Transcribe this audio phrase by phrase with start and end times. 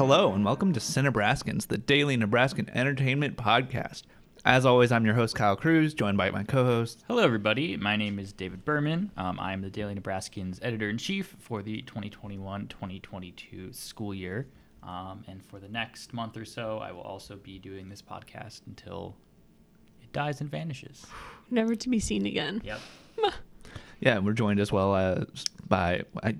[0.00, 4.04] Hello, and welcome to Cinebraskins, the daily Nebraskan entertainment podcast.
[4.46, 7.04] As always, I'm your host, Kyle Cruz, joined by my co host.
[7.06, 7.76] Hello, everybody.
[7.76, 9.10] My name is David Berman.
[9.18, 14.46] Um, I'm the Daily Nebraskans editor in chief for the 2021 2022 school year.
[14.82, 18.62] Um, and for the next month or so, I will also be doing this podcast
[18.66, 19.18] until
[20.02, 21.04] it dies and vanishes.
[21.50, 22.62] Never to be seen again.
[22.64, 22.80] Yep.
[24.00, 26.02] Yeah, and we're joined as well as by.
[26.22, 26.34] I,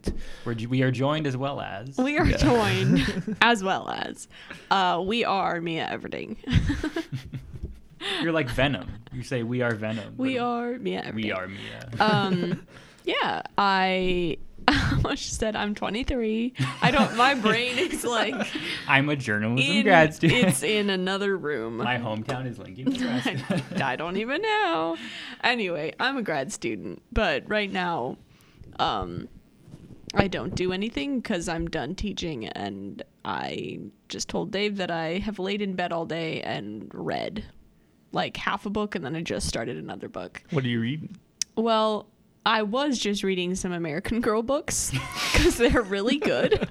[0.44, 1.96] We're, we are joined as well as.
[1.98, 4.28] We are joined as well as
[4.70, 6.36] uh, we are Mia Everding.
[8.22, 8.88] You're like Venom.
[9.12, 10.14] You say we are Venom.
[10.16, 11.14] we are Mia Everding.
[11.14, 11.90] We are Mia.
[12.00, 12.66] Um,
[13.04, 14.38] yeah, I
[14.92, 16.54] almost said I'm 23.
[16.82, 17.16] I don't.
[17.16, 18.34] My brain is like
[18.86, 20.44] I'm a journalism in, grad student.
[20.44, 21.78] It's in another room.
[21.78, 23.84] My hometown is Lincoln, Nebraska.
[23.84, 24.96] I don't even know.
[25.42, 28.18] Anyway, I'm a grad student, but right now,
[28.78, 29.28] um,
[30.14, 35.18] I don't do anything because I'm done teaching, and I just told Dave that I
[35.18, 37.44] have laid in bed all day and read
[38.12, 40.42] like half a book, and then I just started another book.
[40.50, 41.16] what are you reading?
[41.56, 42.09] Well,
[42.46, 44.90] I was just reading some American Girl books
[45.32, 46.68] because they're really good.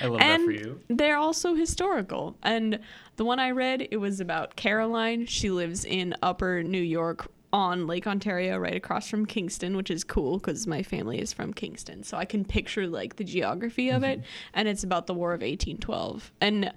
[0.00, 0.80] I love and that for you.
[0.88, 2.36] they're also historical.
[2.42, 2.78] And
[3.16, 5.26] the one I read, it was about Caroline.
[5.26, 10.04] She lives in Upper New York on Lake Ontario, right across from Kingston, which is
[10.04, 14.02] cool because my family is from Kingston, so I can picture like the geography of
[14.02, 14.20] it.
[14.20, 14.50] Mm-hmm.
[14.54, 16.72] And it's about the War of 1812, and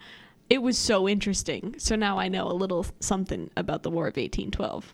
[0.49, 1.75] it was so interesting.
[1.77, 4.93] So now I know a little something about the War of 1812,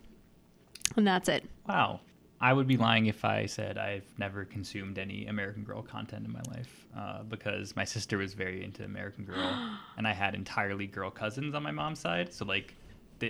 [0.96, 1.44] and that's it.
[1.68, 2.00] Wow.
[2.42, 6.32] I would be lying if I said I've never consumed any American Girl content in
[6.32, 9.56] my life uh, because my sister was very into American Girl
[9.96, 12.32] and I had entirely girl cousins on my mom's side.
[12.34, 12.74] So, like,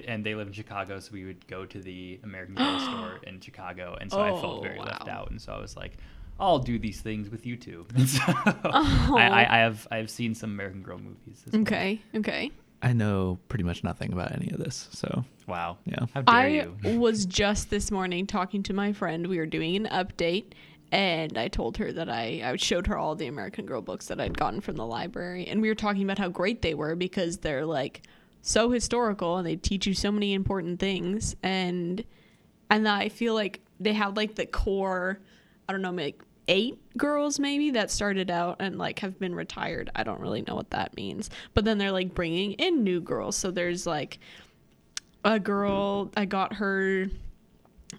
[0.08, 3.38] and they live in Chicago, so we would go to the American Girl store in
[3.41, 3.98] Chicago.
[4.00, 5.30] And so I felt Oh, very left out.
[5.30, 5.98] And so I was like,
[6.41, 7.86] I'll do these things with you two.
[7.94, 11.42] And so I, I, I have I have seen some American Girl movies.
[11.47, 11.62] As well.
[11.62, 12.50] Okay, okay.
[12.82, 15.78] I know pretty much nothing about any of this, so Wow.
[15.84, 16.06] Yeah.
[16.15, 16.76] How dare I you?
[16.98, 19.26] was just this morning talking to my friend.
[19.26, 20.53] We were doing an update,
[20.91, 24.20] and I told her that I, I showed her all the American Girl books that
[24.20, 27.38] I'd gotten from the library, and we were talking about how great they were because
[27.38, 28.03] they're like
[28.41, 32.04] so historical and they teach you so many important things, and
[32.70, 35.19] and I feel like they have like the core,
[35.69, 39.90] I don't know, like eight girls maybe that started out and like have been retired.
[39.96, 43.36] I don't really know what that means, but then they're like bringing in new girls.
[43.36, 44.18] So there's like
[45.24, 47.06] a girl i got her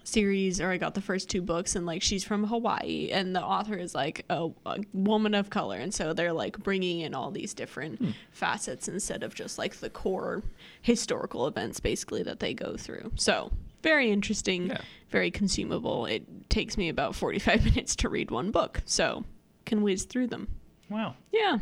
[0.02, 3.42] series or i got the first two books and like she's from hawaii and the
[3.42, 7.30] author is like a, a woman of color and so they're like bringing in all
[7.30, 8.10] these different hmm.
[8.32, 10.42] facets instead of just like the core
[10.82, 13.50] historical events basically that they go through so
[13.84, 14.80] very interesting Yeah.
[15.10, 19.24] very consumable it takes me about 45 minutes to read one book so
[19.66, 20.48] can whiz through them
[20.90, 21.14] Wow.
[21.32, 21.58] yeah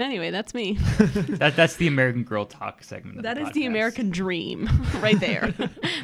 [0.00, 0.74] anyway that's me
[1.42, 3.18] That, that's the American Girl talk segment.
[3.18, 4.68] Of that the is the american dream
[5.00, 5.54] right there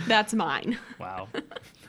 [0.06, 1.28] that's mine Wow.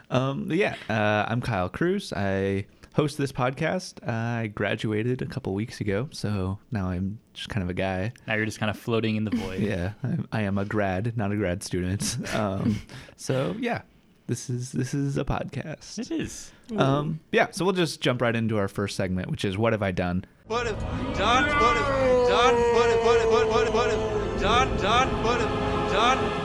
[0.09, 2.13] Um, yeah, uh, I'm Kyle Cruz.
[2.15, 4.07] I host this podcast.
[4.07, 8.13] I graduated a couple weeks ago, so now I'm just kind of a guy.
[8.27, 9.59] Now you're just kind of floating in the void.
[9.63, 12.17] Yeah, I, I am a grad, not a grad student.
[12.33, 12.81] Um,
[13.15, 13.81] so yeah,
[14.27, 15.99] this is this is a podcast.
[15.99, 16.51] It is.
[16.77, 19.83] Um, yeah, so we'll just jump right into our first segment, which is what have
[19.83, 20.25] I done?
[20.47, 21.45] What have done?
[21.45, 22.55] What have done?
[22.55, 24.77] What have what have what what what have done?
[24.77, 25.23] Done?
[25.23, 26.42] What have done?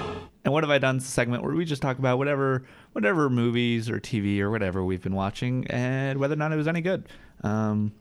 [0.48, 0.98] And what have I done?
[0.98, 5.14] Segment where we just talk about whatever whatever movies or TV or whatever we've been
[5.14, 7.06] watching and whether or not it was any good.
[7.42, 7.92] Um,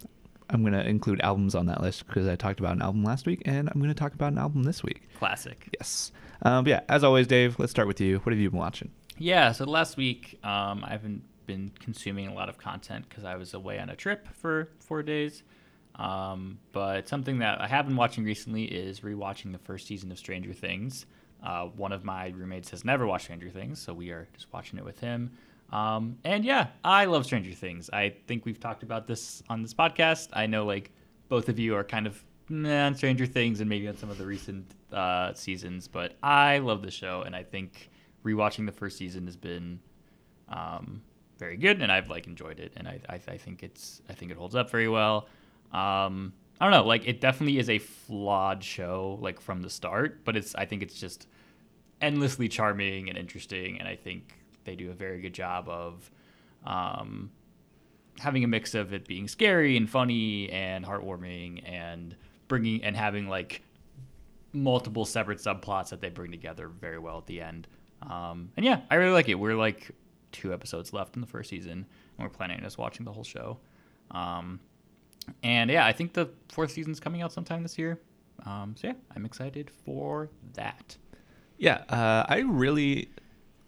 [0.49, 3.41] I'm gonna include albums on that list because I talked about an album last week,
[3.43, 5.09] and I'm gonna talk about an album this week.
[5.19, 5.67] Classic.
[5.77, 6.13] Yes.
[6.41, 7.59] Um, but yeah, as always, Dave.
[7.59, 8.19] Let's start with you.
[8.19, 8.91] What have you been watching?
[9.17, 9.51] Yeah.
[9.51, 13.55] So last week, um, I haven't been consuming a lot of content because I was
[13.55, 15.43] away on a trip for four days.
[15.95, 20.17] Um, but something that I have been watching recently is rewatching the first season of
[20.17, 21.07] Stranger Things.
[21.43, 24.79] Uh, one of my roommates has never watched Stranger Things, so we are just watching
[24.79, 25.31] it with him.
[25.71, 27.89] Um, and yeah, I love Stranger Things.
[27.91, 30.29] I think we've talked about this on this podcast.
[30.33, 30.91] I know like
[31.29, 34.17] both of you are kind of meh on Stranger Things and maybe on some of
[34.17, 37.89] the recent uh, seasons, but I love the show, and I think
[38.23, 39.79] rewatching the first season has been
[40.49, 41.01] um,
[41.37, 44.31] very good, and I've like enjoyed it, and I, I, I think it's I think
[44.31, 45.27] it holds up very well.
[45.71, 50.23] Um, I don't know, like it definitely is a flawed show, like from the start,
[50.25, 51.27] but it's I think it's just
[52.01, 54.33] endlessly charming and interesting, and I think
[54.63, 56.09] they do a very good job of
[56.65, 57.31] um,
[58.19, 62.15] having a mix of it being scary and funny and heartwarming and
[62.47, 63.61] bringing and having like
[64.53, 67.67] multiple separate subplots that they bring together very well at the end.
[68.01, 69.35] Um, and yeah, I really like it.
[69.35, 69.91] We're like
[70.31, 71.85] two episodes left in the first season,
[72.17, 73.59] and we're planning on just watching the whole show.
[74.11, 74.59] Um,
[75.43, 77.99] and yeah, I think the fourth season's coming out sometime this year.
[78.45, 80.97] Um, so yeah, I'm excited for that.
[81.57, 83.09] Yeah, uh, I really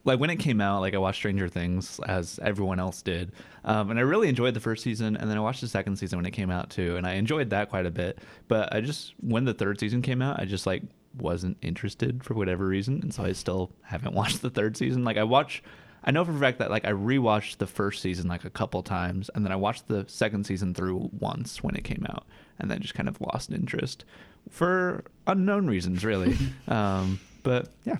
[0.05, 0.81] like when it came out.
[0.81, 3.31] Like I watched Stranger Things as everyone else did,
[3.63, 5.15] um, and I really enjoyed the first season.
[5.17, 7.49] And then I watched the second season when it came out too, and I enjoyed
[7.49, 8.19] that quite a bit.
[8.47, 10.83] But I just when the third season came out, I just like
[11.17, 15.03] wasn't interested for whatever reason, and so I still haven't watched the third season.
[15.03, 15.63] Like I watch.
[16.03, 18.81] I know for a fact that like I rewatched the first season like a couple
[18.83, 22.25] times, and then I watched the second season through once when it came out,
[22.57, 24.05] and then just kind of lost interest
[24.49, 26.37] for unknown reasons, really.
[26.67, 27.97] um, but yeah,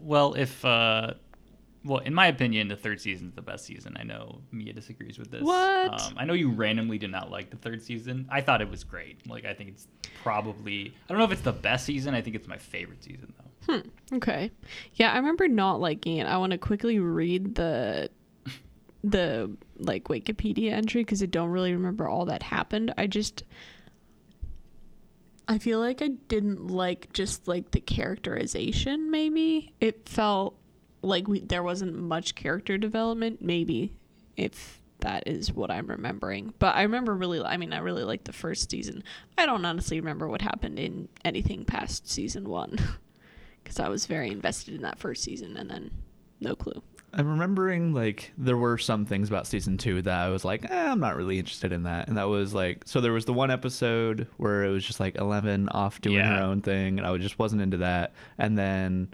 [0.00, 1.14] Well, if uh,
[1.84, 3.96] well, in my opinion, the third season is the best season.
[3.98, 5.42] I know Mia disagrees with this.
[5.42, 6.00] What?
[6.00, 8.26] Um, I know you randomly did not like the third season.
[8.28, 9.26] I thought it was great.
[9.28, 9.88] Like I think it's
[10.22, 12.14] probably I don't know if it's the best season.
[12.14, 13.45] I think it's my favorite season though.
[13.68, 13.80] Hmm,
[14.14, 14.50] okay.
[14.94, 16.26] Yeah, I remember not liking it.
[16.26, 18.10] I want to quickly read the
[19.02, 22.92] the like Wikipedia entry because I don't really remember all that happened.
[22.96, 23.44] I just
[25.48, 29.72] I feel like I didn't like just like the characterization maybe.
[29.80, 30.56] It felt
[31.02, 33.92] like we there wasn't much character development maybe
[34.36, 36.52] if that is what I'm remembering.
[36.58, 39.04] But I remember really I mean I really liked the first season.
[39.38, 42.78] I don't honestly remember what happened in anything past season 1
[43.66, 45.90] cuz I was very invested in that first season and then
[46.40, 46.82] no clue.
[47.12, 50.90] I'm remembering like there were some things about season two that I was like, eh,
[50.90, 52.08] I'm not really interested in that.
[52.08, 55.16] And that was like, so there was the one episode where it was just like
[55.16, 58.12] Eleven off doing her own thing, and I just wasn't into that.
[58.36, 59.08] And then,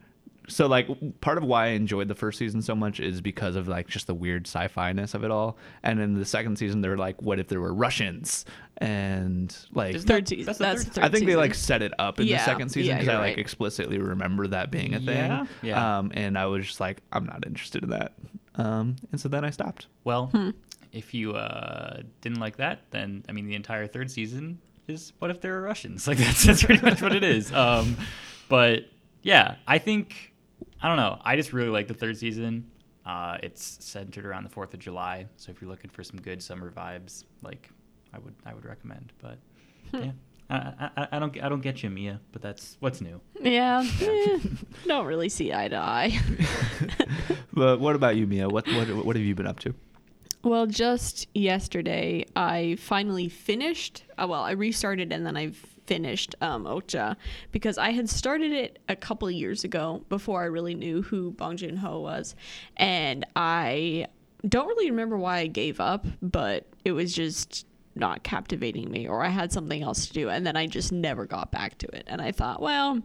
[0.49, 0.89] so like
[1.21, 4.07] part of why I enjoyed the first season so much is because of like just
[4.07, 5.57] the weird sci-fi ness of it all.
[5.83, 8.45] And in the second season, they're like, what if there were Russians?
[8.79, 10.47] And like, Isn't Third season.
[10.47, 12.39] that's That's, the the third third I think they like set it up in Yeah,
[12.39, 13.39] the second season yeah, because I like right.
[13.39, 15.07] explicitly remember that being a thing.
[15.17, 15.99] Yeah, yeah.
[15.99, 18.13] Um, and I was just like, I'm not interested in that.
[18.57, 19.87] Um, and so then I stopped.
[20.05, 20.51] Well, Hmm.
[20.93, 24.59] if you uh, didn't like that, then I mean the entire third season
[24.89, 26.07] is what if there were Russians?
[26.09, 27.53] Like that's, that's pretty much what it is.
[27.53, 27.97] Um,
[28.49, 28.87] but
[29.23, 30.32] yeah, I think
[30.81, 31.21] I don't know.
[31.25, 32.67] I just really like the third season.
[33.05, 36.41] Uh, it's centered around the Fourth of July, so if you're looking for some good
[36.43, 37.69] summer vibes, like
[38.15, 39.13] I would I would recommend.
[39.21, 39.39] But
[39.91, 40.05] Hmm.
[40.05, 40.13] yeah,
[40.49, 43.21] I, I, I don't I don't get you, Mia, but that's what's new.
[43.41, 43.85] Yeah.
[44.01, 44.39] eh,
[44.87, 46.19] don't really see eye to eye.
[47.55, 48.49] But what about you, Mia?
[48.49, 49.75] What what what have you been up to?
[50.43, 54.05] Well, just yesterday, I finally finished.
[54.19, 55.53] Uh, well, I restarted and then I
[55.87, 57.17] finished um, Okja
[57.51, 61.57] because I had started it a couple years ago before I really knew who Bong
[61.57, 62.35] Joon Ho was,
[62.77, 64.07] and I
[64.49, 69.23] don't really remember why I gave up, but it was just not captivating me, or
[69.25, 72.05] I had something else to do, and then I just never got back to it.
[72.07, 73.01] And I thought, well,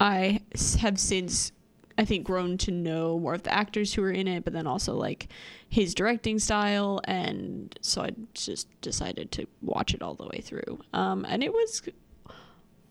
[0.00, 0.40] I
[0.78, 1.52] have since
[1.96, 4.66] I think grown to know more of the actors who are in it, but then
[4.66, 5.28] also like
[5.68, 10.80] his directing style, and so I just decided to watch it all the way through.
[10.92, 11.82] Um, and it was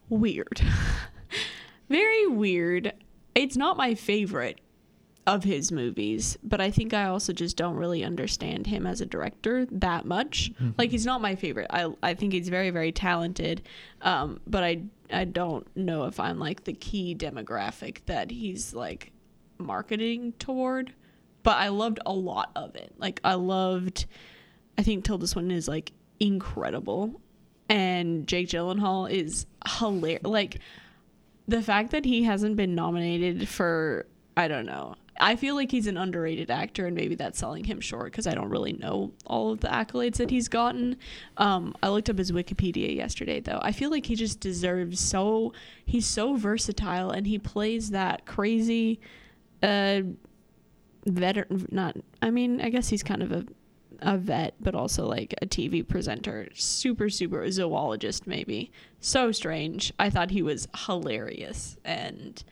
[0.09, 0.61] weird,
[1.89, 2.93] very weird.
[3.35, 4.59] It's not my favorite
[5.25, 9.05] of his movies, but I think I also just don't really understand him as a
[9.05, 10.51] director that much.
[10.77, 11.67] Like he's not my favorite.
[11.69, 13.61] I I think he's very very talented,
[14.01, 14.81] um, but I
[15.11, 19.11] I don't know if I'm like the key demographic that he's like
[19.57, 20.93] marketing toward.
[21.43, 22.93] But I loved a lot of it.
[22.97, 24.05] Like I loved,
[24.77, 27.21] I think Tilda Swinton is like incredible,
[27.67, 29.45] and Jake Gyllenhaal is
[29.79, 30.23] hilarious.
[30.23, 30.59] Like
[31.47, 34.95] the fact that he hasn't been nominated for I don't know.
[35.19, 38.33] I feel like he's an underrated actor, and maybe that's selling him short because I
[38.33, 40.97] don't really know all of the accolades that he's gotten.
[41.37, 43.59] Um, I looked up his Wikipedia yesterday, though.
[43.61, 45.53] I feel like he just deserves so.
[45.85, 48.99] He's so versatile, and he plays that crazy,
[49.61, 50.01] uh,
[51.05, 51.67] veteran.
[51.71, 51.97] Not.
[52.21, 53.45] I mean, I guess he's kind of a
[54.03, 56.49] a vet, but also like a TV presenter.
[56.53, 58.71] Super, super zoologist, maybe.
[58.99, 59.93] So strange.
[59.97, 61.77] I thought he was hilarious.
[61.83, 62.43] And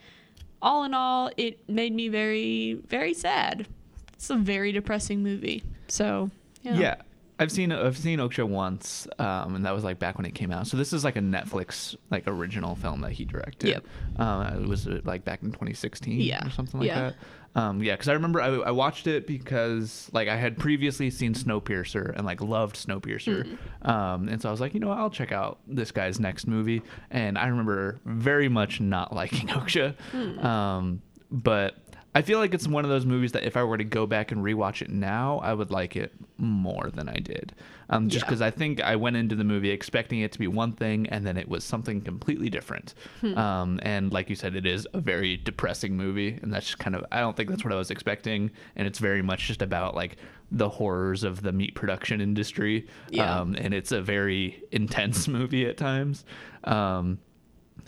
[0.61, 3.67] all in all, it made me very, very sad.
[4.13, 5.63] It's a very depressing movie.
[5.87, 6.29] So,
[6.61, 6.75] yeah.
[6.77, 6.95] Yeah.
[7.39, 10.51] I've seen I've seen Okja once, um, and that was like back when it came
[10.51, 10.67] out.
[10.67, 13.69] So this is like a Netflix like original film that he directed.
[13.69, 13.85] Yep.
[14.19, 16.45] Uh, it was uh, like back in 2016 Yeah.
[16.45, 16.99] or something like Yeah.
[17.01, 17.15] that.
[17.53, 21.33] Um, yeah, because I remember I, I watched it because like I had previously seen
[21.33, 23.89] Snowpiercer and like loved Snowpiercer, Mm-hmm.
[23.89, 26.81] um, and so I was like, you know, I'll check out this guy's next movie.
[27.09, 30.39] And I remember very much not liking Okja, Hmm.
[30.45, 31.75] um, but
[32.15, 34.31] I feel like it's one of those movies that if I were to go back
[34.31, 37.53] and rewatch it now, I would like it more than I did.
[37.91, 38.29] Um, just Yeah.
[38.29, 41.27] because I think I went into the movie expecting it to be one thing, and
[41.27, 42.93] then it was something completely different.
[43.21, 46.95] Um, and like you said, it is a very depressing movie, and that's just kind
[46.95, 48.49] of I don't think that's what I was expecting.
[48.75, 50.17] And it's very much just about like
[50.51, 52.87] the horrors of the meat production industry.
[53.09, 53.39] Yeah.
[53.39, 56.25] Um, and it's a very intense movie at times.
[56.63, 57.19] Um,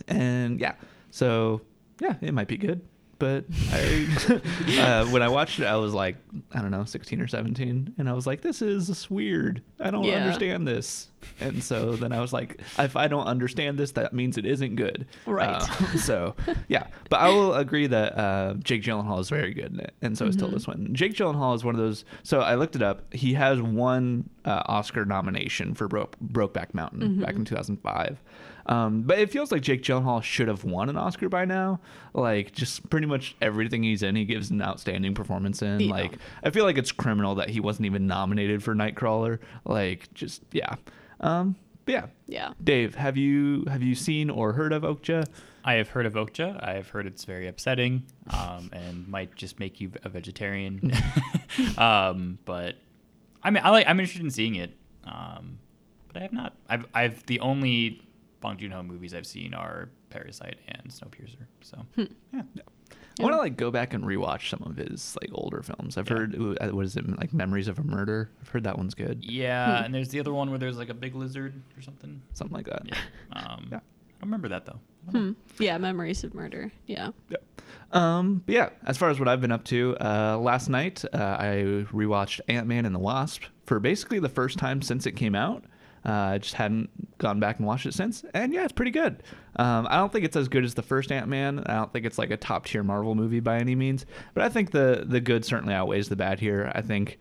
[0.08, 0.74] and yeah,
[1.12, 1.62] so
[2.02, 2.82] yeah, it might be good.
[3.24, 4.42] But I,
[4.82, 6.18] uh, when I watched it, I was like,
[6.54, 9.62] I don't know, 16 or 17, and I was like, this is weird.
[9.80, 10.16] I don't Yeah.
[10.16, 11.08] understand this.
[11.40, 14.76] And so then I was like, if I don't understand this, that means it isn't
[14.76, 15.06] good.
[15.26, 15.48] Right.
[15.62, 16.36] Uh, so
[16.68, 20.18] yeah, but I will agree that uh, Jake Gyllenhaal is very good in it, and
[20.18, 20.94] so is Tilda Swinton.
[20.94, 22.04] Jake Gyllenhaal is one of those.
[22.24, 23.14] So I looked it up.
[23.14, 28.22] He has one uh, Oscar nomination for Bro- Brokeback Mountain back in 2005.
[28.66, 31.80] Um, but it feels like Jake Gyllenhaal should have won an Oscar by now.
[32.14, 35.80] Like just pretty much everything he's in, he gives an outstanding performance in.
[35.82, 35.92] Yeah.
[35.92, 39.40] Like I feel like it's criminal that he wasn't even nominated for Nightcrawler.
[39.66, 40.76] Like just yeah.
[41.20, 41.56] Um,
[41.86, 42.08] yeah.
[42.28, 42.54] Yeah.
[42.64, 45.26] Dave, have you have you seen or heard of Okja?
[45.66, 46.62] I have heard of Okja.
[46.62, 50.92] I have heard it's very upsetting um, and might just make you a vegetarian.
[51.78, 52.76] um, but
[53.44, 53.88] I mean, I like.
[53.88, 54.72] I'm interested in seeing it,
[55.06, 55.60] um,
[56.08, 56.54] but I have not.
[56.70, 56.86] I've.
[56.94, 58.02] I've the only
[58.44, 61.48] Bong Joon Ho movies I've seen are Parasite and Snowpiercer.
[61.62, 62.04] So Hmm.
[62.34, 62.42] yeah,
[63.20, 65.98] I want to like go back and rewatch some of his like older films.
[65.98, 68.30] I've heard uh, what is it like Memories of a Murder.
[68.42, 69.24] I've heard that one's good.
[69.24, 69.84] yeah.
[69.84, 72.22] And there's the other one where there's like a big lizard or something.
[72.34, 72.82] Something like that.
[72.86, 72.96] Yeah.
[73.34, 73.78] Um, Yeah.
[73.78, 74.80] I don't remember that though.
[75.08, 75.30] I don't know.
[75.58, 75.64] Hmm.
[75.64, 75.78] Yeah.
[75.78, 76.72] Memories of Murder.
[76.86, 77.10] Yeah.
[77.92, 81.18] Um, but yeah, as far as what I've been up to, uh, last night uh,
[81.18, 85.36] I rewatched Ant Man and the Wasp for basically the first time since it came
[85.36, 85.64] out.
[86.06, 89.24] Uh, I just hadn't gone back and watched it since, and yeah, it's pretty good.
[89.56, 91.64] Um, I don't think it's as good as the first Ant Man.
[91.66, 94.50] I don't think it's like a top tier Marvel movie by any means, but I
[94.50, 96.72] think the the good certainly outweighs the bad here.
[96.76, 97.20] I think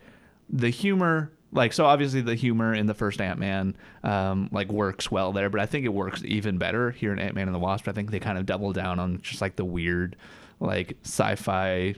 [0.51, 5.33] the humor like so obviously the humor in the first ant-man um, like works well
[5.33, 7.93] there but i think it works even better here in ant-man and the wasp i
[7.93, 10.17] think they kind of double down on just like the weird
[10.61, 11.95] like sci-fi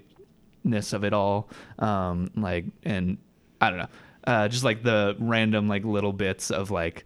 [0.65, 1.49] ness of it all
[1.79, 3.17] um like and
[3.61, 3.89] i don't know
[4.27, 7.05] uh just like the random like little bits of like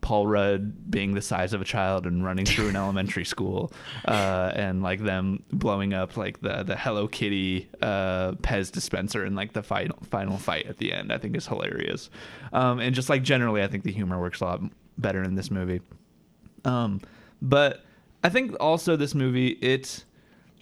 [0.00, 3.72] Paul Rudd being the size of a child and running through an elementary school,
[4.06, 9.34] uh, and like them blowing up like the the Hello Kitty uh, Pez dispenser in
[9.34, 12.10] like the final final fight at the end, I think is hilarious.
[12.52, 14.62] Um, and just like generally, I think the humor works a lot
[14.98, 15.80] better in this movie.
[16.64, 17.00] Um,
[17.42, 17.84] but
[18.24, 20.04] I think also this movie it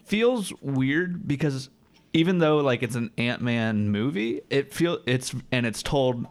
[0.05, 1.71] feels weird because
[2.13, 6.27] even though like it's an Ant-Man movie, it feel it's and it's told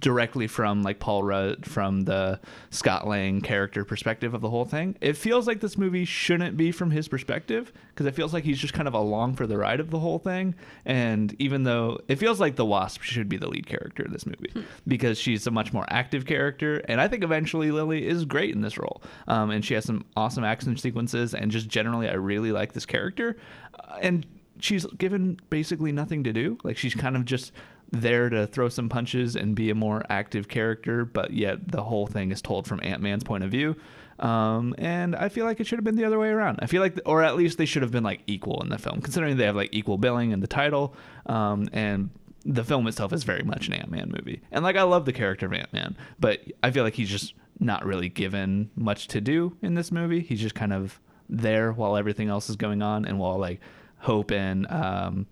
[0.00, 4.96] directly from like Paul Rudd from the Scott Lang character perspective of the whole thing.
[5.00, 8.58] It feels like this movie shouldn't be from his perspective because it feels like he's
[8.58, 10.54] just kind of along for the ride of the whole thing.
[10.84, 14.26] And even though it feels like the Wasp should be the lead character of this
[14.26, 14.52] movie
[14.86, 18.62] because she's a much more active character, and I think Evangeline Lilly is great in
[18.62, 19.02] this role.
[19.26, 22.86] Um, and she has some awesome action sequences, and just generally, I really like this
[22.86, 23.36] character.
[23.74, 24.26] Uh, and
[24.60, 26.58] she's given basically nothing to do.
[26.64, 27.52] Like she's kind of just
[27.90, 32.06] there to throw some punches and be a more active character, but yet the whole
[32.06, 33.76] thing is told from Ant Man's point of view.
[34.18, 36.58] Um, and I feel like it should have been the other way around.
[36.60, 39.00] I feel like, or at least they should have been like equal in the film,
[39.00, 40.94] considering they have like equal billing in the title.
[41.26, 42.10] Um, and
[42.44, 44.42] the film itself is very much an Ant Man movie.
[44.50, 47.34] And like, I love the character of Ant Man, but I feel like he's just
[47.60, 50.20] not really given much to do in this movie.
[50.20, 53.60] He's just kind of there while everything else is going on and while like
[53.98, 55.26] Hope and um,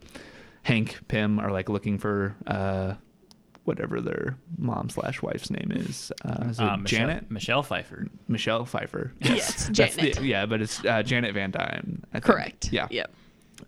[0.63, 2.95] Hank Pym are like looking for uh,
[3.65, 6.13] whatever their mom slash wife's name is.
[6.25, 7.31] Uh, is it Uh, Michelle, Janet?
[7.31, 8.07] Michelle Pfeiffer.
[8.29, 9.13] Michelle Pfeiffer.
[9.21, 10.17] Yes, That's Janet.
[10.17, 12.05] the- yeah, but it's uh, Janet Van Dyne.
[12.11, 12.25] I think.
[12.25, 12.73] Correct.
[12.73, 12.87] Yeah.
[12.91, 13.13] Yep.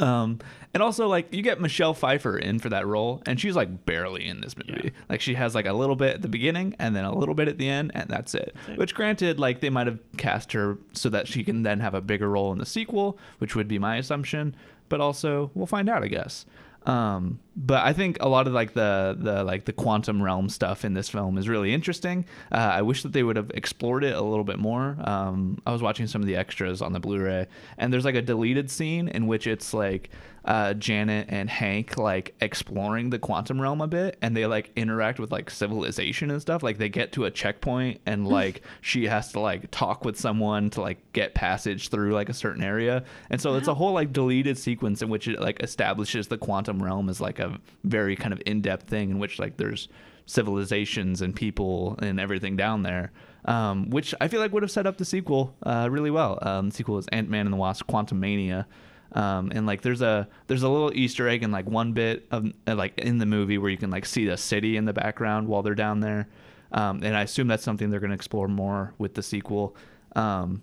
[0.00, 0.38] Um,
[0.74, 4.26] and also like you get Michelle Pfeiffer in for that role, and she's like barely
[4.28, 4.80] in this movie.
[4.84, 4.90] Yeah.
[5.08, 7.48] Like she has like a little bit at the beginning, and then a little bit
[7.48, 8.54] at the end, and that's it.
[8.68, 8.76] it.
[8.78, 12.02] Which, granted, like they might have cast her so that she can then have a
[12.02, 14.54] bigger role in the sequel, which would be my assumption.
[14.88, 16.46] But also, we'll find out, I guess.
[16.86, 20.84] Um, but I think a lot of like the the like the quantum realm stuff
[20.84, 22.24] in this film is really interesting.
[22.52, 24.96] Uh, I wish that they would have explored it a little bit more.
[25.02, 28.22] Um, I was watching some of the extras on the Blu-ray, and there's like a
[28.22, 30.10] deleted scene in which it's like
[30.44, 35.18] uh, Janet and Hank like exploring the quantum realm a bit, and they like interact
[35.18, 36.62] with like civilization and stuff.
[36.62, 40.70] Like they get to a checkpoint, and like she has to like talk with someone
[40.70, 44.12] to like get passage through like a certain area, and so it's a whole like
[44.12, 47.47] deleted sequence in which it like establishes the quantum realm as like a
[47.84, 49.88] very kind of in-depth thing in which like there's
[50.26, 53.10] civilizations and people and everything down there
[53.46, 56.68] um, which i feel like would have set up the sequel uh, really well um,
[56.70, 58.66] the sequel is ant-man and the wasp quantum mania
[59.12, 62.52] Um, and like there's a there's a little Easter egg in like one bit of
[62.66, 65.48] uh, like in the movie where you can like see the city in the background
[65.48, 66.28] while they're down there.
[66.72, 69.74] Um, and I assume that's something they're going to explore more with the sequel.
[70.14, 70.60] Um,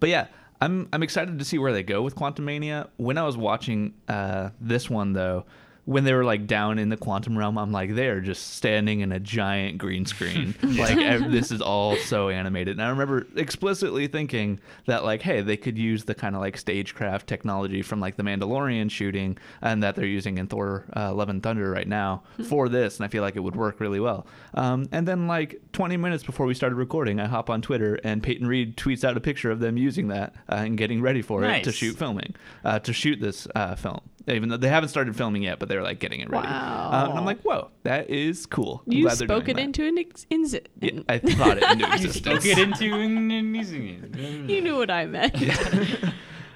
[0.00, 0.26] but yeah,
[0.60, 2.88] I'm I'm excited to see where they go with Quantum Mania.
[2.96, 5.44] When I was watching uh, this one though,
[5.84, 9.10] when they were like down in the quantum realm, I'm like they're just standing in
[9.10, 10.54] a giant green screen.
[10.62, 10.96] like
[11.30, 12.76] this is all so animated.
[12.76, 16.56] And I remember explicitly thinking that like, hey, they could use the kind of like
[16.56, 21.28] stagecraft technology from like the Mandalorian shooting and that they're using in Thor: uh, Love
[21.28, 24.26] and Thunder right now for this, and I feel like it would work really well.
[24.54, 28.22] Um, and then like 20 minutes before we started recording, I hop on Twitter and
[28.22, 31.42] Peyton Reed tweets out a picture of them using that uh, and getting ready for
[31.42, 32.34] it to shoot filming,
[32.64, 34.00] uh, to shoot this uh, film.
[34.28, 36.46] Even though they haven't started filming yet, but they're like getting it ready.
[36.46, 36.90] Wow.
[36.92, 38.82] Uh, and I'm like, whoa, that is cool.
[38.86, 39.62] I'm You glad spoke doing it that.
[39.62, 42.44] into an ex- inzi- Yeah, I thought it into Don't existence.
[42.44, 44.48] get into and using it.
[44.50, 45.34] You knew what I meant.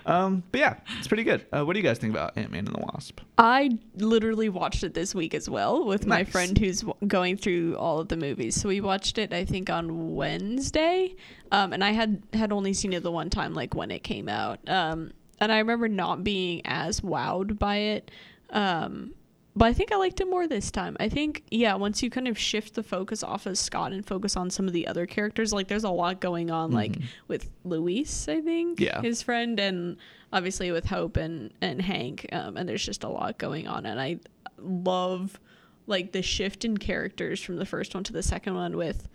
[0.09, 1.45] Um, but yeah, it's pretty good.
[1.53, 3.19] Uh, what do you guys think about Ant Man and the Wasp?
[3.39, 7.77] I literally watched it this week as well with my friend who's w- going through
[7.77, 8.55] all of the movies.
[8.55, 11.17] So we watched it, I think, on Wednesday,
[11.51, 14.29] um, and I had had only seen it the one time, like when it came
[14.29, 14.61] out.
[14.69, 18.11] Um, and I remember not being as wowed by it.
[18.51, 19.13] Um,
[19.59, 20.99] but I think I liked it more this time.
[21.01, 24.37] I think, yeah, once you kind of shift the focus off of Scott and focus
[24.37, 28.29] on some of the other characters, like there's a lot going on, like with Luis,
[28.29, 29.01] I think, Yeah.
[29.01, 29.97] his friend, and
[30.31, 32.27] obviously with Hope and and Hank.
[32.33, 34.19] Um, and there's just a lot going on, and I
[34.59, 35.41] love
[35.87, 38.77] like the shift in characters from the first one to the second one.
[38.77, 39.09] With,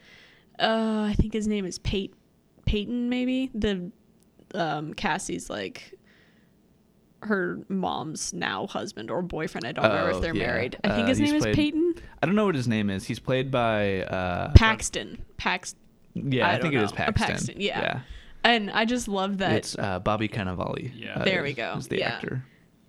[0.60, 2.16] uh, I think his name is Pate
[2.66, 3.92] Peyton, maybe the
[4.56, 5.94] um Cassie's like
[7.22, 9.66] her mom's now husband or boyfriend.
[9.68, 10.48] I don't remember Oh, if they're yeah.
[10.48, 10.78] married.
[10.84, 13.06] I think Uh, his he's name is Peyton I don't know what his name is.
[13.06, 15.24] He's played by uh, Paxton.
[15.38, 15.76] Pax.
[16.14, 16.92] yeah, I, I think don't it is.
[16.92, 17.28] Paxton.
[17.28, 17.80] Paxton, yeah.
[17.82, 18.00] yeah.
[18.44, 19.54] And I just love that.
[19.54, 20.92] It's uh, Bobby Cannavale.
[20.96, 21.20] Yeah.
[21.20, 21.76] uh, There we go.
[21.78, 22.10] Is the Yeah.
[22.10, 22.44] actor.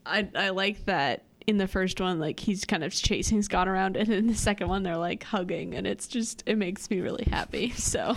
[0.07, 3.97] I I like that in the first one, like he's kind of chasing Scott around,
[3.97, 7.25] and in the second one, they're like hugging, and it's just it makes me really
[7.31, 7.71] happy.
[7.77, 8.15] So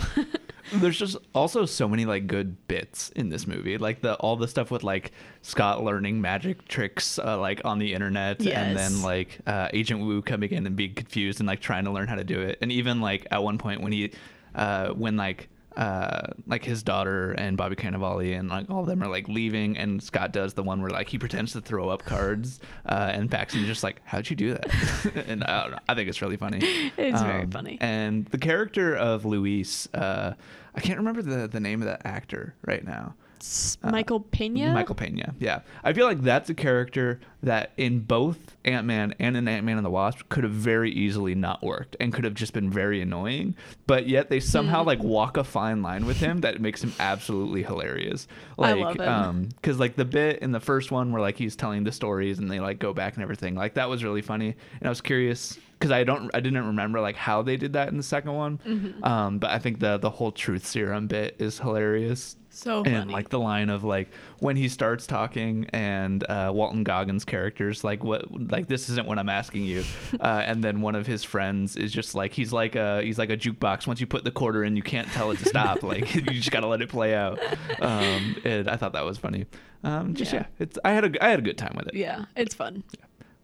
[0.72, 4.48] There's just also so many like good bits in this movie, like the all the
[4.48, 9.38] stuff with like Scott learning magic tricks uh, like on the internet, and then like
[9.46, 12.24] uh, Agent Wu coming in and being confused and like trying to learn how to
[12.24, 14.10] do it, and even like at one point when he,
[14.54, 15.48] uh, when like.
[15.76, 19.76] Uh, like his daughter and Bobby Cannavale and like all of them are like leaving,
[19.76, 23.30] and Scott does the one where like he pretends to throw up cards, uh, and
[23.30, 26.38] Paxton's just like, "How'd you do that?" and I don't know, I think it's really
[26.38, 26.58] funny.
[26.96, 27.76] it's very Um, funny.
[27.82, 30.32] And the character of Luis, uh,
[30.74, 33.14] I can't remember the, the name of that actor right now.
[33.40, 34.70] S- Michael Pena.
[34.70, 35.34] uh, Michael Pena.
[35.38, 35.60] Yeah.
[35.84, 39.76] I feel like that's a character that in both Ant Man and in Ant Man
[39.76, 43.00] and the Wasp could have very easily not worked and could have just been very
[43.00, 43.54] annoying.
[43.86, 44.86] But yet they somehow Hmm.
[44.88, 48.26] like walk a fine line with him that makes him absolutely hilarious.
[48.58, 49.08] I Like, love him.
[49.12, 52.38] um, because like the bit in the first one where like he's telling the stories
[52.38, 54.54] and they like go back and everything, like that was really funny.
[54.80, 57.88] And I was curious because I don't, I didn't remember like how they did that
[57.88, 58.58] in the second one.
[58.66, 59.04] Mm-hmm.
[59.04, 62.96] Um, but I think the the whole truth serum bit is hilarious So funny.
[62.96, 67.84] and like the line of like when he starts talking and uh, Walton Goggins characters
[67.84, 69.84] like what like this isn't what I'm asking you,
[70.20, 73.28] uh, and then one of his friends is just like he's like a he's like
[73.28, 73.86] a jukebox.
[73.86, 75.82] Once you put the quarter in, you can't tell it to stop.
[75.82, 77.38] like you just gotta let it play out.
[77.80, 79.44] Um, and I thought that was funny.
[79.84, 80.40] Um, just yeah.
[80.40, 80.46] Yeah.
[80.64, 81.94] it's I had a I had a good time with it.
[81.94, 82.82] yeah, it's fun.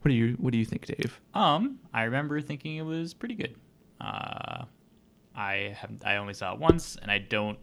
[0.01, 1.21] What do you What do you think, Dave?
[1.35, 3.55] Um, I remember thinking it was pretty good.
[4.01, 4.65] Uh,
[5.35, 7.59] I have I only saw it once, and I don't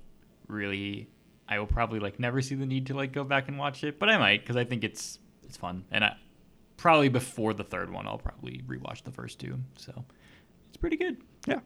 [0.47, 1.09] really.
[1.51, 3.99] I will probably like never see the need to like go back and watch it,
[3.99, 6.17] but I might because I think it's it's fun, and I
[6.77, 9.59] probably before the third one I'll probably rewatch the first two.
[9.77, 10.05] So
[10.69, 11.19] it's pretty good.
[11.47, 11.61] Yeah.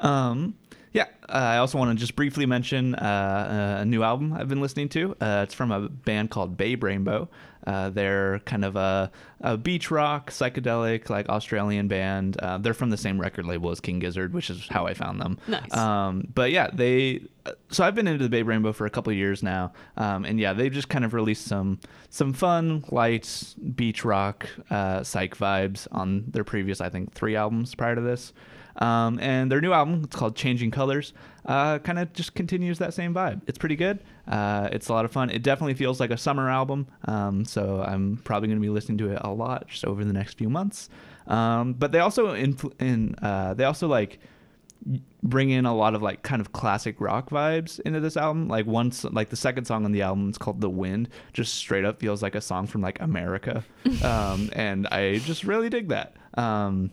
[0.00, 0.54] Um,
[0.96, 1.06] yeah.
[1.28, 4.88] Uh, I also want to just briefly mention uh, a new album I've been listening
[4.90, 5.14] to.
[5.20, 7.28] Uh, it's from a band called Babe Rainbow.
[7.66, 12.38] Uh, they're kind of a, a beach rock, psychedelic, like Australian band.
[12.38, 15.20] Uh, they're from the same record label as King Gizzard, which is how I found
[15.20, 15.38] them.
[15.48, 15.76] Nice.
[15.76, 17.22] Um, but yeah, they.
[17.70, 20.40] So I've been into the Babe Rainbow for a couple of years now, um, and
[20.40, 25.88] yeah, they've just kind of released some some fun, light beach rock, uh, psych vibes
[25.92, 28.32] on their previous, I think, three albums prior to this.
[28.78, 31.12] Um, and their new album, it's called Changing Colors,
[31.46, 33.40] uh, kind of just continues that same vibe.
[33.46, 34.00] It's pretty good.
[34.28, 35.30] Uh, it's a lot of fun.
[35.30, 36.86] It definitely feels like a summer album.
[37.06, 40.12] Um, so I'm probably going to be listening to it a lot just over the
[40.12, 40.90] next few months.
[41.26, 44.20] Um, but they also influ- in uh, they also like
[45.22, 48.48] bring in a lot of like kind of classic rock vibes into this album.
[48.48, 51.84] Like once like the second song on the album is called The Wind, just straight
[51.84, 53.64] up feels like a song from like America.
[54.04, 56.14] um, and I just really dig that.
[56.34, 56.90] Um,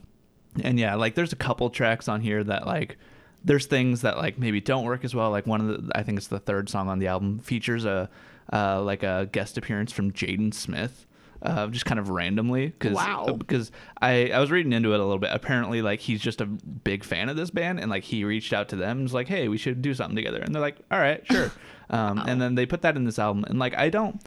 [0.63, 2.97] and yeah, like there's a couple tracks on here that like
[3.43, 5.31] there's things that like maybe don't work as well.
[5.31, 8.09] Like one of the I think it's the third song on the album features a
[8.51, 11.05] uh, like a guest appearance from Jaden Smith.
[11.41, 13.35] Uh, just kind of randomly because Wow.
[13.37, 13.69] because
[14.01, 17.03] I, I was reading into it a little bit apparently like he's just a big
[17.03, 19.49] fan of this band and like he reached out to them and was like hey
[19.49, 21.51] we should do something together and they're like all right sure
[21.89, 24.21] um, and then they put that in this album and like i don't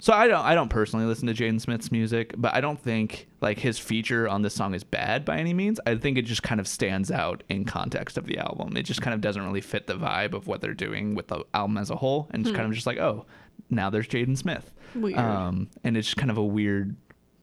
[0.00, 3.28] so I don't I don't personally listen to Jaden Smith's music, but I don't think
[3.40, 5.78] like his feature on this song is bad by any means.
[5.86, 8.76] I think it just kind of stands out in context of the album.
[8.76, 11.44] It just kind of doesn't really fit the vibe of what they're doing with the
[11.54, 13.26] album as a whole, and it's kind of just like oh,
[13.68, 15.18] now there's Jaden Smith, Weird.
[15.18, 16.96] um, and it's just kind of a weird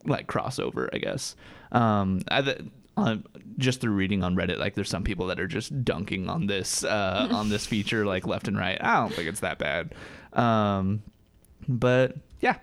[0.05, 1.35] like crossover, I guess.
[1.71, 2.61] Um, I, th-
[2.95, 3.17] uh,
[3.57, 6.83] just through reading on Reddit, like there's some people that are just dunking on this
[6.83, 8.77] uh, on this feature like left and right.
[8.81, 9.93] I don't think it's that bad.
[10.33, 11.03] Um,
[11.67, 12.57] but yeah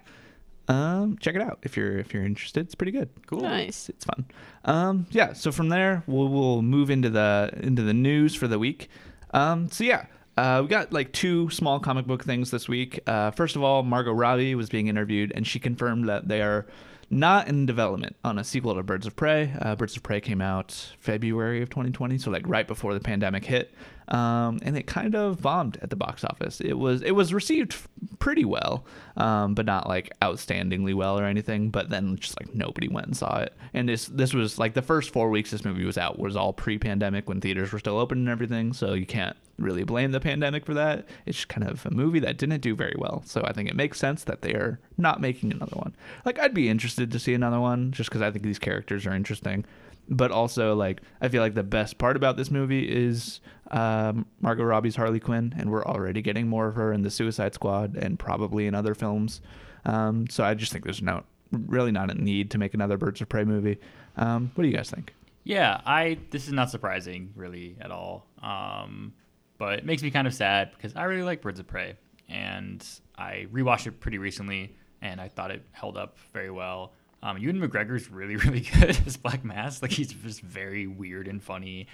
[0.68, 3.40] um check it out if you're if you're interested it's pretty good Cool.
[3.42, 3.88] Nice.
[3.90, 4.24] it's fun
[4.64, 8.58] um yeah so from there we'll, we'll move into the into the news for the
[8.58, 8.88] week
[9.32, 10.06] um so yeah
[10.37, 12.98] uh, we got like two small comic book things this week.
[13.06, 16.66] Uh, first of all, Margot Robbie was being interviewed, and she confirmed that they are
[17.08, 19.52] not in development on a sequel to Birds of Prey.
[19.60, 23.44] Uh, Birds of Prey came out February of 2020, so like right before the pandemic
[23.44, 23.72] hit,
[24.08, 26.60] um, and it kind of bombed at the box office.
[26.60, 27.76] It was it was received
[28.18, 28.84] pretty well,
[29.16, 31.70] um, but not like outstandingly well or anything.
[31.70, 34.82] But then just like nobody went and saw it, and this this was like the
[34.82, 38.18] first four weeks this movie was out was all pre-pandemic when theaters were still open
[38.18, 38.72] and everything.
[38.72, 41.06] So you can't really blame the pandemic for that.
[41.26, 43.22] It's just kind of a movie that didn't do very well.
[43.24, 45.94] So I think it makes sense that they are not making another one.
[46.24, 49.14] Like I'd be interested to see another one just because I think these characters are
[49.14, 49.64] interesting.
[50.08, 53.40] But also, like I feel like the best part about this movie is
[53.70, 57.54] um, Margot Robbie's Harley Quinn, and we're already getting more of her in the Suicide
[57.54, 59.40] Squad and probably in other films.
[59.86, 63.20] Um, so I just think there's no really not a need to make another Birds
[63.20, 63.78] of Prey movie.
[64.16, 65.14] Um, what do you guys think?
[65.44, 68.26] Yeah, I this is not surprising really at all.
[68.42, 69.12] Um,
[69.58, 71.94] but it makes me kind of sad because I really like Birds of Prey,
[72.28, 72.84] and
[73.16, 76.92] I rewatched it pretty recently, and I thought it held up very well.
[77.24, 79.82] Um, Ewan McGregor's really, really good as Black Mask.
[79.82, 81.88] Like he's just very weird and funny.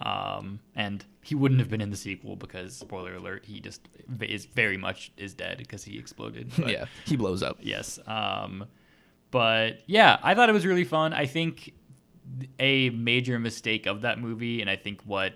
[0.00, 3.88] Um, and he wouldn't have been in the sequel because spoiler alert, he just
[4.20, 6.52] is very much is dead because he exploded.
[6.58, 7.58] But- yeah, he blows up.
[7.60, 7.98] Yes.
[8.06, 8.66] Um,
[9.30, 11.12] but yeah, I thought it was really fun.
[11.12, 11.72] I think
[12.60, 15.34] a major mistake of that movie, and I think what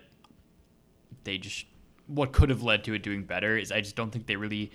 [1.23, 1.65] they just
[2.07, 4.71] what could have led to it doing better is I just don't think they really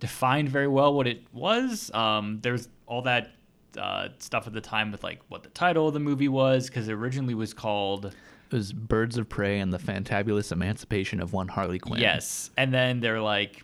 [0.00, 1.90] defined very well what it was.
[1.94, 3.32] Um, there's all that
[3.78, 6.88] uh, stuff at the time with like what the title of the movie was because
[6.88, 8.14] it originally was called It
[8.50, 12.00] was Birds of Prey and the Fantabulous Emancipation of One Harley Quinn.
[12.00, 12.50] Yes.
[12.56, 13.62] And then they're like,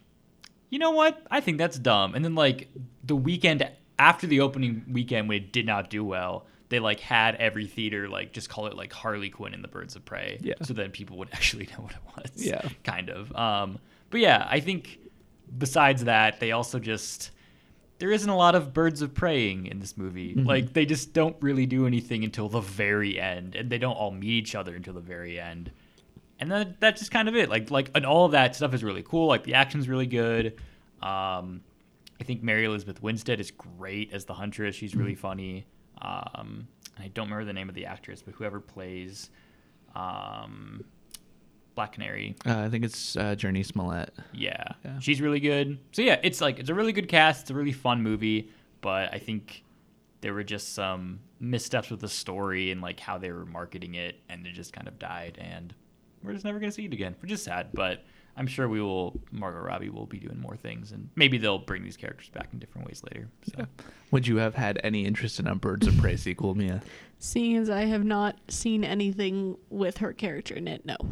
[0.71, 1.25] you know what?
[1.31, 2.15] I think that's dumb.
[2.15, 2.69] And then like
[3.03, 7.37] the weekend after the opening weekend when it did not do well, they like had
[7.37, 10.39] every theater like just call it like Harley Quinn and the Birds of Prey.
[10.41, 10.55] Yeah.
[10.63, 12.45] So then people would actually know what it was.
[12.45, 12.69] Yeah.
[12.83, 13.35] Kind of.
[13.37, 13.79] Um
[14.11, 14.99] but yeah, I think
[15.59, 17.31] besides that, they also just
[18.05, 20.35] there isn't a lot of birds of preying in this movie.
[20.35, 24.11] Like they just don't really do anything until the very end, and they don't all
[24.11, 25.71] meet each other until the very end.
[26.39, 27.49] And then that's just kind of it.
[27.49, 29.27] Like like and all of that stuff is really cool.
[29.27, 30.49] Like the action's really good.
[31.01, 31.63] Um,
[32.21, 34.77] I think Mary Elizabeth Winstead is great as the Huntress.
[34.77, 35.65] She's really funny.
[36.03, 39.31] Um, I don't remember the name of the actress, but whoever plays
[39.97, 40.85] um,
[41.75, 44.15] Black Canary, Uh, I think it's uh, Jurnee Smollett.
[44.33, 44.63] yeah.
[44.85, 44.99] Yeah.
[45.01, 45.79] She's really good.
[45.93, 47.43] So yeah, it's like it's a really good cast.
[47.43, 49.65] It's a really fun movie, but I think
[50.21, 54.21] there were just some missteps with the story and like how they were marketing it
[54.29, 55.75] and it just kind of died and
[56.23, 58.03] we're just never going to see it again, which is sad, but
[58.37, 61.85] I'm sure we will Margot Robbie will be doing more things and maybe they'll bring
[61.85, 63.29] these characters back in different ways later.
[63.55, 63.67] So
[64.11, 66.83] Would you have had any interest in a Birds of Prey sequel, Mia?
[67.19, 70.97] Seeing as I have not seen anything with her character in it, no.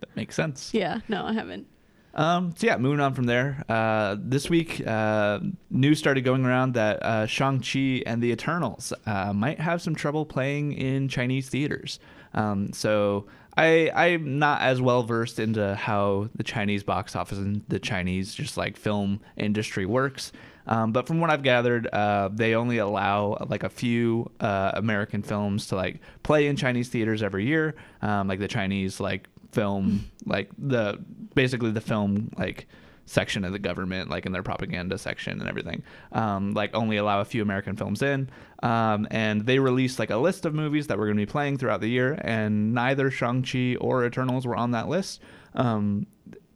[0.00, 0.72] That makes sense.
[0.72, 1.66] Yeah, no, I haven't.
[2.14, 3.64] Um, so yeah, moving on from there.
[3.68, 8.92] Uh, this week, uh, news started going around that uh, Shang Chi and the Eternals
[9.06, 12.00] uh, might have some trouble playing in Chinese theaters.
[12.34, 13.26] Um, so
[13.58, 18.32] I I'm not as well versed into how the Chinese box office and the Chinese
[18.32, 20.32] just like film industry works.
[20.68, 25.22] Um, but from what I've gathered, uh, they only allow like a few uh, American
[25.22, 27.74] films to like play in Chinese theaters every year.
[28.00, 31.02] Um, like the Chinese like film, like the
[31.34, 32.68] basically the film like
[33.08, 35.82] section of the government, like in their propaganda section and everything.
[36.12, 38.30] Um, like only allow a few American films in,
[38.62, 41.58] um, and they released like a list of movies that were going to be playing
[41.58, 45.20] throughout the year, and neither Shang Chi or Eternals were on that list.
[45.54, 46.06] Um,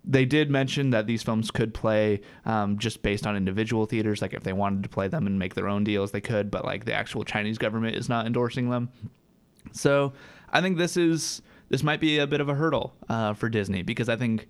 [0.04, 4.20] they did mention that these films could play um, just based on individual theaters.
[4.20, 6.50] Like if they wanted to play them and make their own deals, they could.
[6.50, 8.90] But like the actual Chinese government is not endorsing them.
[9.70, 10.12] So
[10.50, 13.82] I think this is this might be a bit of a hurdle uh, for Disney
[13.82, 14.48] because I think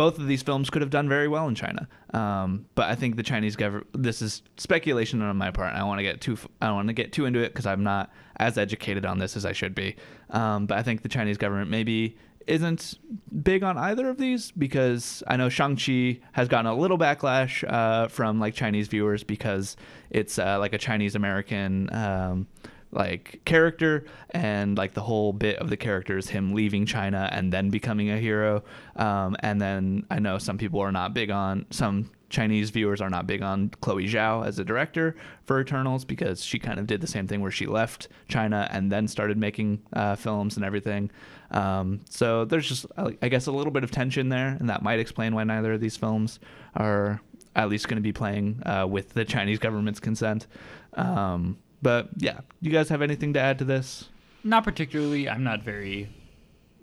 [0.00, 1.86] both of these films could have done very well in China.
[2.14, 3.86] Um, but I think the Chinese government.
[3.92, 5.74] This is speculation on my part.
[5.74, 6.38] I want to get too.
[6.62, 9.36] I don't want to get too into it because I'm not as educated on this
[9.36, 9.96] as I should be.
[10.30, 12.98] Um, but I think the Chinese government maybe isn't
[13.42, 18.08] big on either of these because I know Shang-Chi has gotten a little backlash uh,
[18.08, 19.76] from like Chinese viewers because
[20.08, 22.46] it's uh, like a Chinese American um,
[22.92, 27.52] like character and like the whole bit of the character is him leaving China and
[27.52, 28.62] then becoming a hero.
[28.96, 33.10] Um, and then I know some people are not big on some Chinese viewers are
[33.10, 37.00] not big on Chloe Zhao as a director for Eternals because she kind of did
[37.00, 41.10] the same thing where she left China and then started making uh, films and everything.
[41.50, 45.00] Um, so there's just, I guess, a little bit of tension there, and that might
[45.00, 46.38] explain why neither of these films
[46.76, 47.20] are
[47.56, 50.46] at least going to be playing uh, with the Chinese government's consent.
[50.94, 54.08] Um, but yeah, you guys have anything to add to this?
[54.44, 55.28] Not particularly.
[55.28, 56.08] I'm not very,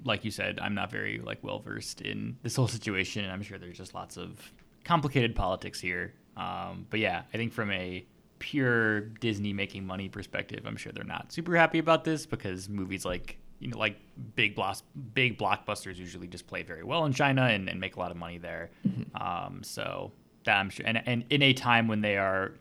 [0.04, 3.24] like you said, I'm not very like well versed in this whole situation.
[3.24, 4.52] And I'm sure there's just lots of
[4.84, 6.14] complicated politics here.
[6.36, 8.06] Um, but yeah, I think from a
[8.40, 13.06] pure Disney making money perspective, I'm sure they're not super happy about this because movies
[13.06, 13.98] like you know like
[14.36, 14.78] big block
[15.16, 18.18] big blockbusters usually just play very well in China and, and make a lot of
[18.18, 18.70] money there.
[18.88, 19.22] Mm-hmm.
[19.22, 20.12] Um, so
[20.46, 22.54] that I'm sure, and, and in a time when they are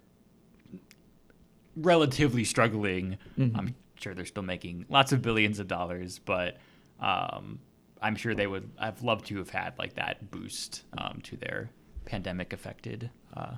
[1.76, 3.56] relatively struggling, mm-hmm.
[3.56, 6.56] I'm sure they're still making lots of billions of dollars, but
[7.00, 7.58] um,
[8.02, 8.70] I'm sure they would.
[8.78, 11.70] I've loved to have had like that boost um, to their
[12.04, 13.56] pandemic affected uh,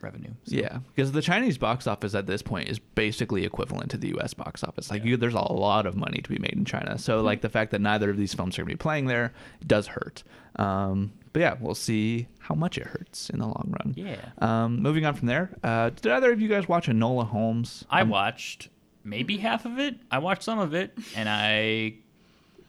[0.00, 0.30] revenue.
[0.44, 0.56] So.
[0.56, 4.34] Yeah, because the Chinese box office at this point is basically equivalent to the U.S.
[4.34, 4.90] box office.
[4.90, 5.10] Like, yeah.
[5.10, 6.98] you, there's a lot of money to be made in China.
[6.98, 7.26] So, mm-hmm.
[7.26, 9.32] like, the fact that neither of these films are going to be playing there
[9.66, 10.22] does hurt.
[10.56, 13.92] Um, but yeah, we'll see how much it hurts in the long run.
[13.96, 14.16] Yeah.
[14.38, 17.84] Um, moving on from there, uh, did either of you guys watch Enola Holmes?
[17.90, 18.68] I um, watched
[19.02, 19.96] maybe half of it.
[20.12, 21.94] I watched some of it, and I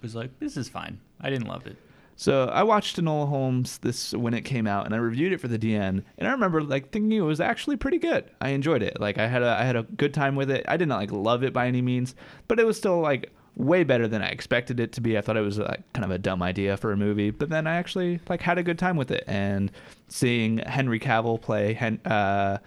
[0.02, 1.78] was like, "This is fine." I didn't love it.
[2.16, 5.48] So I watched Enola Holmes this when it came out, and I reviewed it for
[5.48, 6.04] the DN.
[6.18, 8.32] And I remember like thinking it was actually pretty good.
[8.42, 9.00] I enjoyed it.
[9.00, 10.66] Like I had a I had a good time with it.
[10.68, 12.16] I did not like love it by any means,
[12.48, 15.18] but it was still like way better than I expected it to be.
[15.18, 17.68] I thought it was like kind of a dumb idea for a movie, but then
[17.68, 19.24] I actually like had a good time with it.
[19.28, 19.72] And
[20.08, 22.58] seeing Henry Cavill play Hen- uh,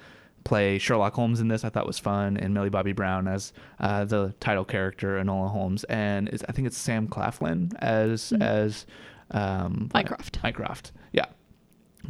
[0.44, 4.04] play Sherlock Holmes in this, I thought was fun, and Millie Bobby Brown as uh,
[4.06, 8.42] the title character Enola Holmes, and I think it's Sam Claflin as mm-hmm.
[8.42, 8.86] as
[9.30, 10.42] um, Mycroft.
[10.42, 10.92] Mycroft.
[11.12, 11.26] Yeah.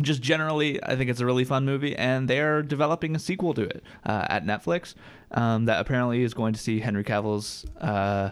[0.01, 3.63] Just generally, I think it's a really fun movie, and they're developing a sequel to
[3.63, 4.95] it uh, at Netflix
[5.33, 8.31] um, that apparently is going to see Henry Cavill's uh,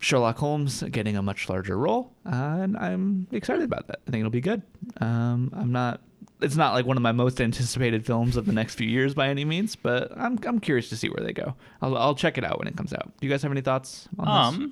[0.00, 4.00] Sherlock Holmes getting a much larger role, uh, and I'm excited about that.
[4.08, 4.62] I think it'll be good.
[5.00, 6.00] Um, I'm not.
[6.40, 9.28] It's not like one of my most anticipated films of the next few years by
[9.28, 11.54] any means, but I'm I'm curious to see where they go.
[11.82, 13.12] I'll I'll check it out when it comes out.
[13.20, 14.70] Do you guys have any thoughts on um, this?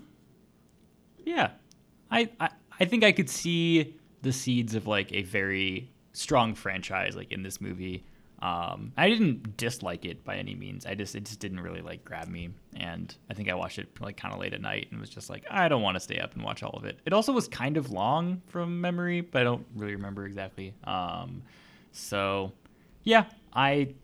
[1.26, 1.50] Yeah,
[2.10, 2.48] I, I
[2.80, 7.42] I think I could see the seeds of like a very strong franchise like in
[7.42, 8.04] this movie.
[8.40, 10.86] Um, I didn't dislike it by any means.
[10.86, 13.88] I just it just didn't really like grab me, and I think I watched it
[14.00, 16.18] like kind of late at night and was just like I don't want to stay
[16.18, 17.00] up and watch all of it.
[17.04, 20.72] It also was kind of long from memory, but I don't really remember exactly.
[20.84, 21.42] Um,
[21.92, 22.52] so
[23.02, 23.94] yeah, I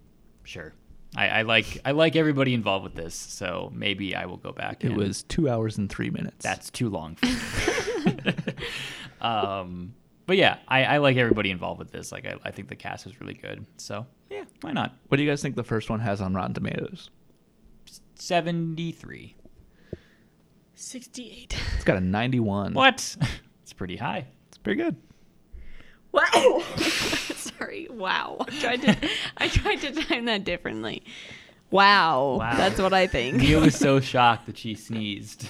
[0.42, 0.74] sure
[1.16, 4.84] I, I, like I like everybody involved with this, so maybe I will go back.
[4.84, 6.42] It was two hours and three minutes.
[6.42, 7.16] That's too long.
[9.20, 9.94] um,
[10.26, 12.12] but yeah, I, I, like everybody involved with this.
[12.12, 13.66] Like I, I think the cast is really good.
[13.76, 14.96] So yeah, why not?
[15.08, 17.10] What do you guys think the first one has on Rotten Tomatoes?
[18.16, 19.36] Seventy three.
[20.76, 21.56] 68.
[21.76, 22.74] It's got a 91.
[22.74, 23.16] What?
[23.62, 24.26] It's pretty high.
[24.48, 24.94] It's pretty good.
[26.12, 26.62] Wow.
[26.76, 27.88] Sorry.
[27.90, 28.36] Wow.
[28.40, 29.08] I tried to
[29.38, 31.02] I tried to time that differently.
[31.70, 32.36] Wow.
[32.40, 32.54] wow.
[32.58, 33.36] That's what I think.
[33.38, 35.48] Neil was so shocked that she sneezed.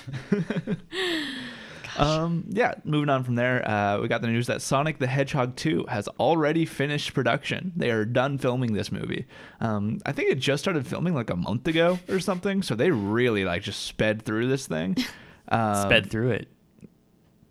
[1.96, 5.56] Um, yeah, moving on from there, uh, we got the news that Sonic the Hedgehog
[5.56, 7.72] 2 has already finished production.
[7.76, 9.26] They are done filming this movie.
[9.60, 12.90] Um, I think it just started filming like a month ago or something, so they
[12.90, 14.96] really like just sped through this thing.
[15.46, 16.48] Um, sped through it.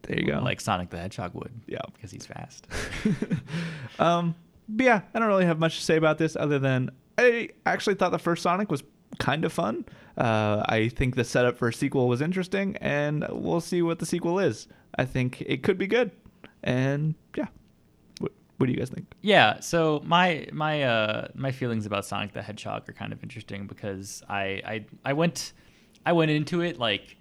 [0.01, 0.39] There you go.
[0.39, 1.51] Like Sonic the Hedgehog would.
[1.67, 1.82] Yeah.
[1.93, 2.65] Because he's fast.
[3.99, 4.34] um,
[4.67, 7.95] but yeah, I don't really have much to say about this other than I actually
[7.95, 8.84] thought the first Sonic was
[9.19, 9.86] kind of fun.
[10.17, 14.06] Uh, I think the setup for a sequel was interesting, and we'll see what the
[14.06, 14.67] sequel is.
[14.95, 16.12] I think it could be good,
[16.63, 17.47] and yeah.
[18.19, 19.08] What, what do you guys think?
[19.21, 23.65] Yeah, so my my uh, my feelings about Sonic the Hedgehog are kind of interesting
[23.65, 25.54] because I I, I went
[26.06, 27.17] I went into it like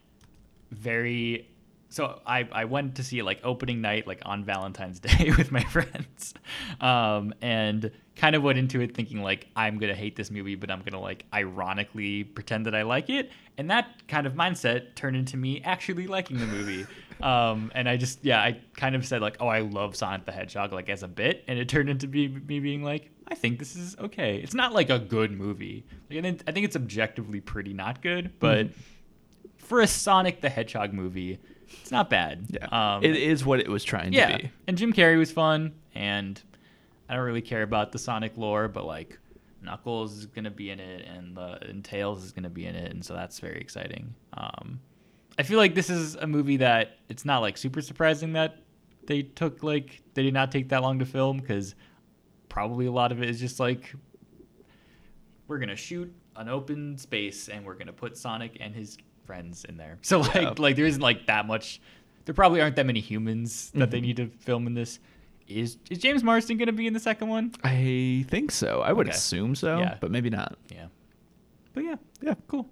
[0.70, 1.48] very
[1.92, 5.52] so I, I went to see it like opening night like on Valentine's Day with
[5.52, 6.32] my friends,
[6.80, 10.70] um, and kind of went into it thinking like I'm gonna hate this movie, but
[10.70, 15.16] I'm gonna like ironically pretend that I like it, and that kind of mindset turned
[15.16, 16.86] into me actually liking the movie.
[17.22, 20.32] Um, and I just yeah I kind of said like oh I love Sonic the
[20.32, 23.60] Hedgehog like as a bit, and it turned into be, me being like I think
[23.60, 24.38] this is okay.
[24.38, 25.84] It's not like a good movie.
[26.10, 28.70] Like, I think I think it's objectively pretty not good, but
[29.56, 31.38] for a Sonic the Hedgehog movie,
[31.80, 32.46] it's not bad.
[32.50, 34.36] Yeah, Um, it is what it was trying yeah.
[34.36, 34.50] to be.
[34.66, 36.40] And Jim Carrey was fun, and
[37.08, 39.18] I don't really care about the Sonic lore, but like
[39.62, 42.92] Knuckles is gonna be in it, and the and Tails is gonna be in it,
[42.92, 44.14] and so that's very exciting.
[44.34, 44.80] Um,
[45.38, 48.58] I feel like this is a movie that it's not like super surprising that
[49.06, 51.74] they took like they did not take that long to film because
[52.48, 53.94] probably a lot of it is just like
[55.48, 59.76] we're gonna shoot an open space and we're gonna put Sonic and his friends in
[59.76, 59.98] there.
[60.02, 60.54] So like Yeah.
[60.58, 61.80] like there isn't like that much.
[62.24, 63.90] There probably aren't that many humans that Mm-hmm.
[63.90, 64.98] they need to film in this.
[65.48, 67.52] Is is James Marsden gonna be in the second one?
[67.64, 68.80] I think so.
[68.80, 69.14] I would Okay.
[69.16, 69.96] assume so, Yeah.
[70.00, 70.56] but maybe not.
[70.70, 70.86] Yeah.
[71.74, 72.34] But yeah, Yeah.
[72.48, 72.68] cool.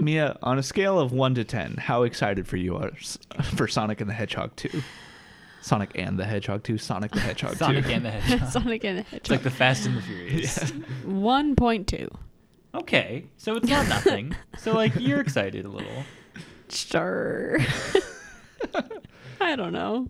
[0.00, 2.92] Mia, on a scale of one to ten, how excited for you are
[3.56, 4.82] for Sonic and the Hedgehog two?
[5.60, 6.78] Sonic and the Hedgehog two.
[6.78, 7.90] Sonic the Hedgehog Sonic 2.
[7.92, 8.48] and the Hedgehog.
[8.50, 9.20] Sonic and the Hedgehog.
[9.20, 10.70] It's like the Fast and the Furious.
[11.04, 12.08] One point two.
[12.74, 14.34] Okay, so it's not nothing.
[14.58, 16.04] so like you're excited a little.
[16.68, 17.58] Sure.
[19.52, 20.08] I don't know.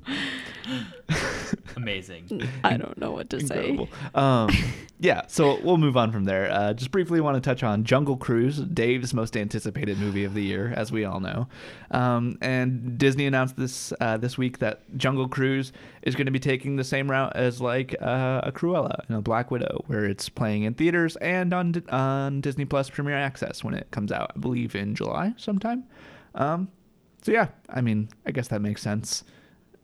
[1.77, 2.49] Amazing.
[2.63, 3.89] I don't know what to Incredible.
[4.15, 4.51] Um,
[5.01, 6.53] yeah, so we'll move on from there.
[6.53, 10.43] Uh, just briefly want to touch on Jungle Cruise, Dave's most anticipated movie of the
[10.43, 11.49] year, as we all know.
[11.93, 16.39] Um, and Disney announced this uh, this week that Jungle Cruise is going to be
[16.39, 20.29] taking the same route as like uh, a Cruella, and a Black Widow, where it's
[20.29, 24.39] playing in theaters and on on Disney Plus Premier Access when it comes out, I
[24.39, 25.85] believe in July sometime.
[26.35, 26.69] Um,
[27.23, 29.25] so yeah, I mean, I guess that makes sense.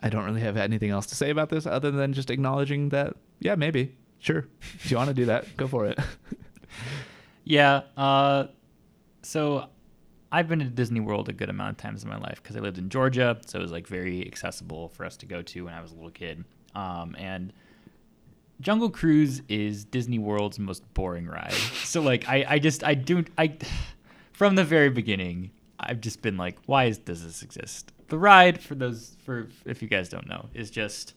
[0.00, 3.14] I don't really have anything else to say about this other than just acknowledging that,
[3.40, 4.46] yeah, maybe, sure.
[4.60, 5.98] If you want to do that, go for it.
[7.48, 7.80] Yeah.
[7.96, 8.48] Uh,
[9.22, 9.70] so
[10.30, 12.60] I've been to Disney World a good amount of times in my life because I
[12.60, 15.72] lived in Georgia, so it was like very accessible for us to go to when
[15.72, 16.44] I was a little kid.
[16.74, 17.54] Um, and
[18.60, 21.54] Jungle Cruise is Disney World's most boring ride.
[21.84, 23.56] so like I, I just I don't I
[24.34, 27.92] from the very beginning I've just been like, why is, does this exist?
[28.08, 31.14] The ride for those for if you guys don't know is just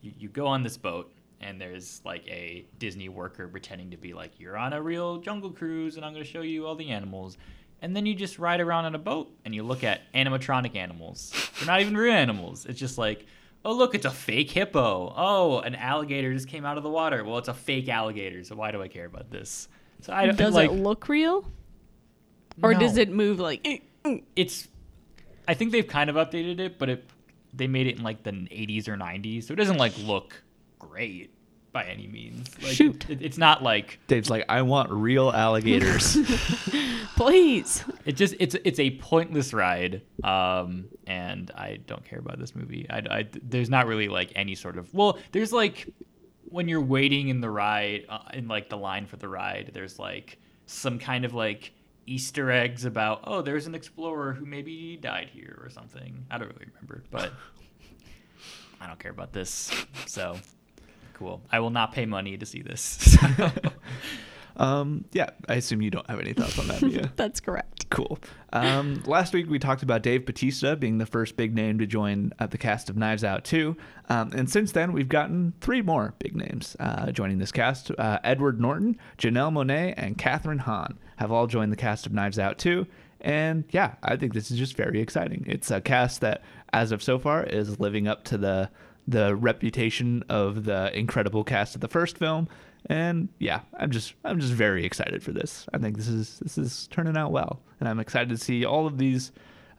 [0.00, 4.12] you, you go on this boat and there's like a Disney worker pretending to be
[4.12, 6.90] like you're on a real jungle cruise and I'm going to show you all the
[6.90, 7.36] animals.
[7.80, 11.32] And then you just ride around on a boat and you look at animatronic animals.
[11.58, 12.64] They're not even real animals.
[12.66, 13.26] It's just like,
[13.64, 15.12] oh look, it's a fake hippo.
[15.16, 17.24] Oh, an alligator just came out of the water.
[17.24, 18.44] Well, it's a fake alligator.
[18.44, 19.68] So why do I care about this?
[20.00, 21.44] So I don't Does like it look real?
[22.62, 23.78] Or does it move like eh,
[24.36, 24.68] it's
[25.48, 27.10] I think they've kind of updated it, but it
[27.52, 30.42] they made it in like the 80s or 90s, so it doesn't like look
[30.78, 31.34] great
[31.72, 32.48] by any means.
[32.62, 33.08] Like, Shoot.
[33.08, 36.16] it, it's not like Dave's like, I want real alligators.
[37.16, 37.84] please?
[38.04, 42.86] it just it's it's a pointless ride, um, and I don't care about this movie.
[42.90, 45.92] I, I there's not really like any sort of well, there's like
[46.44, 49.98] when you're waiting in the ride uh, in like the line for the ride, there's
[49.98, 51.72] like some kind of like
[52.06, 56.26] Easter eggs about oh, there's an explorer who maybe died here or something.
[56.30, 57.32] I don't really remember, but
[58.80, 59.70] I don't care about this.
[60.06, 60.36] So
[61.22, 61.40] cool.
[61.50, 63.16] I will not pay money to see this.
[64.56, 64.64] So.
[64.64, 67.10] um, yeah, I assume you don't have any thoughts on that, Mia.
[67.16, 67.88] That's correct.
[67.88, 68.18] Cool.
[68.52, 72.32] Um, last week we talked about Dave Bautista being the first big name to join
[72.38, 73.74] uh, the cast of Knives Out 2.
[74.10, 77.90] Um, and since then, we've gotten three more big names uh, joining this cast.
[77.92, 82.38] Uh, Edward Norton, Janelle Monae, and Kathryn Hahn have all joined the cast of Knives
[82.38, 82.86] Out 2.
[83.20, 85.44] And yeah, I think this is just very exciting.
[85.48, 88.70] It's a cast that, as of so far, is living up to the
[89.08, 92.48] the reputation of the incredible cast of the first film.
[92.86, 95.66] And yeah, I'm just I'm just very excited for this.
[95.72, 98.86] I think this is this is turning out well, and I'm excited to see all
[98.88, 99.30] of these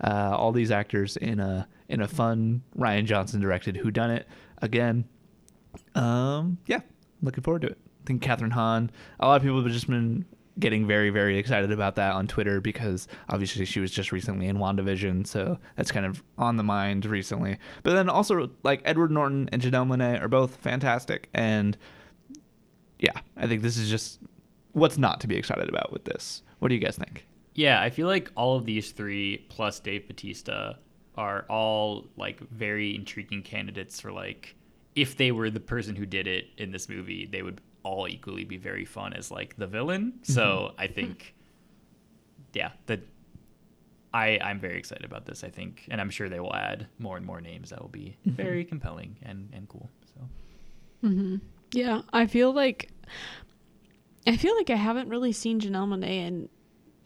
[0.01, 4.27] uh, all these actors in a in a fun Rian Johnson directed Who Done It
[4.61, 5.03] again.
[5.95, 6.79] Um, yeah,
[7.21, 7.77] looking forward to it.
[8.03, 8.89] I think Kathryn Hahn.
[9.19, 10.25] A lot of people have just been
[10.59, 14.57] getting very very excited about that on Twitter because obviously she was just recently in
[14.57, 17.57] WandaVision, so that's kind of on the mind recently.
[17.83, 21.77] But then also like Edward Norton and Janelle Monae are both fantastic, and
[22.99, 24.19] yeah, I think this is just
[24.73, 26.43] what's not to be excited about with this.
[26.59, 27.27] What do you guys think?
[27.55, 30.79] Yeah, I feel like all of these three plus Dave Bautista
[31.15, 34.55] are all like very intriguing candidates for like
[34.95, 38.43] if they were the person who did it in this movie, they would all equally
[38.45, 40.13] be very fun as like the villain.
[40.23, 41.35] So I think
[42.53, 43.01] yeah, that
[44.13, 45.43] I I'm very excited about this.
[45.43, 48.15] I think, and I'm sure they will add more and more names that will be
[48.25, 49.89] very compelling and and cool.
[51.01, 51.39] So
[51.71, 52.89] Yeah, I feel like
[54.27, 56.49] I feel like I haven't really seen Janelle Monae in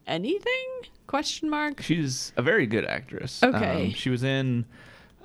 [0.05, 0.67] anything?
[1.07, 1.82] Question mark.
[1.82, 3.41] She's a very good actress.
[3.41, 3.86] Okay.
[3.88, 4.65] Um, she was in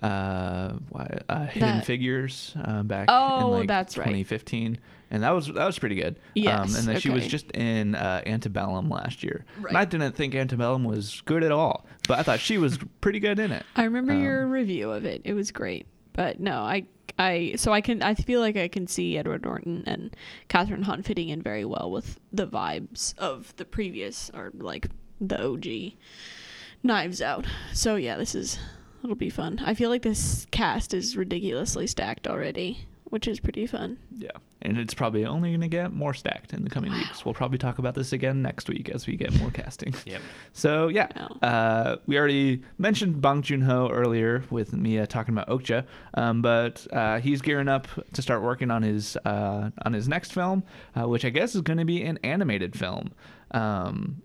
[0.03, 4.07] uh, why, uh Hidden That- Figures uh, back Oh, in like that's right.
[5.13, 6.17] 2015, and that was that was pretty good.
[6.17, 9.45] um, Yes, and then she was just in uh, Antebellum last year.
[9.69, 13.21] And I didn't think Antebellum was good at all, but I thought she was pretty
[13.21, 13.65] good in it.
[13.77, 15.23] I remember your Um, review of it.
[15.25, 15.87] It was great.
[16.15, 16.87] But no, I
[17.19, 20.15] I so I can I feel like I can see Edward Norton and
[20.49, 24.89] Kathryn Hahn fitting in very well with the vibes of the previous or like
[25.21, 25.95] the OG
[26.83, 27.47] Knives Out.
[27.73, 28.59] So yeah, this is
[29.05, 29.61] it'll be fun.
[29.65, 33.99] I feel like this cast is ridiculously stacked already, which is pretty fun.
[34.17, 34.31] Yeah,
[34.63, 37.27] and it's probably only going to get more stacked in the coming weeks.
[37.27, 39.95] We'll probably talk about this again next week as we get more casting.
[40.07, 40.23] yep.
[40.55, 41.37] So yeah, Wow.
[41.49, 45.85] uh, we already mentioned Bong Joon Ho earlier with Mia talking about Okja,
[46.15, 50.33] um, but uh, he's gearing up to start working on his uh, on his next
[50.33, 50.63] film,
[50.99, 53.13] uh, which I guess is going to be an animated film.
[53.51, 54.23] Um,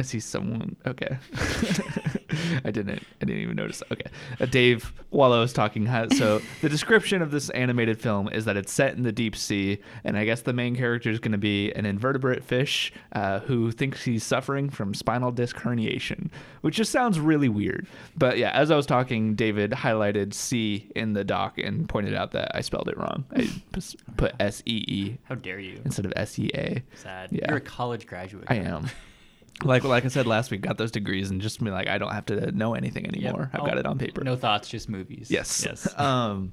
[0.00, 0.76] I see someone.
[0.86, 1.18] Okay,
[2.64, 3.02] I didn't.
[3.20, 3.82] I didn't even notice.
[3.92, 8.30] Okay, uh, Dave, while I was talking, has, so the description of this animated film
[8.30, 11.18] is that it's set in the deep sea, and I guess the main character is
[11.18, 16.30] going to be an invertebrate fish uh, who thinks he's suffering from spinal disc herniation,
[16.62, 17.86] which just sounds really weird.
[18.16, 22.30] But yeah, as I was talking, David highlighted C in the doc and pointed out
[22.32, 23.26] that I spelled it wrong.
[23.36, 23.50] I
[24.16, 25.78] put S E E How dare you?
[25.84, 26.82] instead of S E A.
[26.94, 27.28] Sad.
[27.32, 27.48] Yeah.
[27.48, 28.44] You're a college graduate.
[28.48, 28.88] I am.
[29.64, 32.12] Like like I said last week, got those degrees and just be like, I don't
[32.12, 33.14] have to know anything Yep.
[33.14, 33.50] anymore.
[33.52, 34.22] I've Oh, got it on paper.
[34.24, 35.30] No thoughts, just movies.
[35.30, 35.64] Yes.
[35.64, 35.88] Yes.
[35.98, 36.52] um,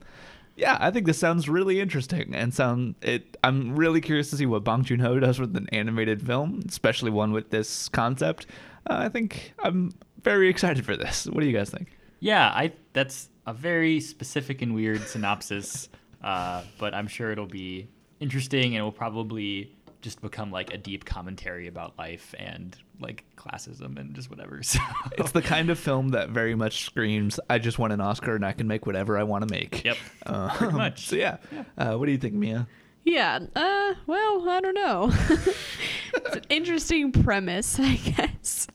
[0.55, 3.37] yeah, I think this sounds really interesting and sound it.
[3.43, 7.11] I'm really curious to see what Bong Joon Ho does with an animated film, especially
[7.11, 8.47] one with this concept.
[8.89, 9.91] Uh, I think I'm
[10.23, 11.27] very excited for this.
[11.27, 11.89] What do you guys think?
[12.19, 15.89] Yeah, I that's a very specific and weird synopsis,
[16.23, 17.87] uh, but I'm sure it'll be
[18.19, 19.76] interesting and will probably
[20.07, 24.61] just become like a deep commentary about life and like classism and just whatever.
[24.63, 24.79] So
[25.17, 28.45] It's the kind of film that very much screams, "I just want an Oscar and
[28.45, 29.97] I can make whatever I want to make." Yep.
[30.25, 31.07] Uh, Pretty much.
[31.07, 31.37] So yeah,
[31.77, 32.67] Uh, what do you think, Mia?
[33.03, 33.39] Yeah.
[33.53, 33.95] Uh.
[34.05, 35.11] Well, I don't know.
[35.29, 38.67] it's an interesting premise, I guess.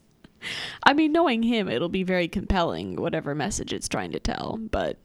[0.83, 4.59] I mean, knowing him, it'll be very compelling, whatever message it's trying to tell.
[4.71, 4.97] But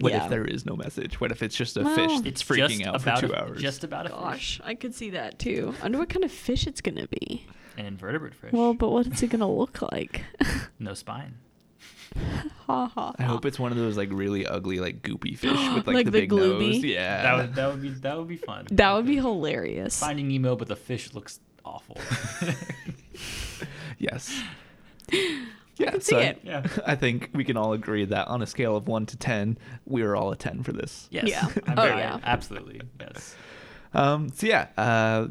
[0.00, 0.24] What Yeah.
[0.24, 1.20] if there is no message?
[1.20, 3.36] What if it's just a Well- fish it's that's freaking just out for two a,
[3.36, 3.60] hours?
[3.62, 4.18] Just about a fish.
[4.18, 5.74] gosh, I could see that too.
[5.80, 7.46] I wonder what kind of fish it's gonna be.
[7.76, 8.52] An invertebrate fish.
[8.52, 10.22] Well, but what is it gonna look like?
[10.78, 11.34] no spine.
[12.66, 13.14] ha ha.
[13.18, 16.04] I hope it's one of those like really ugly, like goopy fish with like, Like
[16.06, 16.72] the, the big gloomy?
[16.72, 16.84] nose.
[16.84, 18.66] Yeah, That would that would be that would be fun.
[18.72, 20.00] That would be hilarious.
[20.00, 21.96] Finding Nemo, but the fish looks awful.
[23.98, 24.40] yes.
[25.80, 26.40] Yeah, can see it.
[26.44, 26.66] yeah.
[26.86, 30.02] I think we can all agree that on a scale of one to ten, we
[30.02, 31.08] are all a ten for this.
[31.10, 31.28] Yes.
[31.28, 31.46] Yeah.
[31.66, 32.18] I'm Oh, very- yeah.
[32.22, 32.80] Absolutely.
[33.00, 33.34] Yes.
[33.94, 35.28] Um, so yeah, uh,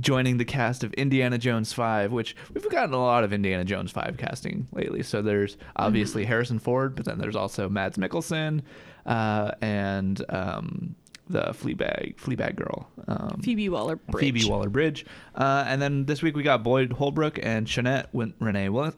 [0.00, 3.90] joining the cast of Indiana Jones Five, which we've gotten a lot of Indiana Jones
[3.92, 5.02] Five casting lately.
[5.02, 8.62] So there's obviously Harrison Ford, but then there's also Mads Mikkelsen,
[9.06, 10.94] uh, and um,
[11.30, 14.20] the Fleabag Fleabag girl, um, Phoebe Waller Bridge.
[14.20, 15.06] Phoebe Waller Bridge.
[15.34, 18.92] Uh, and then this week we got Boyd Holbrook and Shaunette Win- Renee Will-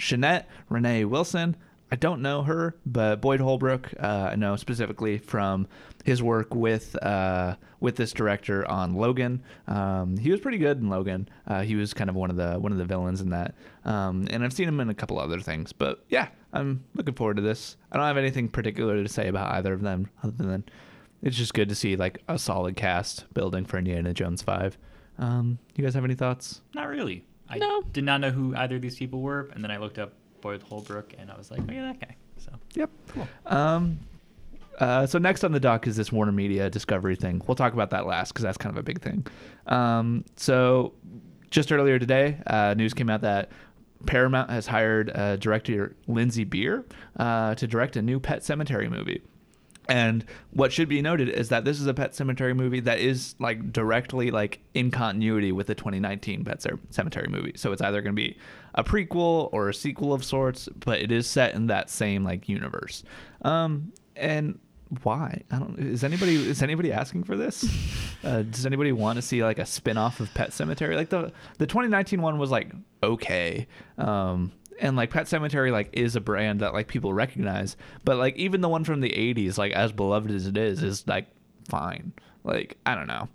[0.00, 1.56] Shaunette Renee Wilson.
[1.92, 5.66] I don't know her, but Boyd Holbrook uh, I know specifically from
[6.04, 9.42] his work with uh, with this director on Logan.
[9.66, 11.28] Um, he was pretty good in Logan.
[11.46, 13.54] Uh, he was kind of one of the one of the villains in that.
[13.84, 15.72] Um, and I've seen him in a couple other things.
[15.72, 17.76] But yeah, I'm looking forward to this.
[17.90, 20.64] I don't have anything particular to say about either of them other than
[21.22, 24.78] it's just good to see like a solid cast building for Indiana Jones Five.
[25.18, 26.60] Um, you guys have any thoughts?
[26.74, 27.24] Not really.
[27.50, 27.82] I No.
[27.92, 30.62] did not know who either of these people were, and then I looked up Boyd
[30.62, 32.16] Holbrook, and I was like, oh yeah, that guy.
[32.38, 32.90] So Yep.
[33.46, 33.98] Um,
[34.78, 37.42] uh, so next on the doc is this Warner Media Discovery thing.
[37.46, 39.26] We'll talk about that last because that's kind of a big thing.
[39.66, 40.94] Um, so
[41.50, 43.50] just earlier today, uh, news came out that
[44.06, 46.86] Paramount has hired uh, director Lindsey Beer
[47.18, 49.20] uh, to direct a new Pet Sematary movie.
[49.88, 53.34] And what should be noted is that this is a Pet Sematary movie that is
[53.38, 56.60] like directly like in continuity with the 2019 Pet
[56.92, 57.52] Sematary movie.
[57.56, 58.38] So it's either going to be
[58.74, 62.48] a prequel or a sequel of sorts, but it is set in that same like
[62.48, 63.02] universe.
[63.42, 64.58] Um, and
[65.02, 65.42] why?
[65.50, 65.78] I don't.
[65.78, 67.64] Is anybody is anybody asking for this?
[68.22, 70.94] Uh, does anybody want to see like a spin off of Pet Sematary?
[70.94, 72.70] Like the the 2019 one was like
[73.02, 73.66] okay.
[73.96, 78.36] Um, and like Pet Sematary like is a brand that like people recognize, but like
[78.36, 81.26] even the one from the 80s, like as beloved as it is, is like
[81.68, 82.12] fine.
[82.44, 83.28] Like I don't know.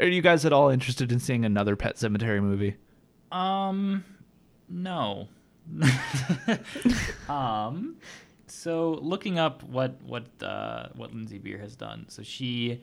[0.00, 2.76] Are you guys at all interested in seeing another Pet Sematary movie?
[3.32, 4.04] Um,
[4.68, 5.28] no,
[7.28, 7.96] um,
[8.46, 12.06] so looking up what what uh, what Lindsey Beer has done.
[12.08, 12.80] So she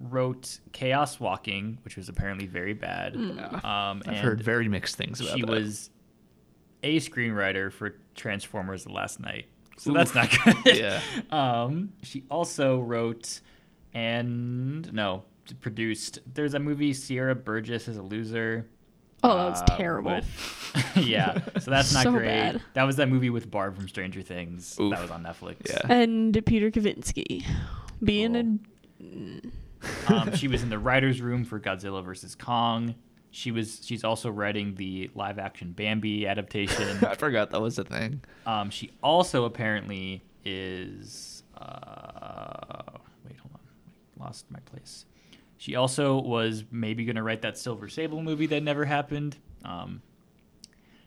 [0.00, 3.14] wrote Chaos Walking, which was apparently very bad.
[3.14, 3.64] Mm.
[3.64, 5.36] Um, I've and heard very mixed things about it.
[5.36, 5.50] she that.
[5.50, 5.90] was
[6.82, 9.46] a screenwriter for Transformers: The Last Knight.
[9.76, 9.96] So Oof.
[9.96, 10.30] that's not
[10.64, 10.76] good.
[10.78, 11.00] Yeah.
[11.30, 13.40] Um, she also wrote
[13.94, 15.24] and no
[15.60, 16.20] produced.
[16.32, 18.68] There's a movie Sierra Burgess is a loser.
[19.22, 20.12] Oh, that was uh, terrible.
[20.12, 22.24] with- yeah, so that's not So great.
[22.26, 22.62] bad.
[22.74, 24.78] That was that movie with Barb from Stranger Things.
[24.80, 24.92] Oof.
[24.92, 25.68] That was on Netflix.
[25.68, 25.92] Yeah.
[25.92, 27.44] And Peter Kavinsky
[28.02, 28.60] being
[28.98, 30.16] Cool.
[30.16, 32.94] um, she was in the writers' room for Godzilla vs Kong.
[33.30, 33.80] She was.
[33.84, 37.04] She's also writing the live-action Bambi adaptation.
[37.04, 38.22] I forgot that was a thing.
[38.46, 41.42] Um, she also apparently is.
[41.56, 42.82] Uh,
[43.24, 43.60] wait, hold on.
[44.24, 45.06] Lost my place.
[45.58, 49.36] She also was maybe going to write that Silver Sable movie that never happened.
[49.64, 50.00] Um,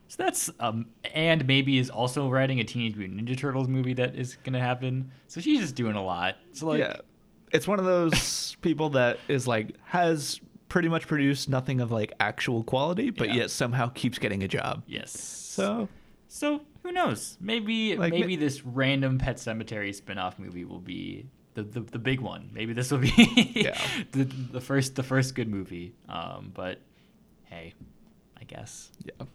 [0.08, 4.14] so that's um, and maybe is also writing a Teenage Mutant Ninja Turtles movie that
[4.16, 5.12] is going to happen.
[5.28, 6.36] So she's just doing a lot.
[6.52, 6.98] So like, yeah,
[7.52, 10.40] it's one of those people that is like has
[10.74, 13.36] pretty much produced nothing of like actual quality, but Yeah.
[13.36, 14.82] yet somehow keeps getting a job.
[14.88, 15.12] yes.
[15.20, 15.88] So
[16.28, 17.38] So who knows?
[17.40, 22.00] Maybe Like, maybe ma- this random Pet Sematary spin-off movie will be the, the, the
[22.00, 22.50] big one.
[22.52, 23.14] Maybe this will be
[23.56, 23.78] Yeah.
[24.14, 25.94] the, the first the first good movie.
[26.10, 26.80] Um, but
[27.44, 27.76] hey,
[28.42, 28.90] I guess.
[29.06, 29.26] yeah.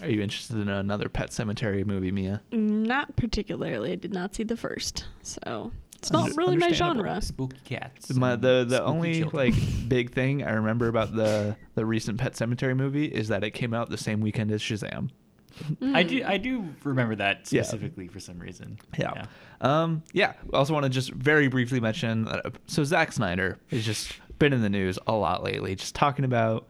[0.00, 2.40] Are you interested in another Pet Sematary movie, Mia?
[2.52, 3.90] not particularly.
[3.90, 5.72] I did not see the first, so
[6.04, 7.20] it's not Under- really my genre.
[7.22, 8.12] Spooky cats.
[8.14, 9.52] My, the the only children.
[9.52, 9.54] like
[9.88, 13.72] big thing I remember about the the recent Pet Sematary movie is that it came
[13.74, 15.10] out the same weekend as Shazam.
[15.82, 17.62] I do I do remember that Yeah.
[17.62, 18.78] specifically for some reason.
[18.98, 19.26] Yeah.
[19.60, 20.32] Um, yeah.
[20.52, 24.52] I also want to just very briefly mention uh, so Zack Snyder has just been
[24.52, 26.66] in the news a lot lately, just talking about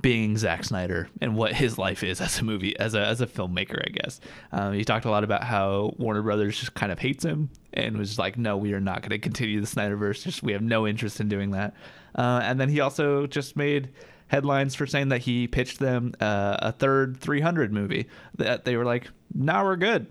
[0.00, 3.26] being Zack Snyder and what his life is as a movie, as a as a
[3.26, 4.20] filmmaker, I guess.
[4.52, 7.96] Um, he talked a lot about how Warner Brothers just kind of hates him and
[7.96, 10.22] was like, no, we are not going to continue the Snyderverse.
[10.22, 11.74] Just we have no interest in doing that.
[12.14, 13.90] Uh, and then he also just made
[14.28, 18.84] headlines for saying that he pitched them uh, a third 300 movie that they were
[18.84, 20.06] like, now we're good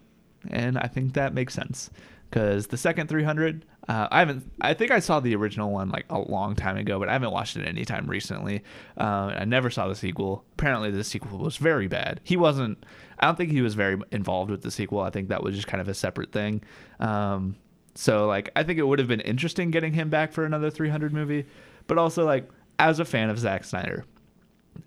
[0.49, 1.89] and I think that makes sense
[2.29, 4.51] because the second 300, uh, I haven't.
[4.61, 7.31] I think I saw the original one like a long time ago, but I haven't
[7.31, 8.63] watched it anytime recently.
[8.97, 10.43] Uh, I never saw the sequel.
[10.53, 12.19] Apparently, the sequel was very bad.
[12.23, 12.85] He wasn't.
[13.19, 14.99] I don't think he was very involved with the sequel.
[14.99, 16.61] I think that was just kind of a separate thing.
[16.99, 17.55] Um,
[17.95, 21.11] so like, I think it would have been interesting getting him back for another 300
[21.11, 21.45] movie,
[21.87, 24.05] but also like as a fan of Zack Snyder,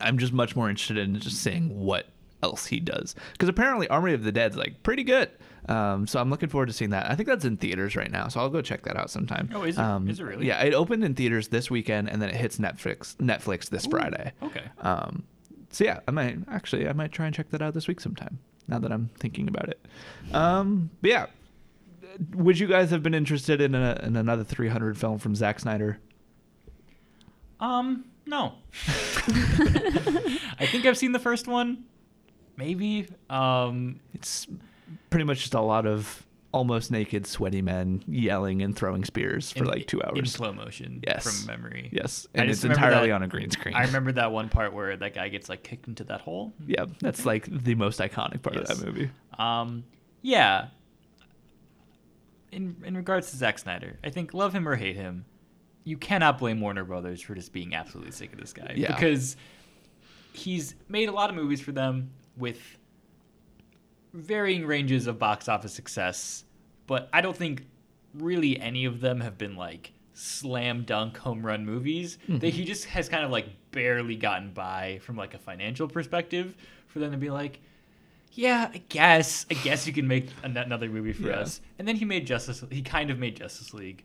[0.00, 2.06] I'm just much more interested in just seeing what
[2.42, 5.30] else he does because apparently Army of the Dead's like pretty good.
[5.68, 7.10] Um, so I'm looking forward to seeing that.
[7.10, 9.48] I think that's in theaters right now, so I'll go check that out sometime.
[9.54, 9.80] Oh, is it?
[9.80, 10.46] Um, Is it really?
[10.46, 14.32] Yeah, it opened in theaters this weekend, and then it hits Netflix Netflix this Friday.
[14.42, 14.64] Okay.
[14.80, 15.22] Um,
[15.70, 18.38] so yeah, I might actually I might try and check that out this week sometime.
[18.68, 19.86] Now that I'm thinking about it.
[20.32, 21.26] Um, but yeah,
[22.34, 25.98] would you guys have been interested in, a, in another 300 film from Zack Snyder?
[27.60, 28.54] Um, no.
[30.58, 31.84] I think I've seen the first one.
[32.62, 33.08] Maybe.
[33.28, 34.46] Um, It's
[35.10, 39.60] pretty much just a lot of almost naked, sweaty men yelling and throwing spears for
[39.60, 41.02] in- like two hours in slow motion.
[41.06, 41.24] Yes.
[41.24, 41.88] From memory.
[41.92, 43.74] Yes, and it's entirely that- on a green screen.
[43.74, 46.52] I remember that one part where that guy gets like kicked into that hole.
[46.66, 48.70] Yeah, that's like the most iconic part Yes.
[48.70, 49.10] of that movie.
[49.38, 49.84] Um,
[50.20, 50.68] yeah.
[52.52, 55.24] In in regards to Zack Snyder, I think love him or hate him,
[55.84, 58.94] you cannot blame Warner Brothers for just being absolutely sick of this guy Yeah.
[58.94, 59.36] because
[60.34, 62.58] he's made a lot of movies for them with
[64.12, 66.44] varying ranges of box office success,
[66.86, 67.66] but I don't think
[68.14, 72.18] really any of them have been like slam dunk home run movies.
[72.24, 72.38] Mm-hmm.
[72.38, 76.54] That he just has kind of like barely gotten by from like a financial perspective
[76.88, 77.60] for them to be like,
[78.32, 81.40] yeah, I guess, I guess you can make an- another movie for Yeah.
[81.40, 81.60] us.
[81.78, 82.64] And then he made Justice.
[82.70, 84.04] He kind of made Justice League,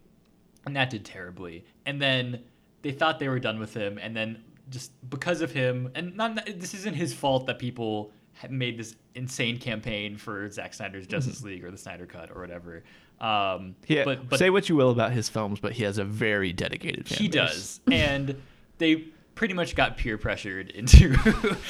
[0.66, 1.66] and that did terribly.
[1.86, 2.44] And then
[2.82, 6.46] they thought they were done with him, and then just because of him, and not
[6.46, 8.12] this isn't his fault that people
[8.50, 12.84] made this insane campaign for Zack Snyder's Justice League or the Snyder Cut or whatever.
[13.20, 16.04] Um, Yeah, but but say what you will about his films, but he has a
[16.06, 17.34] very dedicated fan he base.
[17.34, 18.40] does, and
[18.78, 18.96] they
[19.36, 21.16] pretty much got peer pressured into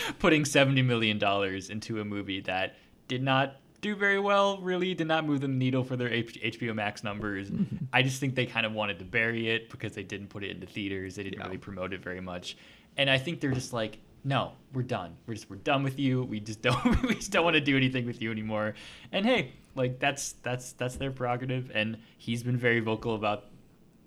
[0.19, 2.75] putting seventy million dollars into a movie that
[3.07, 4.57] did not do very well.
[4.57, 7.49] Really, did not move the needle for their H- HBO Max numbers.
[7.49, 7.85] Mm-hmm.
[7.93, 10.49] I just think they kind of wanted to bury it because they didn't put it
[10.51, 11.15] into theaters.
[11.15, 11.45] They didn't Yeah.
[11.45, 12.57] really promote it very much,
[12.97, 13.99] and I think they're just like.
[14.23, 15.15] No, we're done.
[15.25, 16.23] We're just we're done with you.
[16.23, 18.73] We just don't we just don't want to do anything with you anymore.
[19.11, 21.71] And hey, like that's that's that's their prerogative.
[21.73, 23.45] And he's been very vocal about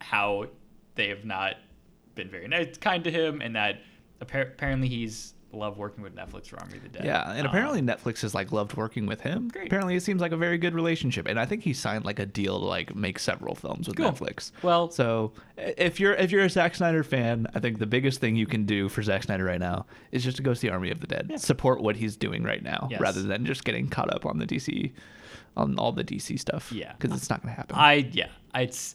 [0.00, 0.46] how
[0.94, 1.56] they have not
[2.14, 3.80] been very nice, kind to him, and that
[4.20, 7.04] apparently he's love working with Netflix for Army of the Dead.
[7.04, 9.48] Yeah, and Um, apparently Netflix has like loved working with him.
[9.48, 9.66] Great.
[9.66, 12.26] Apparently, it seems like a very good relationship, and I think he signed like a
[12.26, 14.12] deal to like make several films with Cool.
[14.12, 14.52] Netflix.
[14.62, 18.36] Well- so if you're if you're a Zack Snyder fan, I think the biggest thing
[18.36, 21.00] you can do for Zack Snyder right now is just to go see Army of
[21.00, 21.36] the Dead, Yeah.
[21.36, 23.00] support what he's doing right now, Yes.
[23.00, 24.92] rather than just getting caught up on the DC,
[25.56, 26.70] on all the DC stuff.
[26.72, 26.92] Yeah.
[26.98, 27.76] because it's not going to happen.
[27.76, 28.94] I yeah, it's.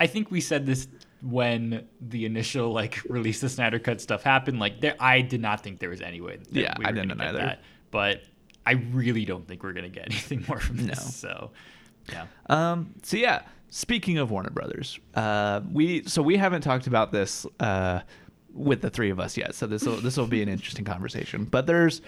[0.00, 0.88] I think we said this
[1.24, 4.60] when the initial like release the Snyder Cut stuff happened.
[4.60, 6.36] Like there, I did not think there was any way.
[6.36, 7.38] That Yeah, we I didn't either.
[7.38, 8.22] That, but
[8.66, 11.22] I really don't think we're gonna get anything more from this.
[11.22, 11.30] No.
[11.30, 11.50] So,
[12.12, 12.26] yeah.
[12.46, 17.46] Um, so yeah, speaking of Warner Brothers, uh, we so we haven't talked about this
[17.58, 18.00] uh,
[18.52, 19.54] with the three of us yet.
[19.54, 21.44] So this will this will be an interesting conversation.
[21.44, 22.02] But there's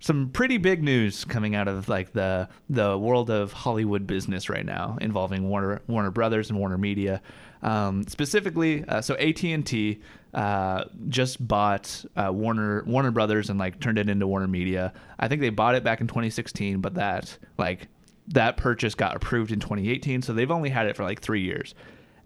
[0.00, 4.66] some pretty big news coming out of like the the world of Hollywood business right
[4.66, 7.20] now involving Warner Warner Brothers and Warner Media.
[7.62, 10.00] Um, specifically, uh, so AT and T
[10.34, 14.92] uh, just bought uh, Warner Warner Brothers and like turned it into Warner Media.
[15.18, 17.88] I think they bought it back in 2016, but that like
[18.28, 21.74] that purchase got approved in 2018, so they've only had it for like three years,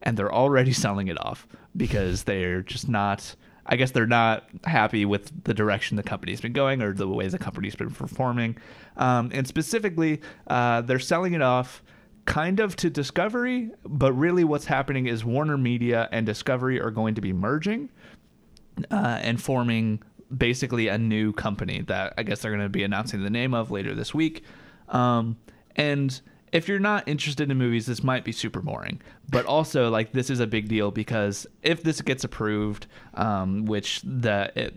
[0.03, 3.35] and they're already selling it off because they're just not.
[3.69, 7.27] I guess they're not happy with the direction the company's been going or the way
[7.27, 8.57] the company's been performing,
[8.97, 11.83] um, and specifically, uh, they're selling it off
[12.27, 17.15] kind of to Discovery, but really what's happening is Warner Media and Discovery are going
[17.15, 17.89] to be merging
[18.91, 20.03] uh, and forming
[20.37, 23.71] basically a new company that I guess they're going to be announcing the name of
[23.71, 24.43] later this week.
[24.89, 25.37] Um,
[25.77, 26.21] and
[26.53, 29.01] if you're not interested in movies, this might be super boring.
[29.29, 34.03] But also, like, this is a big deal because if this gets approved, um, which
[34.03, 34.75] the it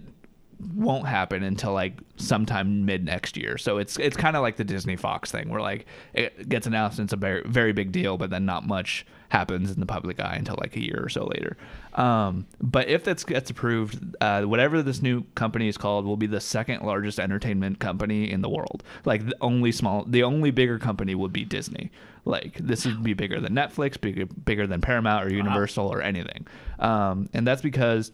[0.76, 3.58] won't happen until like sometime mid next year.
[3.58, 7.00] So it's it's kind of like the Disney Fox thing, where like it gets announced
[7.00, 10.20] and it's a very very big deal, but then not much happens in the public
[10.20, 11.56] eye until like a year or so later.
[11.94, 16.28] Um, but if that gets approved, uh, whatever this new company is called will be
[16.28, 18.84] the second largest entertainment company in the world.
[19.06, 21.92] Like the only small, the only bigger company would be Disney.
[22.26, 26.48] Like this would be bigger than Netflix, bigger bigger than Paramount or Universal or anything.
[26.80, 28.12] Um, and that's because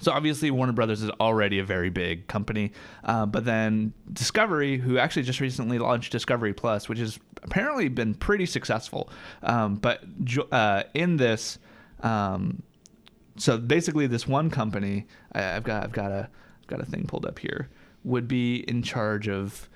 [0.00, 2.72] so obviously Warner Brothers is already a very big company,
[3.04, 8.14] uh, but then Discovery, who actually just recently launched Discovery Plus, which has apparently been
[8.14, 9.08] pretty successful,
[9.42, 10.02] um, but
[10.50, 11.58] uh, in this,
[12.00, 12.62] um,
[13.36, 16.28] so basically this one company, I, I've got I've got a
[16.60, 17.68] I've got a thing pulled up here,
[18.04, 19.68] would be in charge of.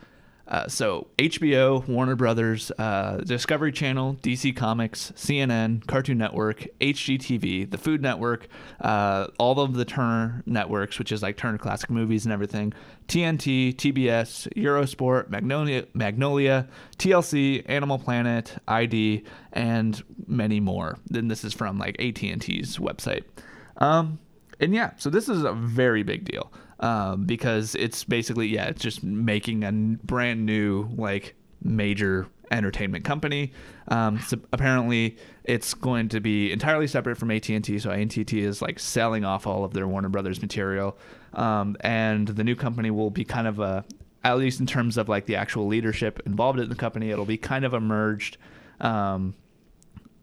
[0.49, 7.77] Uh, so HBO, Warner Brothers, uh, Discovery Channel, DC Comics, CNN, Cartoon Network, HGTV, the
[7.77, 8.49] Food Network,
[8.81, 12.73] uh, all of the Turner networks, which is like Turner Classic Movies and everything,
[13.09, 20.99] TNT, TBS, Eurosport, Magnolia, Magnolia, TLC, Animal Planet, ID, and many more.
[21.07, 23.25] Then this is from like AT&T's website.
[23.77, 24.19] Um,
[24.61, 26.51] and yeah, so this is a very big deal
[26.81, 33.53] um, because it's basically yeah, it's just making a brand new like major entertainment company.
[33.89, 37.79] Um, so apparently, it's going to be entirely separate from AT and T.
[37.79, 40.97] So AT and T is like selling off all of their Warner Brothers material,
[41.35, 43.85] um, and the new company will be kind of a
[44.25, 47.37] at least in terms of like the actual leadership involved in the company, it'll be
[47.37, 48.37] kind of a merged.
[48.81, 49.35] Um,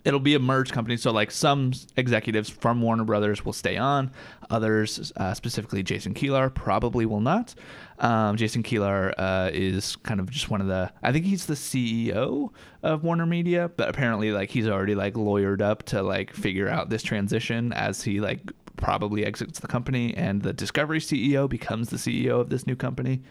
[0.05, 0.95] it'll be a merged company.
[0.95, 4.11] So like some executives from Warner Brothers will stay on,
[4.49, 7.55] others, uh, specifically Jason Kilar, probably will not.
[7.99, 10.91] Um, Jason Kilar uh, is kind of just one of the.
[11.03, 12.51] I think he's the CEO
[12.83, 16.89] of Warner Media, but apparently like he's already like lawyered up to like figure out
[16.89, 18.39] this transition as he like
[18.77, 23.21] probably exits the company and the Discovery CEO becomes the CEO of this new company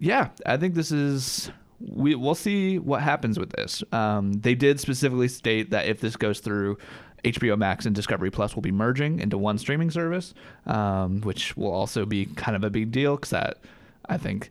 [0.00, 3.82] yeah, I think this is we we'll see what happens with this.
[3.92, 6.78] Um, they did specifically state that if this goes through,
[7.24, 10.34] HBO Max and Discovery Plus will be merging into one streaming service,
[10.66, 13.58] um, which will also be kind of a big deal because that
[14.08, 14.50] I think.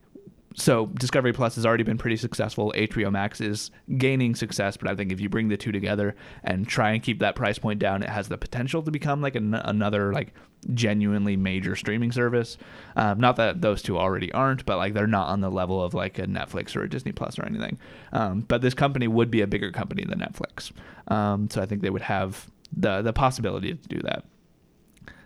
[0.55, 2.73] So Discovery Plus has already been pretty successful.
[2.75, 6.67] HBO Max is gaining success, but I think if you bring the two together and
[6.67, 9.53] try and keep that price point down, it has the potential to become like an,
[9.53, 10.33] another like
[10.73, 12.57] genuinely major streaming service.
[12.95, 15.93] Um, not that those two already aren't, but like they're not on the level of
[15.93, 17.77] like a Netflix or a Disney Plus or anything.
[18.11, 20.71] Um, but this company would be a bigger company than Netflix,
[21.13, 24.25] um, so I think they would have the the possibility to do that.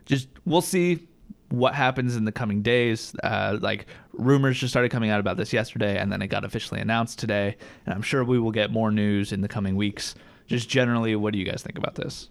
[0.06, 1.08] Just we'll see
[1.54, 3.16] what happens in the coming days.
[3.24, 6.82] Uh, like rumors just started coming out about this yesterday, and then it got officially
[6.82, 7.56] announced today.
[7.86, 10.16] And I'm sure we will get more news in the coming weeks.
[10.48, 12.30] Just generally, what do you guys think about this?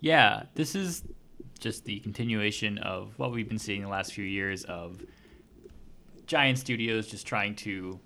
[0.00, 1.04] Yeah, this is
[1.60, 4.98] just the continuation of what we've been seeing the last few years of
[6.26, 8.00] giant studios just trying to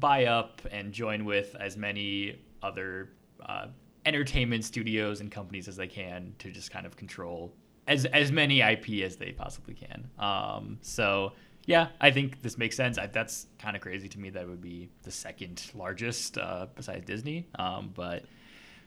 [0.00, 3.10] buy up and join with as many other
[3.44, 3.66] uh,
[4.06, 7.52] entertainment studios and companies as they can to just kind of control
[7.86, 10.08] as as many IP as they possibly can.
[10.18, 11.32] Um, so
[11.66, 12.96] yeah, I think this makes sense.
[12.96, 14.30] I, that's kind of crazy to me.
[14.30, 17.48] That would be the second largest uh, besides Disney.
[17.58, 18.24] Um, but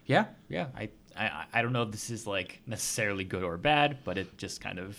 [0.06, 4.00] yeah, yeah, I, I I don't know if this is like necessarily good or bad,
[4.04, 4.98] but it just kind of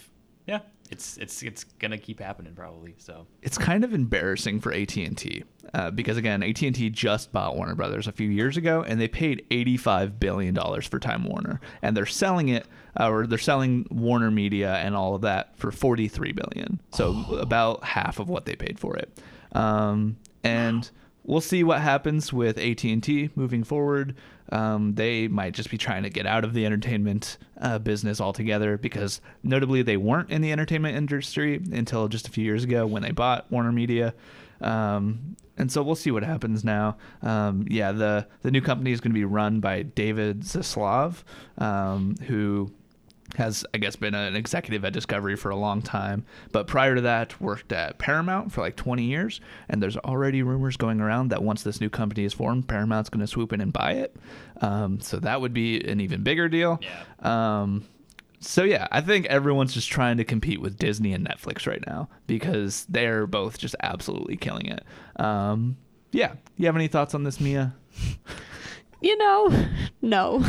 [0.51, 2.97] yeah, it's it's it's gonna keep happening probably.
[2.99, 3.29] So.
[3.41, 8.13] It's kind of embarrassing for AT&T uh, because again AT&T just bought Warner Brothers a
[8.13, 11.61] few years ago and they paid 85 billion dollars for Time Warner.
[11.83, 12.67] And they're selling it
[12.99, 16.81] uh, or they're selling Warner Media and all of that for 43 billion.
[16.93, 19.17] So about half of what they paid for it.
[19.53, 20.91] Um, and
[21.25, 24.15] we'll see what happens with AT&T moving forward
[24.53, 28.77] um, they might just be trying to get out of the entertainment uh, business altogether
[28.77, 33.03] because notably they weren't in the entertainment industry until just a few years ago when
[33.03, 34.15] they bought Warner Media.
[34.61, 36.97] Um, and so we'll see what happens now.
[37.23, 41.23] Um, yeah, the the new company is going to be run by David Zaslav,
[41.59, 42.73] um, who
[43.37, 47.01] has I guess been an executive at Discovery for a long time, but prior to
[47.03, 49.41] that worked at Paramount for like 20 years.
[49.69, 53.21] And there's already rumors going around that once this new company is formed, Paramount's going
[53.21, 54.17] to swoop in and buy it.
[54.61, 56.81] Um, so that would be an even bigger deal.
[56.83, 57.61] Yeah.
[57.63, 57.85] Um,
[58.41, 62.09] so yeah, I think everyone's just trying to compete with Disney and Netflix right now
[62.27, 64.83] because they're both just absolutely killing it.
[65.17, 65.77] Um,
[66.11, 67.75] yeah, you have any thoughts on this, Mia?
[69.03, 69.67] You know,
[70.03, 70.45] no.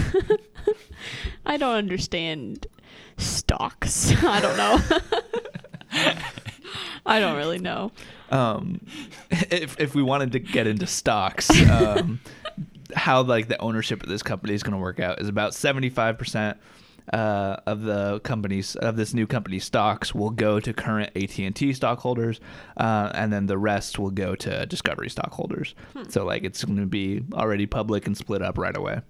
[1.46, 2.68] I don't understand
[3.22, 4.12] stocks.
[4.24, 4.80] I don't know.
[7.06, 7.92] I don't really know.
[8.30, 8.82] um,
[9.30, 12.20] if if we wanted to get into stocks, um,
[12.96, 15.90] how like the ownership of this company is going to work out is about seventy
[15.90, 16.58] five percent
[17.12, 21.56] uh, of the companies of this new company stocks will go to current AT and
[21.56, 22.40] T stockholders,
[22.78, 25.74] uh, and then the rest will go to Discovery stockholders.
[26.10, 29.02] So like it's going to be already public and split up right away.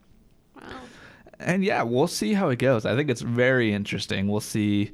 [1.43, 2.85] And yeah, we'll see how it goes.
[2.85, 4.27] I think it's very interesting.
[4.27, 4.91] We'll see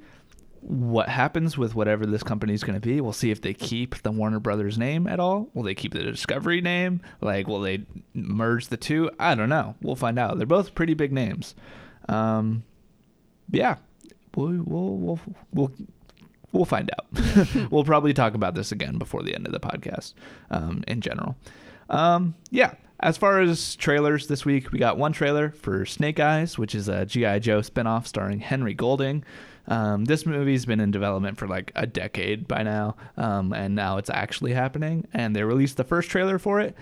[0.61, 2.99] what happens with whatever this company is going to be.
[2.99, 5.49] We'll see if they keep the Warner Brothers name at all.
[5.53, 7.01] Will they keep the Discovery name?
[7.21, 9.09] Like, will they merge the two?
[9.19, 9.75] I don't know.
[9.81, 10.37] We'll find out.
[10.37, 11.55] They're both pretty big names.
[12.09, 12.63] Um,
[13.51, 13.77] yeah,
[14.35, 15.19] we'll we'll we'll
[15.53, 15.71] we'll,
[16.51, 17.71] we'll find out.
[17.71, 20.13] we'll probably talk about this again before the end of the podcast.
[20.51, 21.37] Um, in general,
[21.89, 22.73] um, yeah.
[22.99, 26.87] As far as trailers this week, we got one trailer for Snake Eyes, which is
[26.87, 27.39] a G.I.
[27.39, 29.23] Joe spinoff starring Henry Golding.
[29.67, 33.97] Um, this movie's been in development for like a decade by now, um, and now
[33.97, 35.07] it's actually happening.
[35.13, 36.75] And they released the first trailer for it,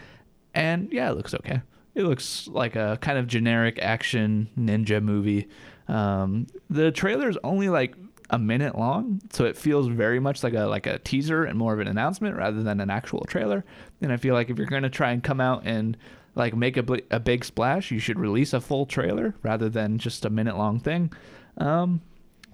[0.53, 1.61] and yeah, it looks okay.
[1.95, 5.49] It looks like a kind of generic action ninja movie.
[5.89, 7.95] Um, the trailer's only like
[8.29, 11.73] a minute long, so it feels very much like a like a teaser and more
[11.73, 13.63] of an announcement rather than an actual trailer.
[14.01, 15.95] And I feel like if you're going to try and come out and
[16.35, 19.97] like make a, bl- a big splash, you should release a full trailer rather than
[19.97, 21.11] just a minute long thing.
[21.57, 22.01] Um,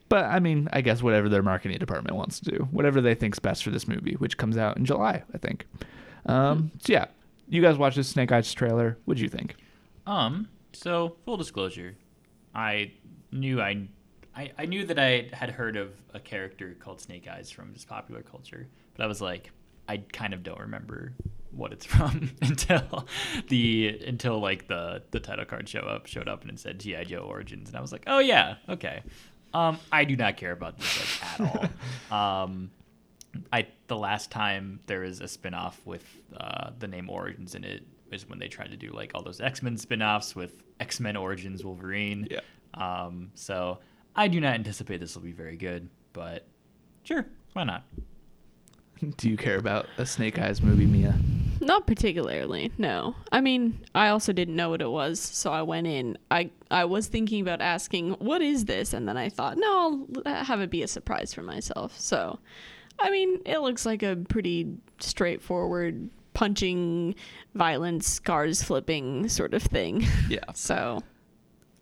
[0.09, 3.39] but I mean, I guess whatever their marketing department wants to do, whatever they think's
[3.39, 5.65] best for this movie, which comes out in July, I think.
[6.25, 7.05] Um, so yeah,
[7.47, 8.97] you guys watch this Snake Eyes trailer.
[9.05, 9.55] What'd you think?
[10.05, 11.95] Um, so full disclosure,
[12.53, 12.91] I
[13.31, 13.87] knew I,
[14.35, 17.87] I, I knew that I had heard of a character called Snake Eyes from just
[17.87, 19.51] popular culture, but I was like,
[19.87, 21.13] I kind of don't remember
[21.51, 23.07] what it's from until
[23.49, 27.05] the until like the the title card show up showed up and it said GI
[27.05, 29.03] Joe Origins, and I was like, oh yeah, okay.
[29.53, 31.69] Um, I do not care about this like at all.
[32.17, 32.71] Um,
[33.51, 36.05] I the last time there was a spin-off with
[36.37, 39.39] uh, the name Origins in it is when they tried to do like all those
[39.39, 42.27] X-Men spin-offs with X-Men Origins Wolverine.
[42.29, 42.41] Yeah.
[42.73, 43.79] Um, so
[44.15, 46.45] I do not anticipate this will be very good, but
[47.03, 47.83] sure, why not?
[49.17, 51.15] Do you care about a Snake Eyes movie, Mia?
[51.59, 53.15] Not particularly, no.
[53.31, 56.17] I mean, I also didn't know what it was, so I went in.
[56.29, 60.43] I I was thinking about asking, "What is this?" and then I thought, "No, I'll
[60.43, 62.39] have it be a surprise for myself." So,
[62.99, 67.13] I mean, it looks like a pretty straightforward punching,
[67.53, 70.05] violence, cars flipping sort of thing.
[70.29, 70.39] Yeah.
[70.55, 71.01] So,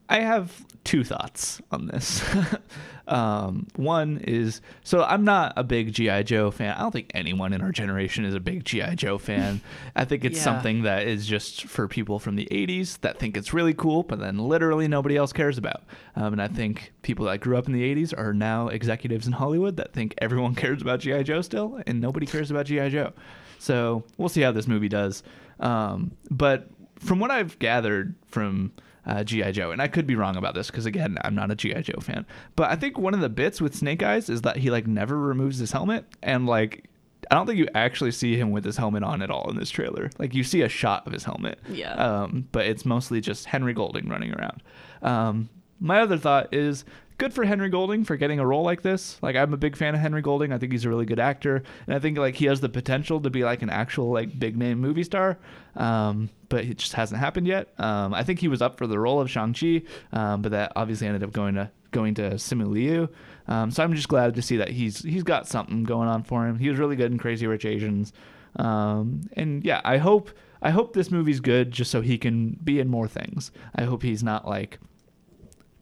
[0.10, 2.24] I have two thoughts on this.
[3.08, 6.76] um, one is so I'm not a big GI Joe fan.
[6.76, 9.62] I don't think anyone in our generation is a big GI Joe fan.
[9.96, 10.44] I think it's Yeah.
[10.44, 14.20] something that is just for people from the 80s that think it's really cool, but
[14.20, 15.84] then literally nobody else cares about.
[16.16, 19.34] Um, and I think people that grew up in the 80s are now executives in
[19.34, 23.14] Hollywood that think everyone cares about GI Joe still, and nobody cares about GI Joe.
[23.58, 25.24] So we'll see how this movie does.
[25.60, 26.70] Um, but
[27.00, 28.72] from what I've gathered from
[29.06, 31.56] uh, GI Joe, and I could be wrong about this because again, I'm not a
[31.56, 32.26] GI Joe fan,
[32.56, 35.18] but I think one of the bits with Snake Eyes is that he like never
[35.18, 36.86] removes his helmet, and like
[37.32, 39.70] I don't think you actually see him with his helmet on at all in this
[39.70, 40.10] trailer.
[40.20, 41.94] Like you see a shot of his helmet, Yeah.
[41.96, 44.62] um, but it's mostly just Henry Golding running around.
[45.02, 46.86] Um, my other thought is
[47.20, 49.20] good for Henry Golding for getting a role like this.
[49.22, 50.52] Like I'm a big fan of Henry Golding.
[50.52, 53.22] I think he's a really good actor, and I think like he has the potential
[53.22, 55.38] to be like an actual like big name movie star.
[55.76, 57.70] Um, but it just hasn't happened yet.
[57.78, 60.72] Um, I think he was up for the role of Shang Chi, um, but that
[60.76, 63.10] obviously ended up going to going to Simu Liu.
[63.48, 66.48] Um, so I'm just glad to see that he's he's got something going on for
[66.48, 66.58] him.
[66.58, 68.14] He was really good in Crazy Rich Asians,
[68.56, 72.80] um, and yeah, I hope I hope this movie's good just so he can be
[72.80, 73.52] in more things.
[73.76, 74.80] I hope he's not like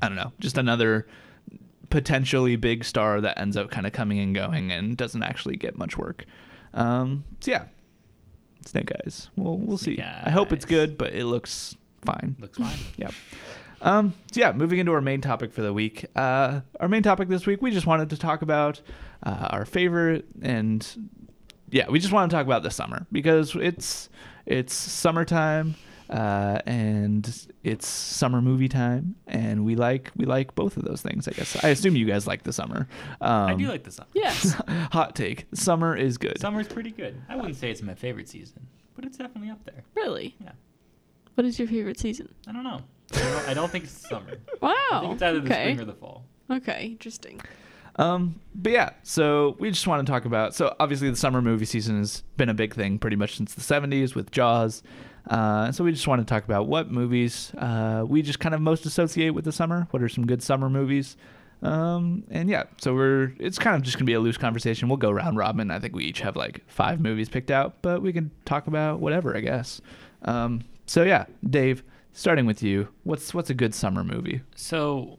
[0.02, 1.08] I don't know, just another
[1.90, 5.78] potentially big star that ends up kind of coming and going and doesn't actually get
[5.78, 6.26] much work.
[6.74, 7.66] Um, so yeah,
[8.66, 9.30] Snake Eyes.
[9.36, 9.96] We'll we'll see.
[9.96, 11.76] Snake I hope it's good, but it looks
[12.06, 12.36] fine.
[12.40, 12.78] Looks fine.
[12.98, 13.14] Yep.
[13.80, 16.06] Um, so yeah, moving into our main topic for the week.
[16.16, 18.82] Uh, our main topic this week, we just wanted to talk about
[19.22, 21.12] uh, our favorite and
[21.70, 24.10] yeah, we just want to talk about the summer because it's
[24.46, 25.76] it's summertime
[26.10, 31.28] uh, and it's summer movie time, and we like we like both of those things.
[31.28, 32.88] I guess I assume you guys like the summer.
[33.22, 34.10] Um, I do like the summer.
[34.14, 34.54] Yes.
[34.92, 36.40] hot take: summer is good.
[36.40, 37.22] Summer's pretty good.
[37.30, 39.84] I wouldn't say it's my favorite season, but it's definitely up there.
[39.96, 40.36] really?
[40.44, 40.52] Yeah.
[41.36, 42.34] What is your favorite season?
[42.48, 42.82] I don't know.
[43.14, 44.38] I don't, I don't think it's summer.
[44.62, 44.74] Wow.
[44.92, 45.64] I think it's either the okay.
[45.66, 46.26] spring or the fall.
[46.50, 47.40] Okay, interesting.
[47.98, 50.56] Um, but yeah, so we just want to talk about.
[50.56, 53.62] So obviously, the summer movie season has been a big thing pretty much since the
[53.62, 54.84] '70s with Jaws.
[55.30, 58.62] Uh, so we just want to talk about what movies uh, we just kind of
[58.62, 59.88] most associate with the summer.
[59.92, 61.18] What are some good summer movies?
[61.62, 64.88] Um, and yeah, so we're it's kind of just gonna be a loose conversation.
[64.88, 65.72] We'll go round robin.
[65.72, 69.00] I think we each have like five movies picked out, but we can talk about
[69.00, 69.82] whatever, I guess.
[70.22, 74.42] Um, so yeah, Dave, starting with you, what's what's a good summer movie?
[74.56, 75.18] So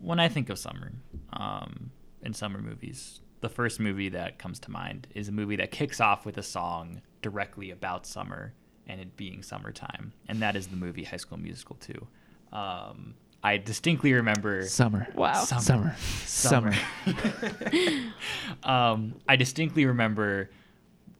[0.00, 0.92] when I think of summer,
[1.32, 1.90] um,
[2.22, 6.00] in summer movies, the first movie that comes to mind is a movie that kicks
[6.00, 8.54] off with a song directly about summer
[8.90, 12.06] and it being summertime, and that is the movie High School Musical 2.
[12.52, 15.06] Um, I distinctly remember Summer.
[15.14, 15.44] Wow.
[15.44, 15.94] Summer.
[16.26, 16.74] Summer.
[18.64, 20.50] um, I distinctly remember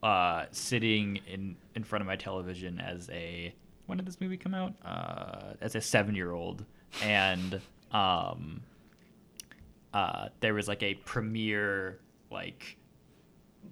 [0.03, 3.55] uh, sitting in in front of my television as a
[3.87, 4.75] when did this movie come out?
[4.85, 6.65] Uh, as a seven year old,
[7.03, 7.61] and
[7.93, 8.61] um,
[9.95, 12.01] uh, there was like a premiere
[12.31, 12.77] like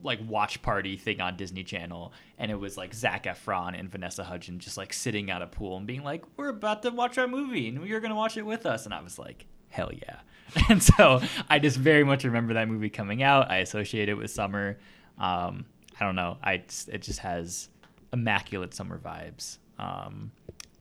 [0.03, 4.25] like watch party thing on Disney Channel, and it was like Zac Efron and Vanessa
[4.25, 7.27] Hudgens just like sitting at a pool and being like, "We're about to watch our
[7.27, 10.21] movie, and you're gonna watch it with us." And I was like, "Hell yeah!"
[10.71, 11.21] And so
[11.51, 13.51] I just very much remember that movie coming out.
[13.51, 14.79] I associate it with summer.
[15.19, 15.67] Um,
[16.01, 16.39] I don't know.
[16.43, 17.69] I it just has
[18.13, 20.31] immaculate summer vibes, um,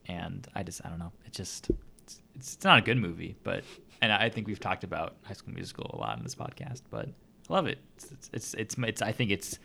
[0.08, 1.12] and I just I don't know.
[1.26, 1.70] It just
[2.04, 3.64] it's, it's not a good movie, but
[4.02, 7.10] and I think we've talked about High School Musical a lot in this podcast, but
[7.50, 7.80] I love it.
[7.96, 9.60] It's it's it's, it's, it's I think it's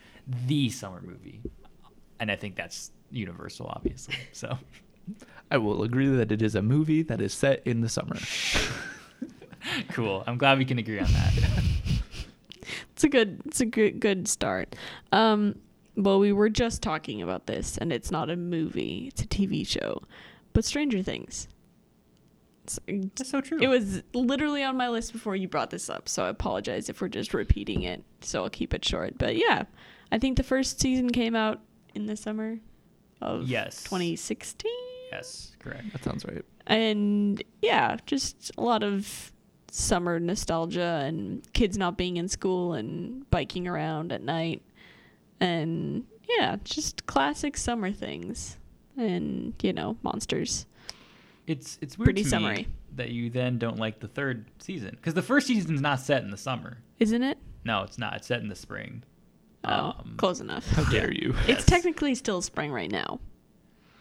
[0.47, 1.41] the summer movie,
[2.21, 4.17] and I think that's universal, obviously.
[4.33, 4.59] So
[5.51, 8.17] I will agree that it is a movie that is set in the summer.
[9.91, 10.25] cool.
[10.27, 11.33] I'm glad we can agree on that.
[12.93, 14.77] It's a good it's a good good start.
[15.11, 15.57] Um
[15.97, 19.67] well we were just talking about this and it's not a movie, it's a TV
[19.67, 20.03] show.
[20.53, 21.49] But Stranger Things.
[22.65, 22.79] It's,
[23.17, 23.59] That's so true.
[23.61, 27.01] it was literally on my list before you brought this up, so I apologize if
[27.01, 28.05] we're just repeating it.
[28.21, 29.19] So I'll keep it short.
[29.19, 29.65] But yeah,
[30.13, 31.61] I think the first season came out
[31.95, 32.59] in the summer
[33.21, 33.83] of Yes.
[33.85, 34.71] 2016.
[35.11, 35.93] yes, correct.
[35.93, 36.45] That sounds right.
[36.67, 39.33] and yeah, just a lot of
[39.71, 44.63] summer nostalgia and kids not being in school and biking around at night.
[45.41, 48.59] And yeah, just classic summer things.
[48.97, 50.67] And, you know, monsters.
[51.47, 52.55] It's it's weird Pretty to summery.
[52.57, 56.23] me that you then don't like the third season because the first season's not set
[56.23, 56.79] in the summer.
[57.01, 57.39] Isn't it?
[57.65, 58.17] No, it's not.
[58.17, 59.03] It's set in the spring.
[59.65, 60.67] Oh, Um, close enough.
[60.71, 61.35] How dare you?
[61.47, 61.59] Yes.
[61.59, 63.21] It's technically still spring right now.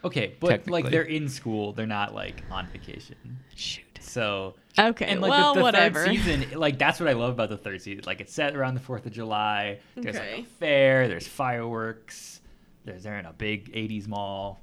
[0.03, 3.15] Okay, but like they're in school, they're not like on vacation.
[3.55, 3.85] Shoot.
[3.99, 6.05] So Okay, and like well, the, the whatever.
[6.05, 8.03] third season, like that's what I love about the third season.
[8.07, 9.79] Like it's set around the Fourth of July.
[9.95, 11.07] There's like a fair.
[11.07, 12.41] There's fireworks.
[12.83, 14.59] There's they're in a big '80s mall.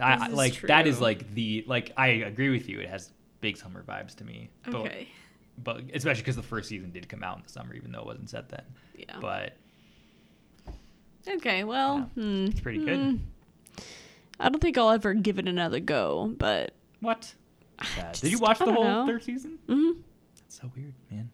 [0.00, 2.80] I, like that is like the like I agree with you.
[2.80, 3.10] It has
[3.40, 4.50] big summer vibes to me.
[4.64, 5.08] But, Okay.
[5.62, 8.06] but especially because the first season did come out in the summer, even though it
[8.06, 8.62] wasn't set then.
[8.96, 9.16] Yeah.
[9.20, 9.54] But
[11.28, 12.98] Okay, well, hmm, it's pretty good.
[12.98, 13.16] hmm.
[14.40, 17.32] I don't think I'll ever give it another go, but what?
[17.96, 18.12] Yeah.
[18.12, 19.06] Did you watch the whole know.
[19.06, 19.58] third season?
[19.68, 19.96] mhm.
[20.36, 21.30] That's so weird, man.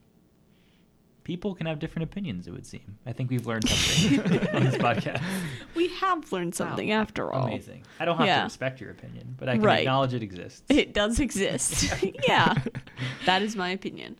[1.24, 2.46] People can have different opinions.
[2.46, 2.98] It would seem.
[3.06, 4.20] I think we've learned something
[4.54, 5.22] on this podcast.
[5.74, 7.00] we have learned something Wow.
[7.00, 7.46] after all.
[7.46, 7.82] Amazing.
[7.98, 8.38] I don't have Yeah.
[8.40, 9.78] to respect your opinion, but I can Right.
[9.80, 10.62] acknowledge it exists.
[10.68, 11.92] It does exist.
[12.28, 12.54] yeah,
[13.24, 14.16] that is my opinion.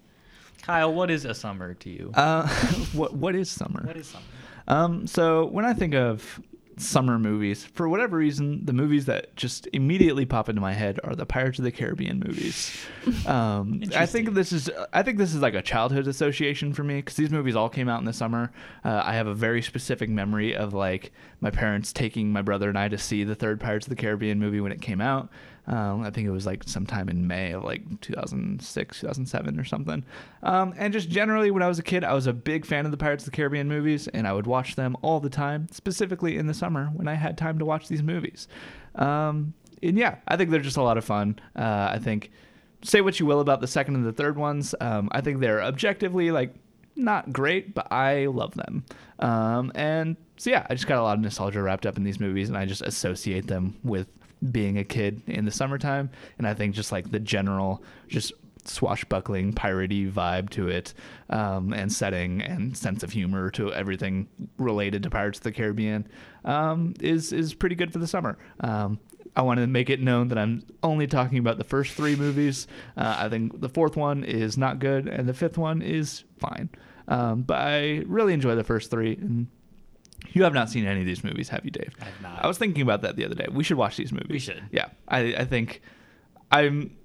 [0.63, 2.11] Kyle, what is a summer to you?
[2.15, 2.49] Uh,
[2.95, 3.83] what what is summer?
[3.85, 4.25] what is summer?
[4.67, 6.41] Um, so when I think of
[6.79, 11.15] summer movies, for whatever reason, the movies that just immediately pop into my head are
[11.15, 12.77] the Pirates of the Caribbean movies.
[13.27, 16.97] Um, I think this is I think this is like a childhood association for me
[16.97, 18.51] because these movies all came out in the summer.
[18.83, 22.79] Uh, I have a very specific memory of like my parents taking my brother and
[22.79, 25.29] I to see the third Pirates of the Caribbean movie when it came out.
[25.67, 30.05] Um, I think it was like sometime in May of like 2006, 2007 or something.
[30.43, 32.91] Um, and just generally, when I was a kid, I was a big fan of
[32.91, 36.37] the Pirates of the Caribbean movies, and I would watch them all the time, specifically
[36.37, 38.47] in the summer when I had time to watch these movies.
[38.95, 41.39] Um, and yeah, I think they're just a lot of fun.
[41.57, 42.31] Uh, I think,
[42.83, 45.63] say what you will about the second and the third ones, um, I think they're
[45.63, 46.55] objectively like
[46.97, 48.85] not great, but I love them.
[49.19, 52.21] Um, and so yeah, I just got a lot of nostalgia wrapped up in these
[52.21, 54.09] movies, and I just associate them with
[54.51, 56.11] being a kid in the summertime.
[56.39, 58.33] And I think just like the general, just
[58.67, 60.95] swashbuckling piratey vibe to it,
[61.31, 64.29] um, and setting and sense of humor to everything
[64.59, 66.07] related to Pirates of the Caribbean,
[66.45, 68.39] um, is is pretty good for the summer.
[68.61, 68.99] Um,
[69.37, 72.67] I want to make it known that I'm only talking about the first three movies.
[72.97, 76.69] Uh, I think the fourth one is not good, and the fifth one is fine.
[77.09, 79.17] Um, but I really enjoy the first three.
[79.17, 79.49] And
[80.35, 81.95] you have not seen any of these movies, have you, Dave?
[82.01, 82.45] I have not.
[82.45, 83.47] I was thinking about that the other day.
[83.51, 84.29] We should watch these movies.
[84.31, 84.63] We should.
[84.73, 85.81] Yeah, I, I think
[86.51, 86.97] I'm.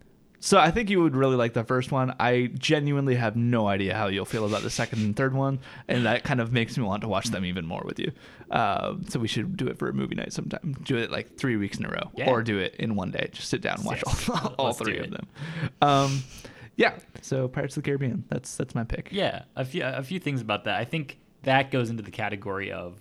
[0.41, 2.15] So I think you would really like the first one.
[2.17, 5.59] I genuinely have no idea how you'll feel about the second and third one,
[5.89, 8.13] and that kind of makes me want to watch them even more with you.
[8.49, 10.77] Uh, so we should do it for a movie night sometime.
[10.83, 12.29] Do it like three weeks in a row, Yeah.
[12.29, 13.27] or do it in one day.
[13.33, 14.29] Just sit down and watch Yes.
[14.29, 15.27] all, all three of them.
[15.81, 16.23] Um,
[16.77, 16.93] yeah.
[17.21, 18.23] So Pirates of the Caribbean.
[18.29, 19.09] That's that's my pick.
[19.11, 20.79] Yeah, a few a few things about that.
[20.79, 22.97] I think that goes into the category of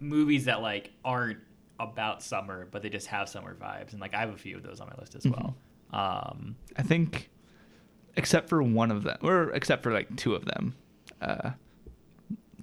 [0.00, 1.38] movies that like aren't
[1.78, 4.62] about summer, but they just have summer vibes, and like I have a few of
[4.62, 5.56] those on my list as well.
[5.92, 7.30] Um, I think,
[8.16, 10.74] except for one of them, or except for like two of them,
[11.20, 11.50] uh,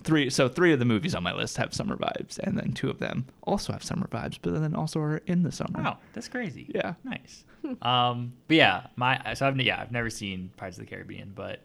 [0.03, 0.29] three.
[0.29, 2.99] So three of the movies on my list have summer vibes, and then two of
[2.99, 5.81] them also have summer vibes, but then also are in the summer.
[5.81, 6.67] wow, that's crazy.
[6.73, 6.93] Yeah.
[7.03, 7.45] nice.
[7.81, 11.61] um, but yeah, my so I've yeah I've never seen Pirates of the Caribbean, but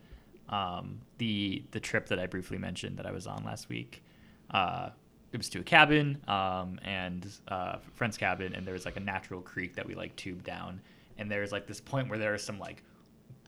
[0.48, 4.02] um, the the trip that I briefly mentioned that I was on last week,
[4.50, 4.90] uh,
[5.32, 9.00] it was to a cabin um, and uh, friend's cabin, and there was like a
[9.00, 10.80] natural creek that we like tubed down,
[11.18, 12.82] and there's like this point where there are some like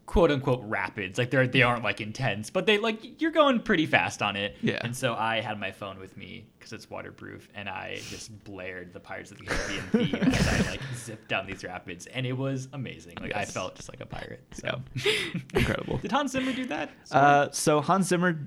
[0.06, 1.18] quote unquote rapids.
[1.18, 4.56] Like they're they aren't like intense but they like you're going pretty fast on it.
[4.62, 4.78] Yeah.
[4.80, 8.94] and so i had my phone with me because it's waterproof and i just blared
[8.94, 12.32] the pirates of the caribbean theme as i like zipped down these rapids and it
[12.32, 13.14] was amazing.
[13.20, 14.80] Like i felt just like a pirate so.
[15.54, 15.98] Incredible.
[16.02, 16.90] did hans zimmer do that?
[17.10, 18.38] Uh, so Hans Zimmer,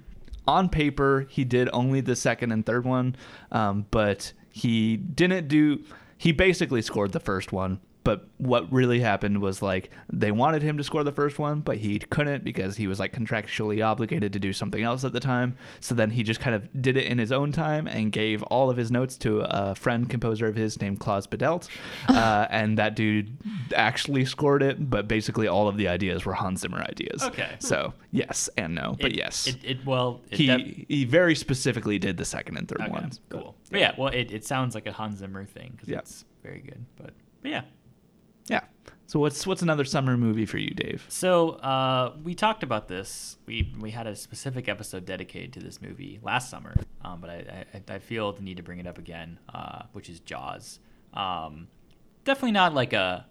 [0.47, 3.15] on paper, he did only the second and third one,
[3.51, 5.83] um, but he didn't do.
[6.17, 7.79] He basically scored the first one.
[8.03, 11.77] But what really happened was like they wanted him to score the first one, but
[11.77, 15.55] he couldn't because he was like contractually obligated to do something else at the time.
[15.81, 18.71] So then he just kind of did it in his own time and gave all
[18.71, 21.67] of his notes to a friend composer of his named Klaus Badelt,
[22.09, 23.37] uh, and that dude
[23.75, 24.89] actually scored it.
[24.89, 27.21] But basically, all of the ideas were Hans Zimmer ideas.
[27.21, 27.55] Okay.
[27.59, 31.35] So yes and no, but It- yes, it, it well it he def- he very
[31.35, 33.19] specifically did the second and third okay, ones.
[33.29, 35.99] cool but yeah well it, it sounds like a hans zimmer thing because Yeah.
[35.99, 37.61] it's very good but, but yeah
[38.47, 38.61] yeah.
[39.07, 41.05] So what's what's another summer movie for you, Dave?
[41.09, 43.37] So uh, we talked about this.
[43.45, 47.65] We we had a specific episode dedicated to this movie last summer, um, but I,
[47.73, 50.79] I I feel the need to bring it up again, uh, which is Jaws.
[51.13, 51.67] Um,
[52.23, 53.25] definitely not like a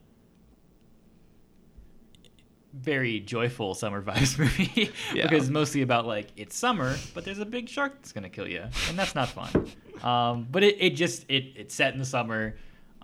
[2.72, 5.22] very joyful summer vibes movie Yeah.
[5.28, 8.46] because it's mostly about like it's summer, but there's a big shark that's gonna kill
[8.48, 9.66] you, and that's not fun.
[10.02, 12.56] Um, but it, it just it it's set in the summer.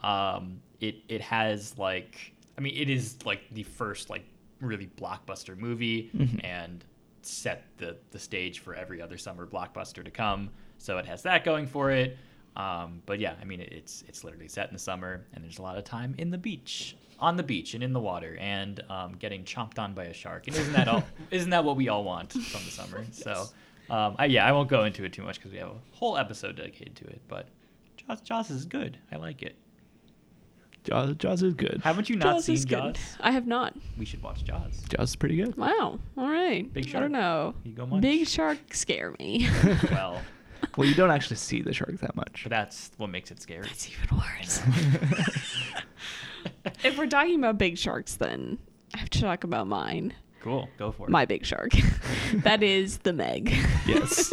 [0.02, 4.24] Um, it it has like I mean it is like the first like
[4.60, 6.10] really blockbuster movie
[6.44, 6.84] and
[7.22, 10.50] set the the stage for every other summer blockbuster to come.
[10.78, 12.16] So it has that going for it.
[12.56, 15.58] Um, but yeah, I mean it, it's it's literally set in the summer and there's
[15.58, 18.82] a lot of time in the beach, on the beach and in the water and
[18.88, 20.46] um, getting chomped on by a shark.
[20.46, 21.04] And isn't that all?
[21.30, 23.04] isn't that what we all want from the summer?
[23.12, 23.46] So.
[23.88, 26.16] Um, I, yeah, I won't go into it too much because we have a whole
[26.16, 27.20] episode dedicated to it.
[27.28, 27.46] But
[27.96, 28.98] Jaws, Jaws is good.
[29.12, 29.54] I like it.
[30.86, 31.80] Jaws, Jaws is good.
[31.82, 32.94] Haven't you not Jaws seen is good.
[32.94, 33.16] Jaws?
[33.20, 33.74] I have not.
[33.98, 34.82] We should watch Jaws.
[34.88, 35.56] Jaws is pretty good.
[35.56, 35.98] Wow.
[36.16, 36.72] All right.
[36.72, 36.96] Big shark.
[36.96, 37.54] I don't know.
[37.64, 38.02] You go munch.
[38.02, 39.48] Big shark scare me.
[39.90, 40.20] well,
[40.76, 42.40] Well, you don't actually see the shark that much.
[42.44, 43.62] but that's what makes it scary.
[43.62, 44.62] That's even worse.
[46.84, 48.58] if we're talking about big sharks, then
[48.94, 50.14] I have to talk about mine.
[50.40, 50.68] Cool.
[50.78, 51.10] Go for it.
[51.10, 51.72] My big shark.
[52.34, 53.54] that is the Meg.
[53.86, 54.32] Yes,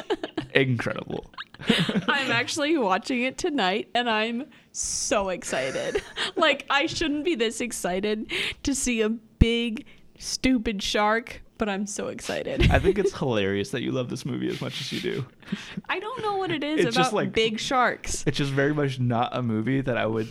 [0.56, 1.26] incredible.
[2.08, 6.02] I'm actually watching it tonight and I'm so excited.
[6.36, 8.32] Like, I shouldn't be this excited
[8.64, 9.86] to see a big,
[10.18, 12.70] stupid shark, but I'm so excited.
[12.72, 15.26] I think it's hilarious that you love this movie as much as you do.
[15.88, 18.24] I don't know what it is It's about just like- big sharks.
[18.26, 20.28] It's just very much not a movie that I would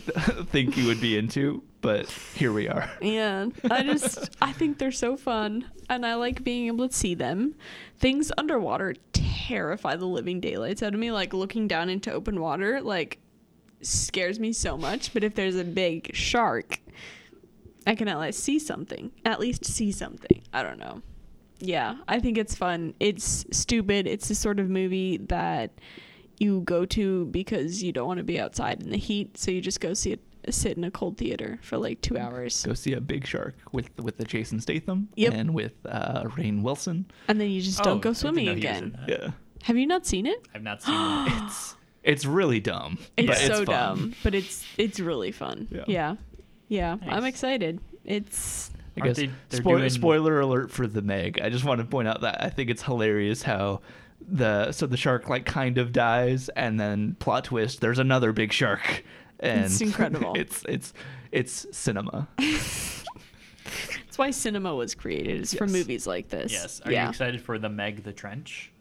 [0.49, 2.89] think you would be into, but here we are.
[3.01, 7.13] Yeah, I just I think they're so fun, and I like being able to see
[7.13, 7.53] them.
[7.99, 11.11] Things underwater terrify the living daylights out of me.
[11.11, 13.19] Like looking down into open water, like
[13.81, 15.13] scares me so much.
[15.13, 16.79] But if there's a big shark,
[17.85, 19.11] I can at least see something.
[19.25, 20.41] At least see something.
[20.53, 21.01] I don't know.
[21.59, 22.95] Yeah, I think it's fun.
[22.99, 24.07] It's stupid.
[24.07, 25.71] It's the sort of movie that
[26.39, 29.61] you go to because you don't want to be outside in the heat, so you
[29.61, 32.65] just go see it sit in a cold theater for like two hours.
[32.65, 35.33] Go see a big shark with with the Jason Statham Yep.
[35.33, 37.05] and with uh, Rainn Wilson.
[37.27, 38.99] And then you just Oh, don't I go swimming know he was in again.
[39.07, 39.31] Yeah,
[39.63, 40.45] Have you not seen it?
[40.53, 41.33] I've not seen it.
[41.45, 42.97] it's it's really dumb.
[43.15, 45.67] It's but so it's dumb, but it's it's really fun.
[45.71, 45.83] Yeah.
[45.87, 46.15] Yeah.
[46.67, 46.97] Yeah.
[47.07, 47.79] I'm excited.
[48.03, 51.39] It's I Aren't guess they- they're doing- spoiler alert for the Meg.
[51.41, 53.81] I just want to point out that I think it's hilarious how
[54.25, 58.53] the so the shark like kind of dies and then plot twist there's another big
[58.53, 59.03] shark
[59.43, 60.33] and It's incredible.
[60.35, 60.93] it's it's
[61.31, 62.27] it's cinema.
[62.37, 65.41] that's why cinema was created.
[65.41, 66.51] Is for movies like this.
[66.51, 66.81] yes.
[66.85, 67.03] Are yeah.
[67.03, 68.71] you excited for the Meg the Trench?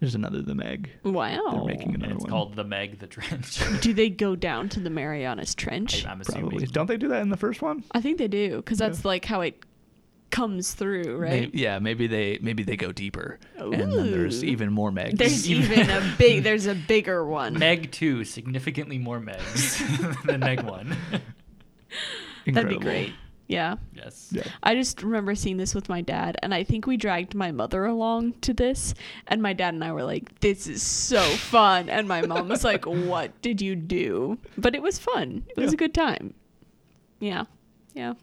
[0.00, 0.90] There's another the Meg.
[1.02, 1.40] Wow.
[1.50, 2.30] They're making And another it's one.
[2.30, 3.60] called the Meg the Trench.
[3.80, 6.06] Do they go down to the Marianas Trench?
[6.06, 6.44] I, am Probably.
[6.58, 6.68] assuming.
[6.72, 7.82] Don't they do that in the first one?
[7.92, 9.60] I think they do because that's like how it
[10.30, 11.52] comes through, right?
[11.52, 15.16] May- yeah, maybe they maybe they go deeper, and then there's even more Megs.
[15.18, 16.42] There's even a big.
[16.42, 17.58] There's a bigger one.
[17.58, 20.96] Meg 2, significantly more Megs than Meg 1.
[22.46, 23.12] That'd be great.
[23.46, 23.76] Yeah.
[23.94, 24.28] yes.
[24.30, 24.42] Yeah.
[24.62, 27.86] I just remember seeing this with my dad, and I think we dragged my mother
[27.86, 28.92] along to this.
[29.26, 32.62] And my dad and I were like, "This is so fun," and my mom was
[32.62, 35.44] like, "What did you do?" But it was fun.
[35.48, 35.76] It was Yeah.
[35.76, 36.34] a good time.
[37.20, 37.44] Yeah,
[37.94, 38.14] yeah.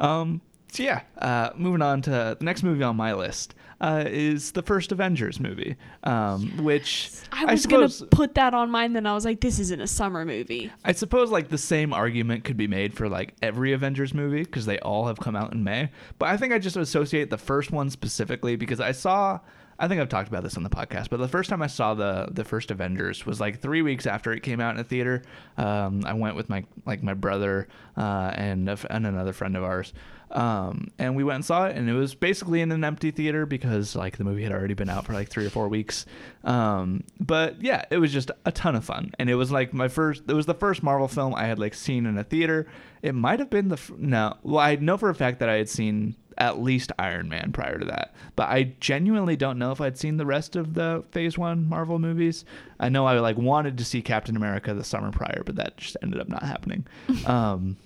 [0.00, 0.40] Um.
[0.72, 1.02] So yeah.
[1.18, 5.38] Uh, moving on to the next movie on my list uh, is the first Avengers
[5.38, 9.40] movie, um, which I was suppose gonna put that on mine, then I was like,
[9.40, 13.08] "This isn't a summer movie." I suppose like the same argument could be made for
[13.08, 15.90] like every Avengers movie because they all have come out in May.
[16.18, 19.40] But I think I just associate the first one specifically because I saw.
[19.78, 21.94] I think I've talked about this on the podcast, but the first time I saw
[21.94, 25.22] the the first Avengers was like three weeks after it came out in a theater.
[25.56, 27.66] Um, I went with my like my brother
[27.96, 29.92] uh, and and another friend of ours,
[30.32, 33.44] um, and we went and saw it, and it was basically in an empty theater
[33.44, 36.06] because like the movie had already been out for like three or four weeks.
[36.44, 39.88] Um, but yeah, it was just a ton of fun, and it was like my
[39.88, 40.22] first.
[40.26, 42.66] It was the first Marvel film I had like seen in a theater.
[43.02, 44.34] It might have been the f- no.
[44.42, 47.78] Well, I know for a fact that I had seen at least Iron Man prior
[47.78, 51.36] to that, but I genuinely don't know if I'd seen the rest of the Phase
[51.36, 52.46] One Marvel movies.
[52.80, 55.98] I know I like wanted to see Captain America the summer prior, but that just
[56.02, 56.86] ended up not happening.
[57.26, 57.76] um,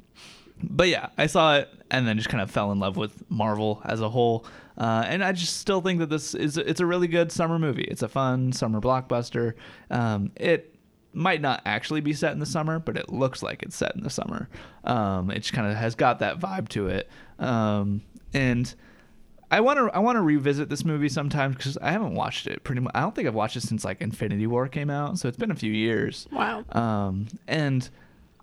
[0.62, 3.80] but yeah, I saw it and then just kind of fell in love with Marvel
[3.84, 4.46] as a whole.
[4.78, 7.84] Uh, and I just still think that this is it's a really good summer movie.
[7.84, 9.54] It's a fun summer blockbuster.
[9.90, 10.74] Um, it
[11.12, 14.02] might not actually be set in the summer, but it looks like it's set in
[14.02, 14.48] the summer.
[14.84, 17.08] Um, it just kind of has got that vibe to it.
[17.38, 18.02] Um,
[18.34, 18.72] and
[19.50, 22.64] I want to I want to revisit this movie sometimes because I haven't watched it
[22.64, 22.92] pretty much.
[22.94, 25.50] I don't think I've watched it since like Infinity War came out, so it's been
[25.50, 26.26] a few years.
[26.32, 26.64] Wow.
[26.72, 27.88] Um, and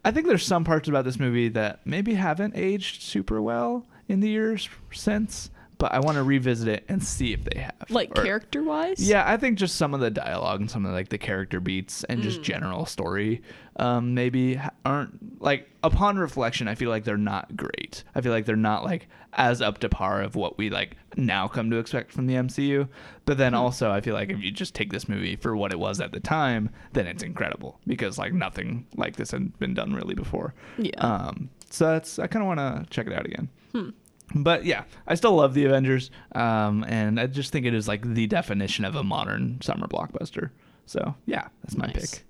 [0.06, 4.20] I think there's some parts about this movie that maybe haven't aged super well in
[4.20, 7.74] the years since, but I want to revisit it and see if they have.
[7.90, 9.00] Like Or- character wise.
[9.08, 12.04] Yeah, I think just some of the dialogue and some of like the character beats
[12.06, 12.24] and Mm.
[12.24, 13.42] just general story,
[13.78, 16.68] um, maybe aren't like upon reflection.
[16.68, 18.04] I feel like they're not great.
[18.16, 21.48] I feel like they're not like as up to par of what we like now
[21.48, 22.88] come to expect from the MCU.
[23.26, 25.80] But then also, I feel like if you just take this movie for what it
[25.80, 29.94] was at the time, then it's incredible because like nothing like this had been done
[29.94, 30.54] really before.
[30.78, 30.92] Yeah.
[31.00, 33.50] Um, so that's I kind of want to check it out again.
[33.72, 33.90] Hmm.
[34.36, 38.02] But yeah, I still love the Avengers, um, and I just think it is like
[38.14, 40.50] the definition of a modern summer blockbuster.
[40.86, 42.12] So yeah, that's my Nice.
[42.16, 42.26] pick.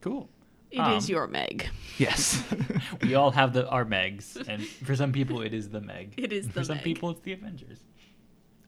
[0.00, 0.28] Cool.
[0.70, 1.68] It is Um, your Meg.
[1.98, 2.42] Yes.
[3.02, 6.14] We all have the our Megs, and for some people it is the Meg.
[6.16, 7.80] It is And the For some people it's the Avengers.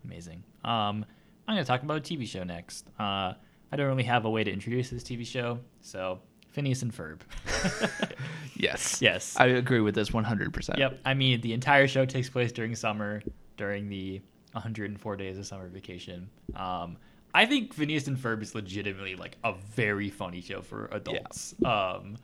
[0.04, 0.42] Amazing.
[0.64, 1.04] Um,
[1.46, 2.86] I'm gonna talk about a TV show next.
[2.98, 3.34] Uh,
[3.72, 6.20] I don't really have a way to introduce this TV show, so
[6.52, 7.20] Phineas and Ferb.
[8.56, 9.00] yes.
[9.00, 9.36] yes.
[9.38, 10.78] I agree with this 100%.
[10.78, 11.00] Yep.
[11.04, 13.22] I mean, the entire show takes place during summer,
[13.56, 14.20] during the
[14.52, 16.28] 104 days of summer vacation.
[16.56, 16.96] Um,
[17.32, 21.54] I think Phineas and Ferb is legitimately like a very funny show for adults.
[21.64, 22.16] Um,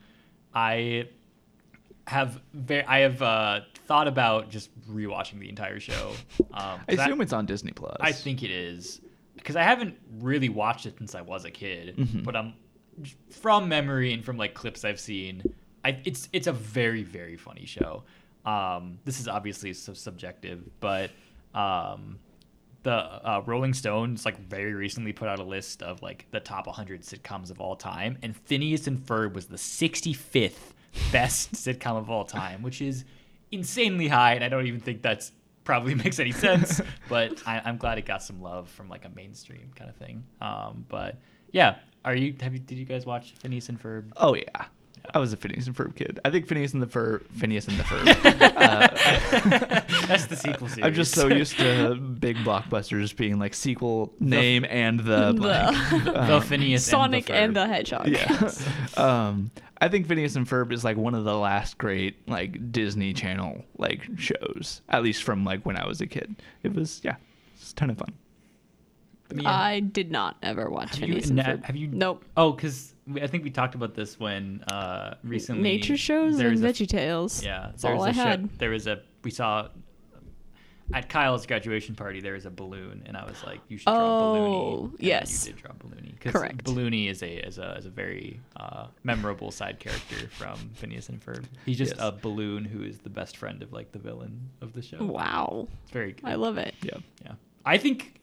[0.52, 1.08] I
[2.08, 6.12] have very, I have uh, thought about just rewatching the entire show.
[6.52, 7.96] Um, I assume it's on Disney Plus.
[8.00, 9.00] I think it is
[9.36, 12.24] because I haven't really watched it since I was a kid, Mhm.
[12.24, 12.54] but I'm
[13.30, 15.42] from memory and from like clips I've seen.
[15.84, 18.04] I, it's it's a very very funny show.
[18.44, 21.10] Um, this is obviously so subjective, but
[21.54, 22.18] um,
[22.84, 26.66] the uh, Rolling Stones like very recently put out a list of like the top
[26.66, 30.72] 100 sitcoms of all time, and Phineas and Ferb was the 65th
[31.10, 33.04] best sitcom of all time, which is
[33.50, 35.32] insanely high, and I don't even think that's
[35.64, 36.80] probably makes any sense.
[37.08, 40.24] but I, I'm glad it got some love from like a mainstream kind of thing.
[40.40, 41.18] Um, but
[41.50, 44.12] yeah, are you have you did you guys watch Phineas and Ferb?
[44.16, 44.66] Oh yeah.
[45.14, 46.18] I was a Phineas and Ferb kid.
[46.24, 48.04] I think Phineas and the Ferb, Phineas and the Ferb.
[50.08, 50.84] That's the sequel series.
[50.84, 55.76] I'm just so used to big blockbusters being like sequel name and the blank.
[56.04, 58.08] the Phineas Sonic and the, and the Hedgehog.
[58.08, 58.50] Yeah.
[58.96, 59.50] um,
[59.80, 63.64] I think Phineas and Ferb is like one of the last great like Disney Channel
[63.78, 66.36] like shows, at least from like when I was a kid.
[66.62, 67.16] It was yeah,
[67.54, 68.12] it's a ton of fun.
[69.28, 69.46] Ferb.
[69.46, 72.24] I did not ever watch have you, Phineas and na- have you Nope.
[72.36, 76.60] Oh, because I think we talked about this when uh recently Nature shows there and
[76.62, 77.42] was Veggie Tales.
[77.44, 78.58] Yeah, That's there all was I a show- had.
[78.58, 79.68] there was a we saw
[80.94, 82.20] at Kyle's graduation party.
[82.20, 85.46] There was a balloon, and I was like, "You should draw Oh, Balloony." And yes.
[85.46, 86.20] you did draw Balloony.
[86.20, 86.64] 'Cause Correct.
[86.64, 91.20] Balloony is a is a is a very uh, memorable side character from Phineas and
[91.20, 91.44] Ferb.
[91.64, 92.00] He's just Yes.
[92.06, 95.04] a balloon who is the best friend of like the villain of the show.
[95.04, 95.66] Wow.
[95.82, 96.24] It's very good.
[96.24, 96.74] I love it.
[96.82, 96.98] Yeah.
[97.24, 97.32] Yeah,
[97.64, 98.20] I think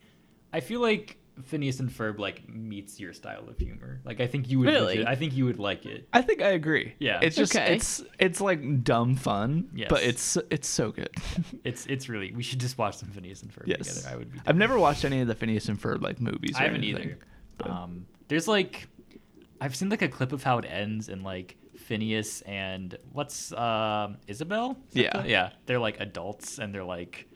[0.53, 3.99] I feel like Phineas and Ferb like meets your style of humor.
[4.05, 4.67] Like I think you would.
[4.69, 4.85] Really?
[4.97, 6.07] legit- I think you would like it.
[6.13, 6.93] I think I agree.
[6.99, 7.19] Yeah.
[7.23, 7.75] It's just Okay.
[7.75, 9.88] it's it's like dumb fun, Yes.
[9.89, 11.09] but it's it's so good.
[11.63, 12.31] It's it's really.
[12.34, 13.80] We should just watch some Phineas and Ferb yes.
[13.88, 14.13] together.
[14.13, 14.39] I would be.
[14.45, 16.55] I've never watched any of the Phineas and Ferb like movies.
[16.55, 17.17] I haven't anything, either.
[17.57, 18.88] but- Um, there's like,
[19.59, 24.17] I've seen like a clip of how it ends, and like Phineas and what's um
[24.27, 24.77] Isabel?
[24.91, 25.21] Is Yeah.
[25.21, 25.49] the- yeah.
[25.65, 27.27] They're like adults, and they're like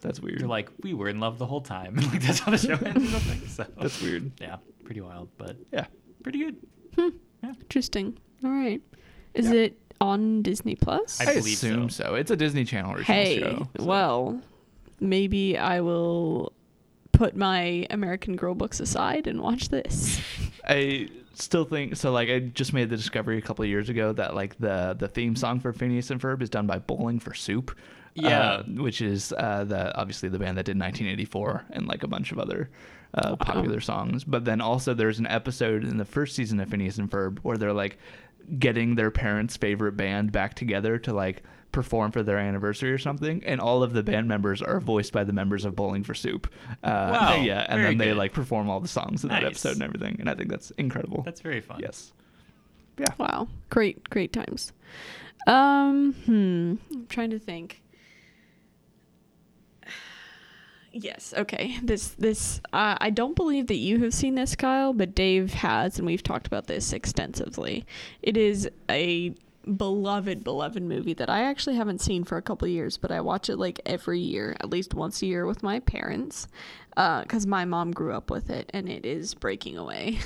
[0.00, 0.40] that's weird.
[0.40, 2.74] they're like we were in love the whole time, and like that's how the show
[2.84, 3.08] ends.
[3.14, 3.48] or something.
[3.48, 4.30] So that's weird.
[4.40, 5.86] Yeah, pretty wild, but Yeah.
[6.22, 6.56] pretty good.
[6.98, 7.08] Hmm.
[7.42, 8.18] Interesting.
[8.44, 8.80] All right.
[9.34, 9.54] Is Yeah.
[9.54, 11.20] it on Disney Plus?
[11.20, 12.04] I I, believe assume so.
[12.04, 12.14] so.
[12.14, 13.68] It's a Disney Channel original hey, show.
[13.78, 14.40] so- well,
[15.00, 16.52] maybe I will
[17.12, 20.20] put my American Girl books aside and watch this.
[20.68, 22.12] I still think so.
[22.12, 25.08] Like I just made the discovery a couple of years ago that like the the
[25.08, 27.74] theme song for Phineas and Ferb is done by Bowling for Soup.
[28.16, 28.40] Yeah.
[28.40, 32.32] uh, which is uh, the obviously the band that did 1984 and like a bunch
[32.32, 32.70] of other
[33.14, 34.24] uh, popular songs.
[34.24, 37.56] But then also there's an episode in the first season of Phineas and Ferb where
[37.56, 37.98] they're like
[38.58, 43.42] getting their parents' favorite band back together to like perform for their anniversary or something,
[43.44, 46.46] and all of the band members are voiced by the members of Bowling for Soup.
[46.82, 48.16] Uh, Wow, yeah, and then they good.
[48.16, 51.22] like perform all the songs in that episode and everything, and I think that's incredible.
[51.22, 51.80] That's very fun.
[51.80, 52.12] yes,
[52.98, 53.12] yeah.
[53.18, 53.48] Wow.
[53.68, 54.72] Great, great times.
[55.46, 56.74] Um, hmm.
[56.94, 57.82] I'm trying to think.
[60.98, 61.34] Yes.
[61.36, 61.78] Okay.
[61.82, 65.98] This this uh, I don't believe that you have seen this, Kyle, but Dave has,
[65.98, 67.84] and we've talked about this extensively.
[68.22, 69.34] It is a
[69.76, 73.50] beloved, beloved movie that I actually haven't seen for a couple years, but I watch
[73.50, 76.48] it like every year, at least once a year with my parents,
[76.90, 80.20] because my mom grew up with it, and it is Breaking Away.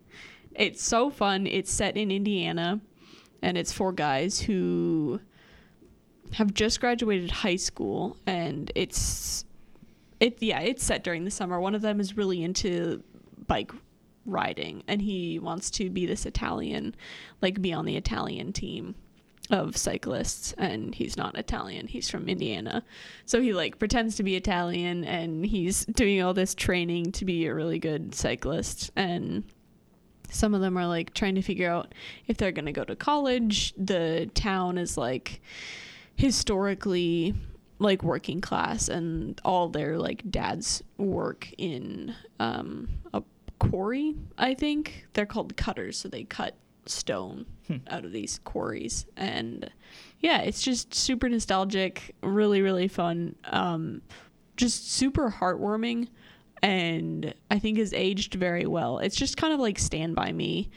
[0.54, 1.46] it's so fun.
[1.46, 2.80] It's set in Indiana,
[3.40, 5.20] and it's four guys who
[6.32, 9.44] have just graduated high school, and it's
[10.20, 11.58] it yeah it's set during the summer.
[11.60, 13.02] One of them is really into
[13.46, 13.72] bike
[14.26, 16.94] riding and he wants to be this italian
[17.40, 18.94] like be on the italian team
[19.50, 21.88] of cyclists and he's not italian.
[21.88, 22.84] He's from indiana.
[23.24, 27.46] So he like pretends to be italian and he's doing all this training to be
[27.46, 28.90] a really good cyclist.
[28.94, 29.44] And
[30.30, 31.92] some of them are like trying to figure out
[32.28, 33.74] if they're going to go to college.
[33.76, 35.40] The town is like
[36.14, 37.34] historically
[37.80, 43.22] like working class and all their like dads work in um a
[43.58, 45.06] quarry i think.
[45.14, 46.54] They're called cutters so they cut
[46.86, 47.46] stone
[47.88, 49.06] out of these quarries.
[49.16, 49.70] And
[50.20, 54.02] yeah it's just super nostalgic really really fun um
[54.56, 56.08] just super heartwarming
[56.62, 58.98] and i think has aged very well.
[58.98, 60.70] It's just kind of like stand by me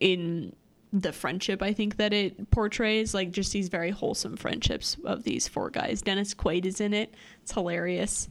[0.00, 0.54] in
[0.92, 5.48] the friendship I think that it portrays, like just these very wholesome friendships of these
[5.48, 6.02] four guys.
[6.02, 7.14] Dennis Quaid is in it.
[7.42, 8.28] It's hilarious.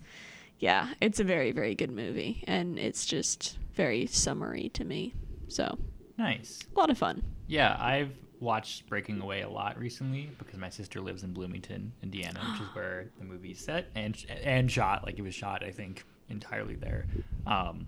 [0.59, 2.43] Yeah, it's a very, very good movie.
[2.47, 5.13] And it's just very summery to me.
[5.47, 5.77] So,
[6.17, 6.59] Nice.
[6.75, 7.23] a lot of fun.
[7.47, 12.39] Yeah, I've watched Breaking Away a lot recently because my sister lives in Bloomington, Indiana,
[12.51, 15.03] which is where the movie's set and and shot.
[15.03, 17.07] Like it was shot, I think, entirely there.
[17.47, 17.88] Um,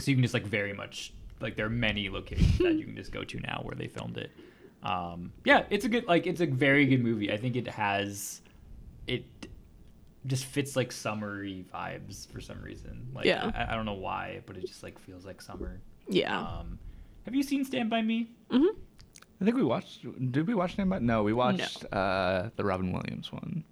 [0.00, 2.96] so you can just like very much like there are many locations that you can
[2.96, 4.30] just go to now where they filmed it.
[4.82, 7.32] Um, yeah, it's a good like it's a very good movie.
[7.32, 8.40] I think it has
[9.06, 9.24] it
[10.26, 13.08] just fits like summery vibes for some reason.
[13.14, 13.50] Like Yeah.
[13.54, 15.80] I, I don't know why, but it just like feels like summer.
[16.08, 16.38] Yeah.
[16.40, 16.78] Um,
[17.24, 18.28] have you seen Stand by Me?
[18.50, 18.78] Mm-hmm.
[19.40, 20.04] I think we watched.
[20.32, 20.98] Did we watch Stand by?
[20.98, 23.64] No, we watched uh, the Robin Williams one.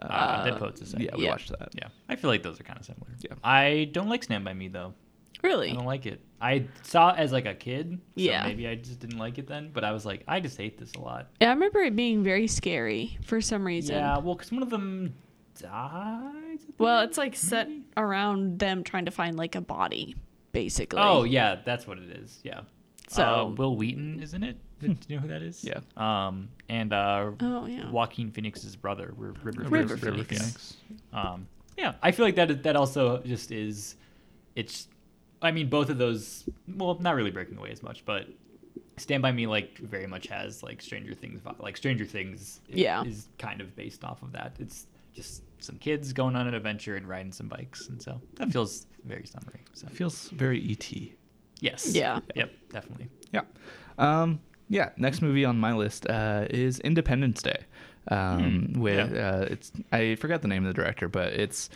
[0.00, 1.06] Uh, Dead Poet Society.
[1.06, 1.30] Yeah, we Yeah.
[1.30, 1.68] watched that.
[1.76, 3.06] Yeah, I feel like those are kind of similar.
[3.20, 3.34] Yeah.
[3.44, 4.94] I don't like Stand by Me though.
[5.42, 5.70] Really?
[5.70, 6.20] I don't like it.
[6.40, 7.92] I saw it as like a kid.
[7.92, 8.44] So Yeah.
[8.46, 10.92] Maybe I just didn't like it then, but I was like, I just hate this
[10.94, 11.28] a lot.
[11.40, 13.96] Yeah, I remember it being very scary for some reason.
[13.96, 15.14] Yeah, well, because one of them
[15.60, 16.58] died.
[16.78, 20.16] Well, it's like set around them trying to find like a body,
[20.52, 21.00] basically.
[21.00, 22.40] Oh yeah, that's what it is.
[22.42, 22.60] Yeah.
[23.08, 24.56] So- uh, Wil Wheaton, isn't it?
[24.80, 25.62] Do you know who that is?
[25.62, 25.80] Yeah.
[25.98, 27.90] Um, and uh, Oh yeah.
[27.90, 30.28] Joaquin Phoenix's brother, R- River, River Phoenix.
[30.28, 30.76] Phoenix.
[31.12, 31.46] Um,
[31.76, 33.96] yeah, I feel like that that also just is.
[34.56, 34.88] It's,
[35.42, 36.44] I mean, both of those.
[36.68, 38.26] Well, not really breaking away as much, but
[38.98, 41.40] Stand by Me like very much has like Stranger Things.
[41.58, 42.60] Like Stranger Things.
[42.70, 43.02] i- Yeah.
[43.04, 44.56] Is kind of based off of that.
[44.58, 48.50] It's just some kids going on an adventure and riding some bikes, and so that
[48.52, 49.60] feels very summery.
[49.74, 51.12] So It feels very ET.
[51.60, 51.94] yes.
[51.94, 52.20] Yeah.
[52.34, 52.52] Yep.
[52.70, 53.08] Definitely.
[53.32, 53.42] Yeah.
[53.98, 54.90] Um, yeah.
[54.96, 57.64] Next movie on my list uh, is Independence Day.
[58.08, 59.28] Um, Hmm, with yeah.
[59.28, 61.68] uh, it's I forgot the name of the director, but it's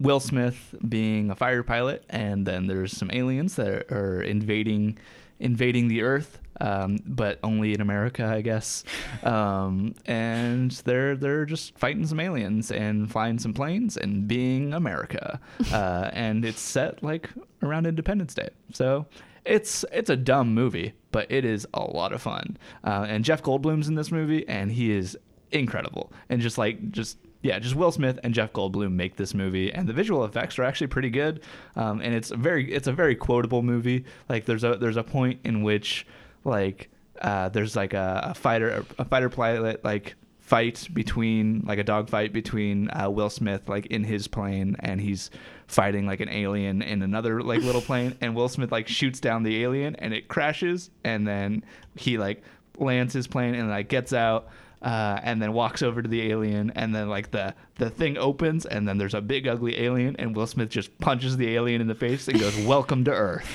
[0.00, 4.98] Will Smith being a fighter pilot, and then there's some aliens that are invading
[5.38, 8.84] invading the Earth, um, but only in America, I guess.
[9.22, 15.40] Um, and they're they're just fighting some aliens and flying some planes and being America.
[15.70, 17.30] Uh, and it's set like
[17.62, 19.06] around Independence Day, so
[19.44, 22.56] it's it's a dumb movie, but it is a lot of fun.
[22.82, 25.16] Uh, and Jeff Goldblum's in this movie, and he is
[25.52, 26.12] incredible.
[26.28, 29.88] And just like just yeah, just Will Smith and Jeff Goldblum make this movie, and
[29.88, 31.40] the visual effects are actually pretty good.
[31.74, 34.04] Um, and it's a very it's a very quotable movie.
[34.28, 36.06] Like there's a there's a point in which
[36.44, 36.90] like
[37.20, 42.10] uh, there's like a, a fighter a fighter pilot like fight between like a dog
[42.10, 45.30] fight between uh, Will Smith like in his plane and he's
[45.68, 49.44] fighting like an alien in another like little plane and Will Smith like shoots down
[49.44, 51.62] the alien and it crashes and then
[51.94, 52.42] he like
[52.78, 54.48] lands his plane and like gets out
[54.82, 58.64] uh, and then walks over to the alien and then like the the thing opens
[58.66, 61.86] and then there's a big ugly alien and Will Smith just punches the alien in
[61.86, 63.46] the face and goes welcome to earth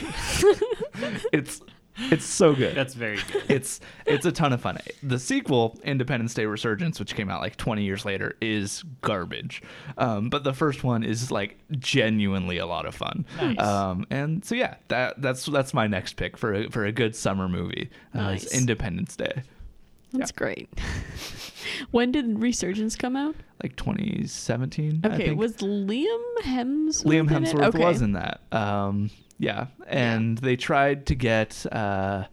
[1.34, 1.62] it's
[2.12, 3.44] it's so good That's very good.
[3.48, 4.78] it's it's a ton of fun.
[5.02, 9.64] The sequel, Independence Day Resurgence, which came out like 20 years later, is garbage.
[9.98, 13.26] Um, but the first one is like genuinely a lot of fun.
[13.40, 13.58] Nice.
[13.60, 17.16] Um, and so yeah, that that's that's my next pick for a, for a good
[17.16, 17.90] summer movie.
[18.14, 18.54] Uh, Nice.
[18.54, 19.44] Independence Day,
[20.14, 20.70] That's great.
[21.92, 23.36] when did Resurgence come out?
[23.64, 25.02] like 2017.
[25.04, 26.06] I Okay, was Liam
[26.42, 27.06] Hemsworth?
[27.06, 27.30] Liam?
[27.30, 27.80] Hemsworth okay.
[27.80, 28.42] was in that.
[28.52, 29.10] Um,
[29.40, 32.26] yeah, and they tried to get uh,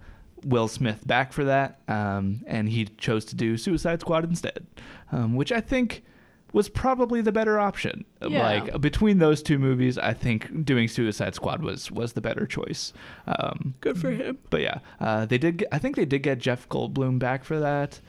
[0.45, 4.67] Will Smith back for that, um, and he chose to do Suicide Squad instead,
[5.11, 6.03] um, which I think
[6.53, 8.05] was probably the better option.
[8.27, 8.43] Yeah.
[8.43, 12.93] Like between those two movies, I think doing Suicide Squad was was the better choice.
[13.27, 14.39] Um, Good for him.
[14.51, 15.59] but yeah, uh, they did.
[15.59, 18.01] Get, I think they did get Jeff Goldblum back for that,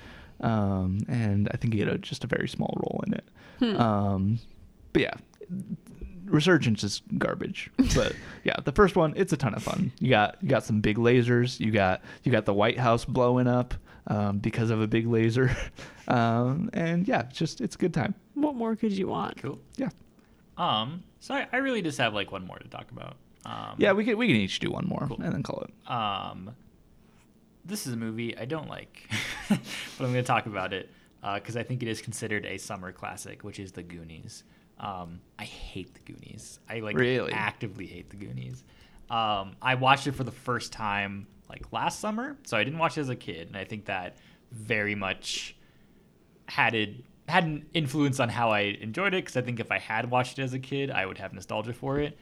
[0.42, 3.26] um, and I think he had a, just a very small role in it.
[3.60, 3.82] Hmm.
[3.82, 4.40] Um,
[4.92, 5.14] but yeah,
[6.26, 7.70] Resurgence is garbage.
[7.96, 8.14] But
[8.44, 9.92] yeah, the first one it's a ton of fun.
[10.00, 11.60] You got you got some big lasers.
[11.60, 13.74] You got you got the White House blowing up
[14.08, 15.56] um, because of a big laser,
[16.08, 18.14] um, and yeah, it's just it's a good time.
[18.34, 19.38] What more could you want?
[19.42, 19.60] Cool.
[19.78, 19.90] Yeah,
[20.58, 23.16] Um, so I, I really just have like one more to talk about.
[23.46, 25.20] Um, yeah, we can we can each do one more Cool.
[25.22, 25.92] and then call it.
[25.92, 26.52] Um,
[27.66, 29.10] this is a movie I don't like,
[29.50, 29.60] but
[30.00, 30.90] I'm going to talk about it
[31.36, 34.44] because I think it is considered a summer classic, which is The Goonies.
[34.80, 36.60] Um, I hate The Goonies.
[36.70, 37.32] I like Really?
[37.32, 38.64] actively hate The Goonies.
[39.10, 42.98] Um, I watched it for the first time like last summer, so I didn't watch
[42.98, 44.18] it as a kid, and I think that
[44.52, 45.56] very much
[46.48, 46.96] had it
[47.30, 50.40] had an influence on how I enjoyed it because I think if I had watched
[50.40, 52.18] it as a kid, I would have nostalgia for it.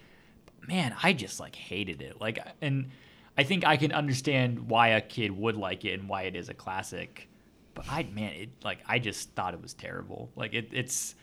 [0.46, 2.20] But man, I just like hated it.
[2.22, 2.90] Like, and
[3.38, 6.50] I think I can understand why a kid would like it and why it is
[6.50, 7.30] a classic.
[7.74, 10.30] But I, man, it like I just thought it was terrible.
[10.36, 11.16] Like it, it's,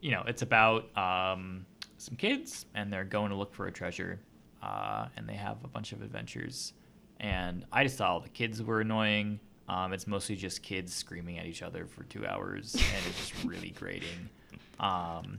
[0.00, 1.64] you know, it's about um,
[1.96, 4.20] some kids and they're going to look for a treasure,
[4.62, 6.74] uh, and they have a bunch of adventures.
[7.20, 9.40] And I just thought all the kids were annoying.
[9.68, 13.44] Um, it's mostly just kids screaming at each other for two hours, and it's just
[13.44, 14.28] really grating.
[14.78, 15.38] Um,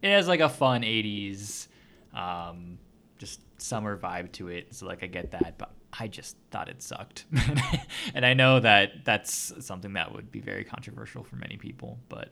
[0.00, 1.66] it has like a fun 80s,
[2.14, 2.78] um,
[3.18, 4.74] just summer vibe to it.
[4.74, 7.26] So like I get that, but I just thought it sucked.
[8.14, 12.30] and I know that that's something that would be very controversial for many people, but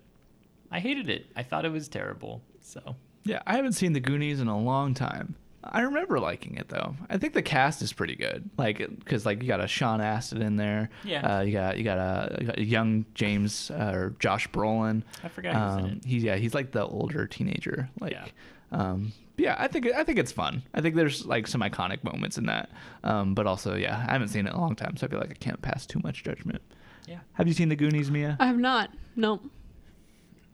[0.71, 1.27] I hated it.
[1.37, 2.43] I thought it was terrible.
[2.61, 5.35] So Yeah, I haven't seen the Goonies in a long time.
[5.63, 6.97] I remember liking it though.
[7.11, 8.49] I think the cast is pretty good.
[8.57, 10.89] Like, because like you got a Sean Astin in there.
[11.05, 11.39] Yeah.
[11.39, 15.03] Uh, you got you got a, you got a young James uh, or Josh Brolin.
[15.23, 16.05] I forgot he was in Um, it.
[16.07, 17.91] He's yeah, he's like the older teenager.
[18.01, 18.27] Like, Yeah.
[18.73, 20.63] um, yeah, I think I think it's fun.
[20.75, 22.71] I think there's like some iconic moments in that.
[23.05, 25.19] Um, but also yeah, I haven't seen it in a long time, so I feel
[25.21, 26.63] like I can't pass too much judgment.
[27.07, 27.19] yeah.
[27.35, 28.37] Have you seen the Goonies, Mia?
[28.41, 28.91] I have not.
[29.17, 29.43] Nope.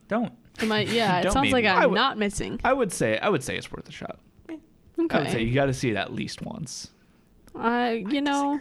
[0.08, 0.32] Don't.
[0.60, 0.80] Am I?
[0.82, 1.64] Yeah, it sounds like.
[1.64, 2.60] I I'm would- not missing.
[2.64, 4.18] I would say I would say it's worth a shot.
[4.98, 6.90] I would say you got to see it at least once.
[7.54, 8.60] I, you know,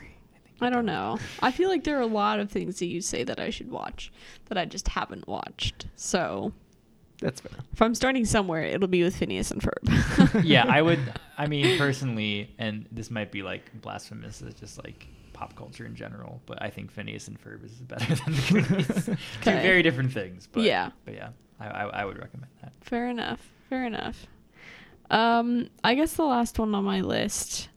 [0.62, 1.18] I don't know.
[1.42, 3.70] I feel like there are a lot of things that you say that I should
[3.70, 4.12] watch
[4.46, 5.88] that I just haven't watched.
[5.96, 6.54] So
[7.22, 7.52] That's fair.
[7.74, 10.44] if I'm starting somewhere, it'll be with Phineas and Ferb.
[10.46, 11.00] yeah, I would.
[11.38, 15.96] I mean, personally, and this might be like blasphemous, it's just like pop culture in
[15.96, 19.06] general, but I think Phineas and Ferb is better than the Goonies.
[19.06, 20.48] Two very different things.
[20.50, 20.92] But, Yeah.
[21.04, 21.30] But yeah,
[21.60, 22.72] I, I, I would recommend that.
[22.82, 23.42] Fair enough.
[23.70, 24.28] Fair enough.
[25.10, 27.70] Um, I guess the last one on my list,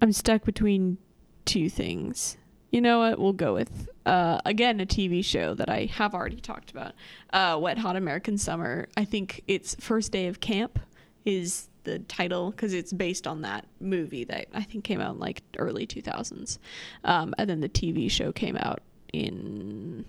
[0.00, 0.98] I'm stuck between
[1.44, 2.36] two things.
[2.70, 3.18] You know what?
[3.18, 6.92] We'll go with uh, again a TV show that I have already talked about.
[7.32, 8.88] Uh, Wet Hot American Summer.
[8.96, 10.78] I think its first day of camp
[11.24, 15.20] is the title because it's based on that movie that I think came out in
[15.20, 16.58] like early 2000s,
[17.04, 18.80] um, and then the TV show came out
[19.12, 20.04] in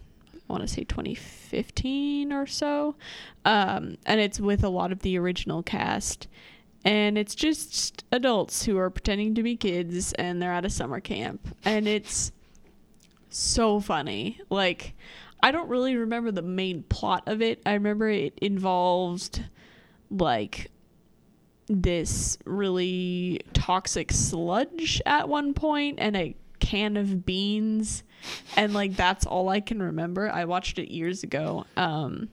[0.47, 2.95] I want to say 2015 or so.
[3.43, 6.27] Um, and it's with a lot of the original cast.
[6.83, 10.99] And it's just adults who are pretending to be kids and they're at a summer
[10.99, 11.55] camp.
[11.63, 12.31] And it's
[13.29, 14.39] so funny.
[14.51, 14.95] Like,
[15.41, 17.61] I don't really remember the main plot of it.
[17.65, 19.43] I remember it involved,
[20.11, 20.69] like,
[21.67, 28.03] this really toxic sludge at one point and a can of beans
[28.55, 30.29] and like that's all I can remember.
[30.29, 31.65] I watched it years ago.
[31.77, 32.29] Um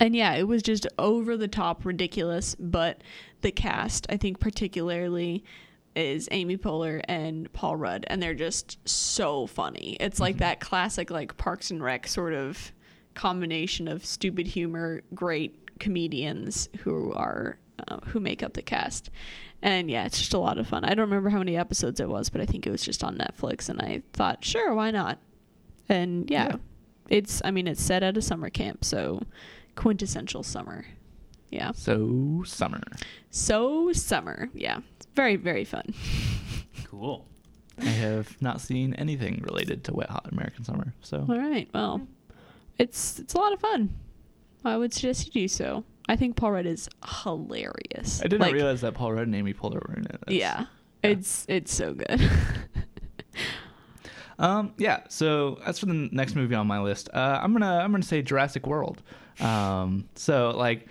[0.00, 3.02] and yeah, it was just over the top ridiculous, but
[3.42, 5.44] the cast, I think particularly
[5.94, 9.96] is Amy Poehler and Paul Rudd and they're just so funny.
[10.00, 12.72] It's like that classic like Parks and Rec sort of
[13.14, 17.58] combination of stupid humor, great comedians who are
[17.88, 19.10] uh, who make up the cast.
[19.62, 20.84] And yeah, it's just a lot of fun.
[20.84, 23.16] I don't remember how many episodes it was, but I think it was just on
[23.18, 25.18] Netflix and I thought, sure, why not?
[25.88, 26.56] And yeah, Yeah.
[27.08, 29.22] it's I mean it's set at a summer camp, so
[29.76, 30.86] quintessential summer.
[31.50, 31.72] Yeah.
[31.72, 32.80] So summer.
[33.30, 34.48] So summer.
[34.54, 34.80] Yeah.
[35.14, 35.94] Very very fun.
[36.84, 37.24] Cool.
[37.80, 40.92] I have not seen anything related to Wet Hot American Summer.
[41.02, 41.68] So All right.
[41.72, 42.00] Well,
[42.78, 43.94] it's it's a lot of fun.
[44.64, 45.84] I would suggest you do so.
[46.10, 46.88] I think Paul Rudd is
[47.22, 48.20] hilarious.
[48.20, 50.12] I didn't Like, realize that Paul Rudd and Amy Poehler were in it.
[50.12, 50.66] That's- Yeah.
[51.02, 52.20] It's it's so good.
[54.38, 55.00] Um, yeah.
[55.10, 58.22] So as for the next movie on my list, uh, I'm gonna I'm gonna say
[58.22, 59.02] Jurassic World.
[59.38, 60.86] Um, so like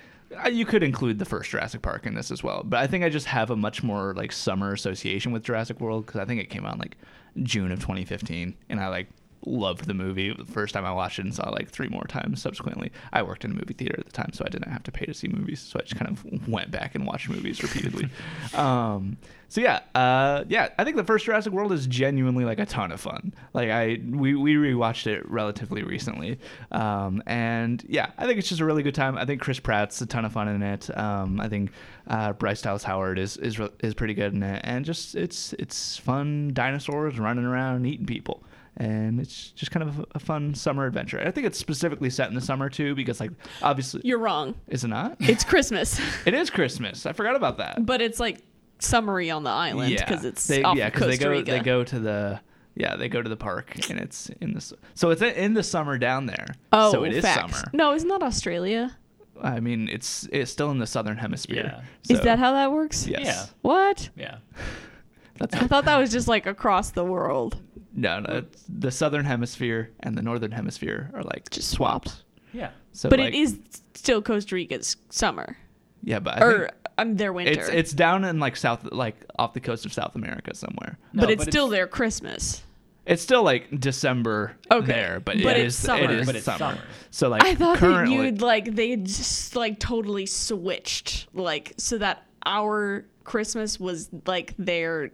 [0.46, 3.04] uh, you could include the first Jurassic Park in this as well, but I think
[3.04, 6.40] I just have a much more like summer association with Jurassic World because I think
[6.40, 6.98] it came out in like
[7.42, 9.08] June of 2015, and I like
[9.46, 12.04] loved the movie the first time I watched it and saw it like three more
[12.04, 12.92] times subsequently.
[13.14, 15.06] I worked in a movie theater at the time, so I didn't have to pay
[15.06, 18.10] to see movies, so I just kind of went back and watched movies repeatedly.
[18.54, 19.18] um,
[19.50, 22.92] so yeah, uh, yeah, I think the first Jurassic World is genuinely like a ton
[22.92, 23.34] of fun.
[23.54, 26.40] Like I we we rewatched it relatively recently,
[26.72, 29.18] um, and yeah, I think it's just a really good time.
[29.18, 30.96] I think Chris Pratt's a ton of fun in it.
[30.96, 31.72] Um, I think
[32.08, 35.98] uh, Bryce Dallas Howard is is is pretty good in it, and just it's it's
[35.98, 38.44] fun dinosaurs running around and eating people.
[38.80, 41.20] And it's just kind of a, a fun summer adventure.
[41.20, 43.32] I think it's specifically set in the summer too, because like
[43.62, 44.56] obviously, You're wrong.
[44.70, 45.18] is it not?
[45.20, 47.06] It's Christmas, it is Christmas.
[47.06, 47.86] I forgot about that.
[47.86, 48.42] but it's like
[48.80, 51.52] summery on the island because it's they, off yeah, of 'cause Costa they go Rica.
[51.52, 52.40] they go to the
[52.76, 55.98] yeah they go to the park and it's in the so it's in the summer
[55.98, 56.48] down there.
[56.72, 57.58] oh, so it is facts.
[57.60, 57.70] summer.
[57.74, 58.96] No, isn't that Australia?
[59.42, 61.82] I mean it's it's still in the southern hemisphere.
[62.08, 62.14] Yeah.
[62.16, 63.06] Is that how that works?
[63.06, 63.26] Yes.
[63.26, 63.46] Yeah.
[63.62, 64.10] What?
[64.16, 64.38] Yeah.
[65.38, 67.58] That's I thought that was just like across the world.
[68.00, 68.44] No no.
[68.68, 72.08] The southern hemisphere and the northern hemisphere are like Just swapped.
[72.10, 72.24] swapped.
[72.54, 72.72] Yeah.
[72.94, 73.60] So but like, it is
[73.94, 75.58] still Costa Rica's summer.
[76.04, 77.52] yeah, but I or think um, their winter.
[77.52, 80.98] it's it's down in like south like off the coast of South America somewhere.
[81.14, 82.64] No, but it's still their Christmas.
[83.06, 86.04] It's still like December Okay, there, but, but it it's is summer.
[86.04, 86.58] it is But it's summer.
[86.58, 86.82] summer.
[87.12, 91.98] So like I thought currently, that you'd like they just like totally switched like so
[91.98, 95.12] that our Christmas was like their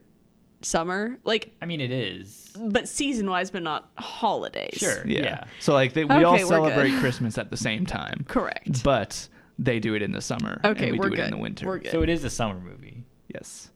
[0.66, 2.52] summer like I mean, it is.
[2.60, 4.78] but season wise but not holidays.
[4.78, 5.06] Sure.
[5.06, 5.22] Yeah.
[5.24, 5.44] Yeah.
[5.60, 7.00] So like they, we all Okay, we're celebrate good.
[7.00, 8.26] Christmas at the same time.
[8.28, 8.84] Correct.
[8.84, 9.28] But
[9.60, 10.60] they do it in the summer.
[10.66, 11.26] Okay, and we we're do it good.
[11.26, 11.66] in the winter.
[11.68, 11.92] We're good.
[11.92, 13.04] So it is a summer movie.
[13.34, 13.70] Yes.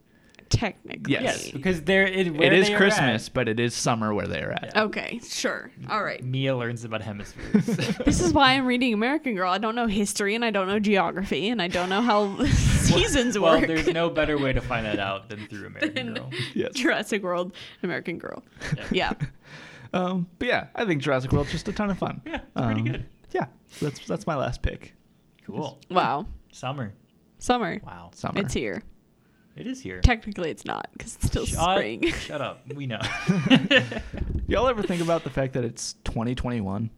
[0.50, 1.14] Technically.
[1.14, 1.44] Yes.
[1.46, 4.26] Yes, because there it, where it is they Christmas, at, but it is summer where
[4.26, 4.72] they're at.
[4.74, 4.82] Yeah.
[4.86, 5.70] Okay, sure.
[5.92, 6.24] All right.
[6.24, 7.68] Mia learns about hemispheres.
[8.06, 9.52] This is why I'm reading American Girl.
[9.52, 12.36] I don't know history and I don't know geography and I don't know how
[12.98, 13.68] seasons well, work.
[13.68, 16.30] there's no better way to find that out than through American Than- Girl.
[16.54, 16.74] Yes.
[16.74, 17.54] Jurassic World,
[17.84, 18.44] American Girl.
[18.92, 19.14] Yeah.
[19.92, 22.22] Um, but yeah, I think Jurassic World's just a ton of fun.
[22.24, 23.06] Yeah, it's pretty Um, good.
[23.32, 23.48] Yeah,
[23.82, 24.94] that's that's my last pick.
[25.48, 25.80] Cool.
[25.90, 26.28] Wow.
[26.52, 26.94] Summer.
[27.40, 27.80] Summer.
[27.84, 28.12] Wow.
[28.14, 28.40] Summer.
[28.42, 28.84] It's here.
[29.56, 30.00] It is here.
[30.02, 32.04] Technically, it's not because it's still Shut, spring.
[32.12, 32.72] shut up.
[32.76, 33.00] We know.
[34.48, 36.92] Y'all ever think about the fact that it's 2021?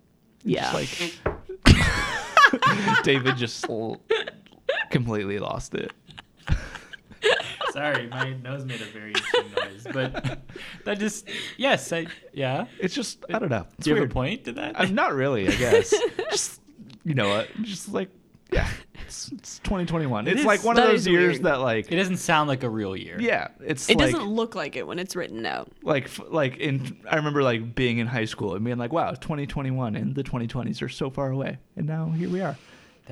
[0.43, 0.73] yeah.
[0.73, 4.01] Just like David just l-
[4.91, 5.91] completely lost it.
[7.72, 10.39] Sorry, my nose made a very interesting noise, but
[10.85, 11.27] that just
[11.57, 12.65] yes, I yeah.
[12.80, 13.65] It's just I uh, don't know.
[13.77, 14.80] It's Do you have a point to that?
[14.80, 15.93] I'm not really, I guess.
[16.31, 16.59] just
[17.05, 17.47] you know what?
[17.61, 18.09] Just like
[18.51, 18.68] yeah,
[19.05, 20.27] it's, it's 2021.
[20.27, 21.43] It it's is- like one of those years weird.
[21.43, 23.18] that like It doesn't sound like a real year.
[23.22, 25.72] yeah, it's It like doesn't look like it when it's written out.
[25.84, 29.95] like like in I remember like being in high school and being like wow, 2021
[29.95, 32.57] and the 2020s are so far away, and now here we are.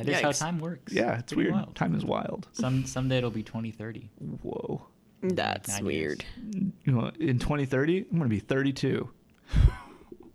[0.05, 0.93] That is how time works.
[0.93, 1.61] Yeah, it's Pretty weird.
[1.63, 1.75] wild.
[1.75, 2.47] Time is wild.
[2.53, 4.09] Some someday it'll be 2030.
[4.41, 4.81] Whoa.
[5.21, 6.23] That's nine weird.
[6.53, 9.09] You know, in 2030, I'm gonna be 32.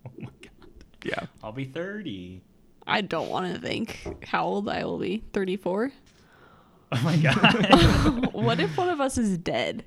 [0.07, 0.83] Oh my god.
[1.03, 1.25] Yeah.
[1.43, 2.41] I'll be 30.
[2.87, 5.23] I don't want to think how old I will be.
[5.33, 5.91] 34?
[6.91, 8.29] Oh my god.
[8.33, 9.83] what if one of us is dead?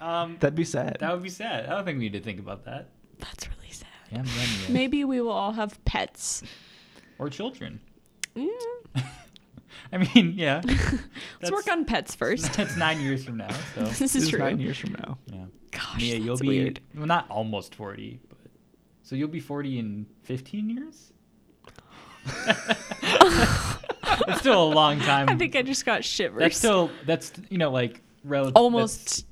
[0.00, 0.96] um, That'd be sad.
[1.00, 1.66] that would be sad.
[1.66, 2.88] I don't think we need to think about that.
[3.20, 3.86] That's really sad.
[4.10, 4.72] Yeah, yeah, yeah.
[4.72, 6.42] Maybe we will all have pets.
[7.18, 7.80] Or children.
[8.34, 8.48] Yeah.
[9.92, 10.60] I mean, yeah.
[11.42, 12.52] Let's work on pets first.
[12.56, 13.48] That's nine years from now.
[13.74, 14.38] So this This is is true.
[14.38, 15.18] nine years from now.
[15.26, 15.44] yeah.
[15.72, 16.80] Gosh, Mia, that's you'll be weird.
[16.96, 18.38] well, not almost 40, but
[19.02, 21.12] so you'll be 40 in 15 years.
[24.26, 25.28] That's still a long time.
[25.28, 26.40] I think I just got shivers.
[26.42, 28.56] that's still that's you know like relative.
[28.56, 29.04] almost.
[29.06, 29.24] That's,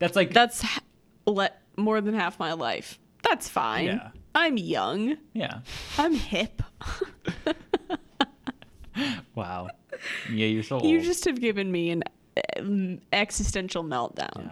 [0.00, 0.80] that's like That's, h-
[1.26, 2.98] let more than half my life.
[3.22, 3.86] That's fine.
[3.86, 4.08] Yeah.
[4.34, 5.16] I'm young.
[5.32, 5.60] yeah.
[5.96, 6.60] I'm hip.
[9.34, 9.68] Wow.
[10.32, 10.84] Yeah, you're so old.
[10.86, 12.02] you just have given me an
[12.58, 14.36] um, existential meltdown.
[14.36, 14.50] Yeah.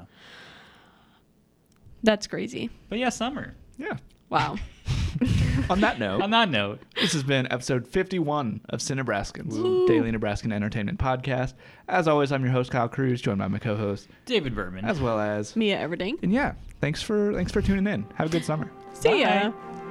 [2.03, 2.71] That's crazy.
[2.89, 3.55] But yeah, summer.
[3.79, 3.97] Yeah.
[4.29, 4.57] Wow.
[5.71, 10.53] On that note, On that note, this has been episode 51 of Cinebraskins, Daily Nebraskan
[10.53, 11.53] Entertainment Podcast.
[11.87, 14.85] As always, I'm your host Kyle Cruz, joined by my co-host, David Berman.
[14.85, 16.15] as well as Mia Everding.
[16.23, 18.05] and yeah, thanks for thanks for tuning in.
[18.15, 18.71] Have a good summer.
[18.95, 19.51] See ya.
[19.51, 19.82] Bye.